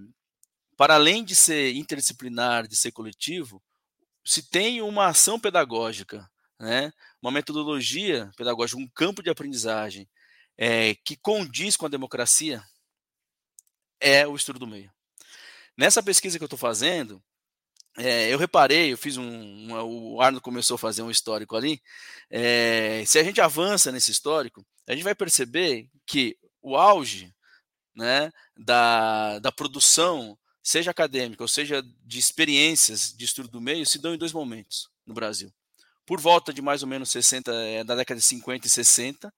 [0.83, 3.63] para além de ser interdisciplinar, de ser coletivo,
[4.21, 6.29] se tem uma ação pedagógica,
[6.59, 6.91] né,
[7.21, 10.09] uma metodologia pedagógica, um campo de aprendizagem
[10.57, 12.61] é, que condiz com a democracia,
[13.97, 14.91] é o estudo do meio.
[15.77, 17.23] Nessa pesquisa que eu estou fazendo,
[17.97, 21.81] é, eu reparei, eu fiz um, O Arno começou a fazer um histórico ali.
[22.29, 27.33] É, se a gente avança nesse histórico, a gente vai perceber que o auge
[27.95, 33.99] né, da, da produção, seja acadêmica ou seja de experiências de estudo do meio, se
[33.99, 35.53] dão em dois momentos no Brasil.
[36.05, 39.33] Por volta de mais ou menos 60, é, da década de 50 e 60,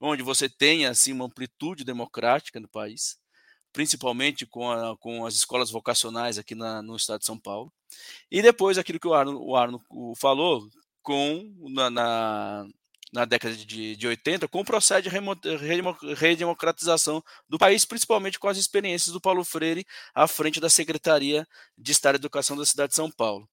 [0.00, 3.18] onde você tem assim, uma amplitude democrática no país,
[3.72, 7.72] principalmente com, a, com as escolas vocacionais aqui na, no estado de São Paulo.
[8.30, 9.82] E depois aquilo que o Arno, o Arno
[10.16, 10.68] falou,
[11.02, 12.66] com na, na,
[13.12, 18.58] na década de, de 80 com o processo de redemocratização do país, principalmente com as
[18.58, 22.96] experiências do Paulo Freire à frente da Secretaria de Estado e Educação da cidade de
[22.96, 23.48] São Paulo.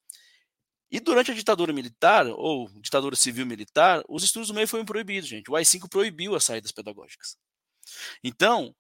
[0.92, 5.50] E durante a ditadura militar, ou ditadura civil-militar, os estudos do meio foram proibidos, gente.
[5.50, 7.38] O AI-5 proibiu as saídas pedagógicas.
[8.24, 8.74] Então,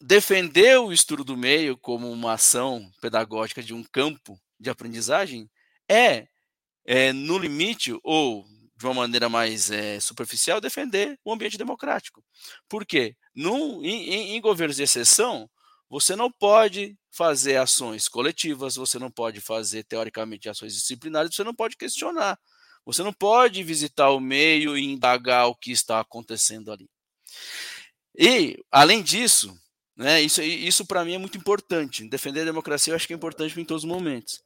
[0.00, 5.48] defender o estudo do meio como uma ação pedagógica de um campo de aprendizagem
[5.88, 6.26] é,
[6.84, 8.44] é no limite, ou
[8.82, 12.22] de uma maneira mais é, superficial, defender o ambiente democrático.
[12.68, 13.16] Por quê?
[13.34, 15.48] Num, em, em governos de exceção,
[15.88, 21.54] você não pode fazer ações coletivas, você não pode fazer, teoricamente, ações disciplinares, você não
[21.54, 22.38] pode questionar.
[22.84, 26.90] Você não pode visitar o meio e indagar o que está acontecendo ali.
[28.18, 29.56] E, além disso,
[29.96, 32.08] né, isso, isso para mim é muito importante.
[32.08, 34.42] Defender a democracia eu acho que é importante em todos os momentos.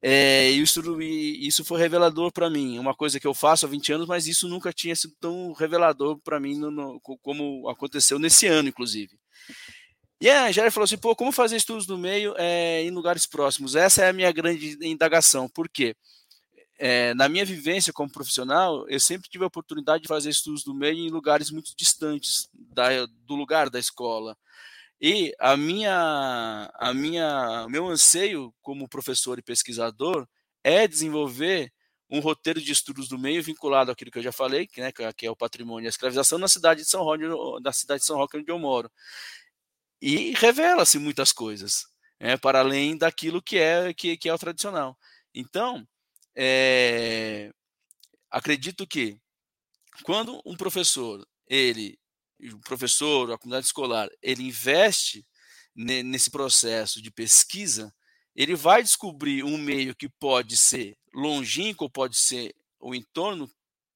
[0.00, 2.78] É, e isso, isso foi revelador para mim.
[2.78, 6.18] Uma coisa que eu faço há 20 anos, mas isso nunca tinha sido tão revelador
[6.20, 9.18] para mim no, no, como aconteceu nesse ano, inclusive.
[10.20, 13.74] E a Angélica falou assim: pô, como fazer estudos no meio é, em lugares próximos?
[13.76, 15.48] Essa é a minha grande indagação.
[15.48, 15.94] Por quê?
[16.80, 20.72] É, na minha vivência como profissional, eu sempre tive a oportunidade de fazer estudos do
[20.72, 24.36] meio em lugares muito distantes da, do lugar da escola.
[25.00, 30.26] E a minha, a minha, meu anseio como professor e pesquisador
[30.64, 31.72] é desenvolver
[32.10, 35.26] um roteiro de estudos do meio vinculado àquilo que eu já falei, que, né, que
[35.26, 37.24] é o patrimônio e a escravização na cidade de São Roque,
[37.62, 38.90] da cidade de São Roque onde eu moro.
[40.00, 41.86] E revela-se muitas coisas,
[42.20, 44.96] né, para além daquilo que é que, que é o tradicional.
[45.34, 45.86] Então,
[46.36, 47.52] é,
[48.30, 49.20] acredito que
[50.04, 51.98] quando um professor ele
[52.40, 55.26] o professor, a comunidade escolar, ele investe
[55.74, 57.94] nesse processo de pesquisa,
[58.34, 63.50] ele vai descobrir um meio que pode ser longínquo, pode ser o entorno,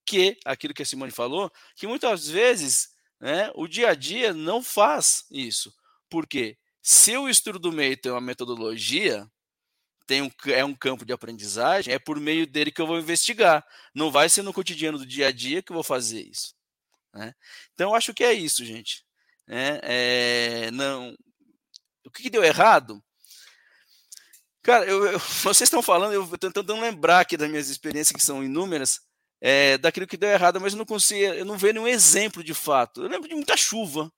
[0.04, 2.90] que, aquilo que a Simone falou, que muitas vezes
[3.20, 5.72] né, o dia a dia não faz isso.
[6.10, 9.30] Porque se o estudo do meio tem uma metodologia,
[10.06, 13.64] tem um, é um campo de aprendizagem, é por meio dele que eu vou investigar.
[13.94, 16.54] Não vai ser no cotidiano do dia a dia que eu vou fazer isso.
[17.14, 17.34] Né?
[17.74, 19.04] Então, acho que é isso, gente.
[19.48, 19.80] É,
[20.66, 21.14] é, não,
[22.06, 23.02] o que, que, deu errado?
[24.62, 28.24] Cara, eu, eu, vocês estão falando, eu estou tentando lembrar aqui das minhas experiências, que
[28.24, 29.00] são inúmeras,
[29.40, 32.54] é, daquilo que deu errado, mas eu não consigo, eu não vejo nenhum exemplo de
[32.54, 33.02] fato.
[33.02, 34.10] Eu lembro de muita chuva,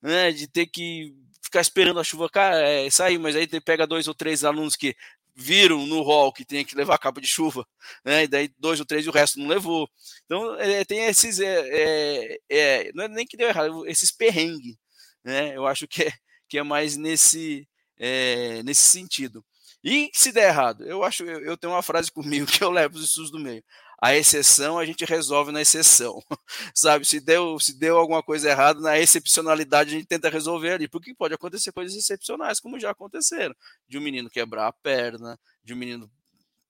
[0.00, 4.14] né, de ter que ficar esperando a chuva é, sair, mas aí pega dois ou
[4.14, 4.94] três alunos que
[5.38, 7.66] viram no hall que tinha que levar capa de chuva,
[8.04, 8.24] né?
[8.24, 9.88] E daí dois ou três e o resto não levou.
[10.24, 14.76] Então é, tem esses, é, é, é, não é nem que deu errado, esses perrengues,
[15.24, 15.56] né?
[15.56, 16.12] Eu acho que é,
[16.48, 19.44] que é mais nesse, é, nesse sentido.
[19.82, 22.96] E se der errado, eu acho, eu, eu tenho uma frase comigo que eu levo
[22.96, 23.62] os estudos do meio.
[24.00, 26.22] A exceção a gente resolve na exceção,
[26.74, 27.04] sabe?
[27.04, 31.14] Se deu, se deu alguma coisa errada, na excepcionalidade a gente tenta resolver ali, porque
[31.14, 33.54] pode acontecer coisas excepcionais, como já aconteceram,
[33.88, 36.10] de um menino quebrar a perna, de um menino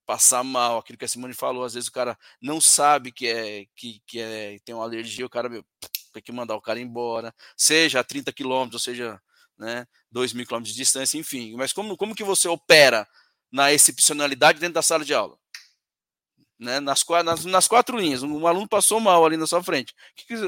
[0.07, 3.65] passar mal, aquilo que a Simone falou, às vezes o cara não sabe que é
[3.75, 5.63] que, que é tem uma alergia, o cara meu,
[6.11, 9.21] tem que mandar o cara embora, seja a 30 quilômetros, seja,
[9.55, 11.55] né, 2 mil quilômetros de distância, enfim.
[11.55, 13.07] Mas como, como que você opera
[13.51, 15.37] na excepcionalidade dentro da sala de aula?
[16.59, 19.93] Né, nas, nas, nas quatro linhas, um aluno passou mal ali na sua frente.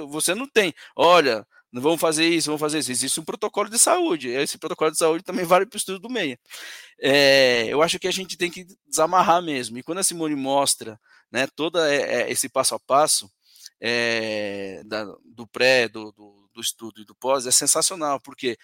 [0.10, 2.92] Você não tem, olha, não vamos fazer isso, vamos fazer isso.
[2.92, 4.28] Existe um protocolo de saúde.
[4.28, 6.38] Esse protocolo de saúde também vale para o estudo do meia.
[7.00, 9.78] É, eu acho que a gente tem que desamarrar mesmo.
[9.78, 11.00] E quando a Simone mostra
[11.32, 13.32] né, todo é, é, esse passo a passo
[13.80, 18.58] é, da, do pré, do, do, do, estudo e do pós, é sensacional, porque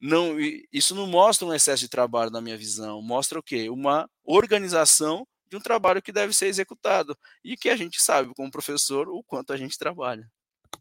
[0.00, 0.36] não,
[0.72, 3.68] isso não mostra um excesso de trabalho na minha visão, mostra o quê?
[3.68, 7.14] Uma organização de um trabalho que deve ser executado
[7.44, 10.26] e que a gente sabe, como professor, o quanto a gente trabalha.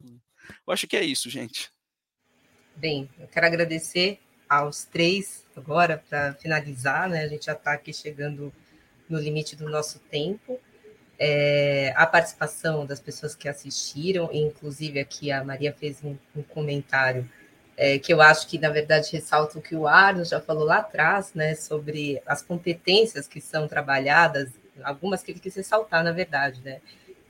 [0.01, 1.69] Eu acho que é isso, gente.
[2.73, 7.25] Bem, eu quero agradecer aos três agora para finalizar, né?
[7.25, 8.53] A gente já está aqui chegando
[9.09, 10.57] no limite do nosso tempo.
[11.19, 17.29] É, a participação das pessoas que assistiram, inclusive aqui a Maria fez um, um comentário
[17.75, 20.77] é, que eu acho que, na verdade, ressalta o que o Arno já falou lá
[20.77, 26.61] atrás, né, sobre as competências que são trabalhadas, algumas que ele quis ressaltar, na verdade,
[26.61, 26.81] né,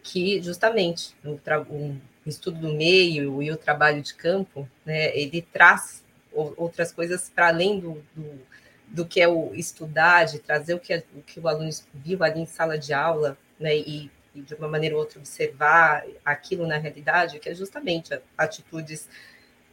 [0.03, 6.03] que justamente um estudo do meio e o trabalho de campo, né, ele traz
[6.33, 8.41] outras coisas para além do, do,
[8.87, 12.23] do, que é o estudar, de trazer o que, é, o que o aluno viu
[12.23, 16.65] ali em sala de aula, né, e, e de uma maneira ou outra observar aquilo
[16.65, 19.09] na realidade, que é justamente atitudes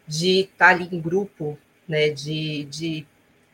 [0.07, 3.07] de estar tá ali em grupo, né, de, de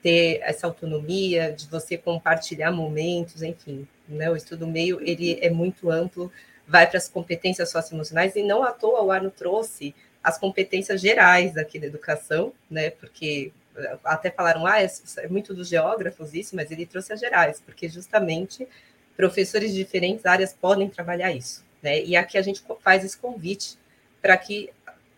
[0.03, 5.91] ter essa autonomia, de você compartilhar momentos, enfim, né, o estudo meio ele é muito
[5.91, 6.31] amplo
[6.67, 11.57] vai para as competências socioemocionais, e não à toa o Arno trouxe as competências gerais
[11.57, 12.91] aqui da educação, né?
[12.91, 17.21] Porque eh, até falaram, ah, é, é muito dos geógrafos isso, mas ele trouxe as
[17.21, 18.67] gerais, porque justamente
[19.17, 22.03] professores de diferentes áreas podem trabalhar isso, né?
[22.03, 23.77] E aqui a gente faz esse convite
[24.23, 24.71] para que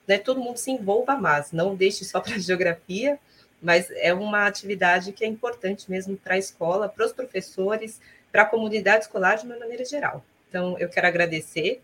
[0.06, 3.18] né, todo mundo se envolva mais, não deixe só para geografia,
[3.62, 8.00] mas é uma atividade que é importante mesmo para a escola, para os professores,
[8.36, 10.22] para a comunidade escolar de uma maneira geral.
[10.46, 11.80] Então, eu quero agradecer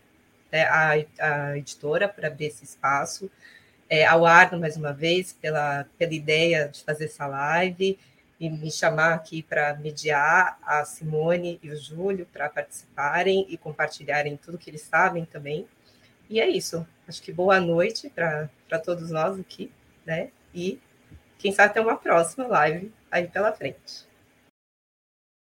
[0.51, 3.27] né, a, a, editora por abrir esse espaço,
[3.89, 7.97] é, ao Arno, mais uma vez, pela, pela ideia de fazer essa live
[8.39, 14.37] e me chamar aqui para mediar a Simone e o Júlio para participarem e compartilharem
[14.37, 15.67] tudo que eles sabem também.
[16.29, 16.85] E é isso.
[17.07, 19.71] Acho que boa noite para todos nós aqui,
[20.05, 20.29] né?
[20.53, 20.79] E
[21.39, 24.12] quem sabe até uma próxima live aí pela frente.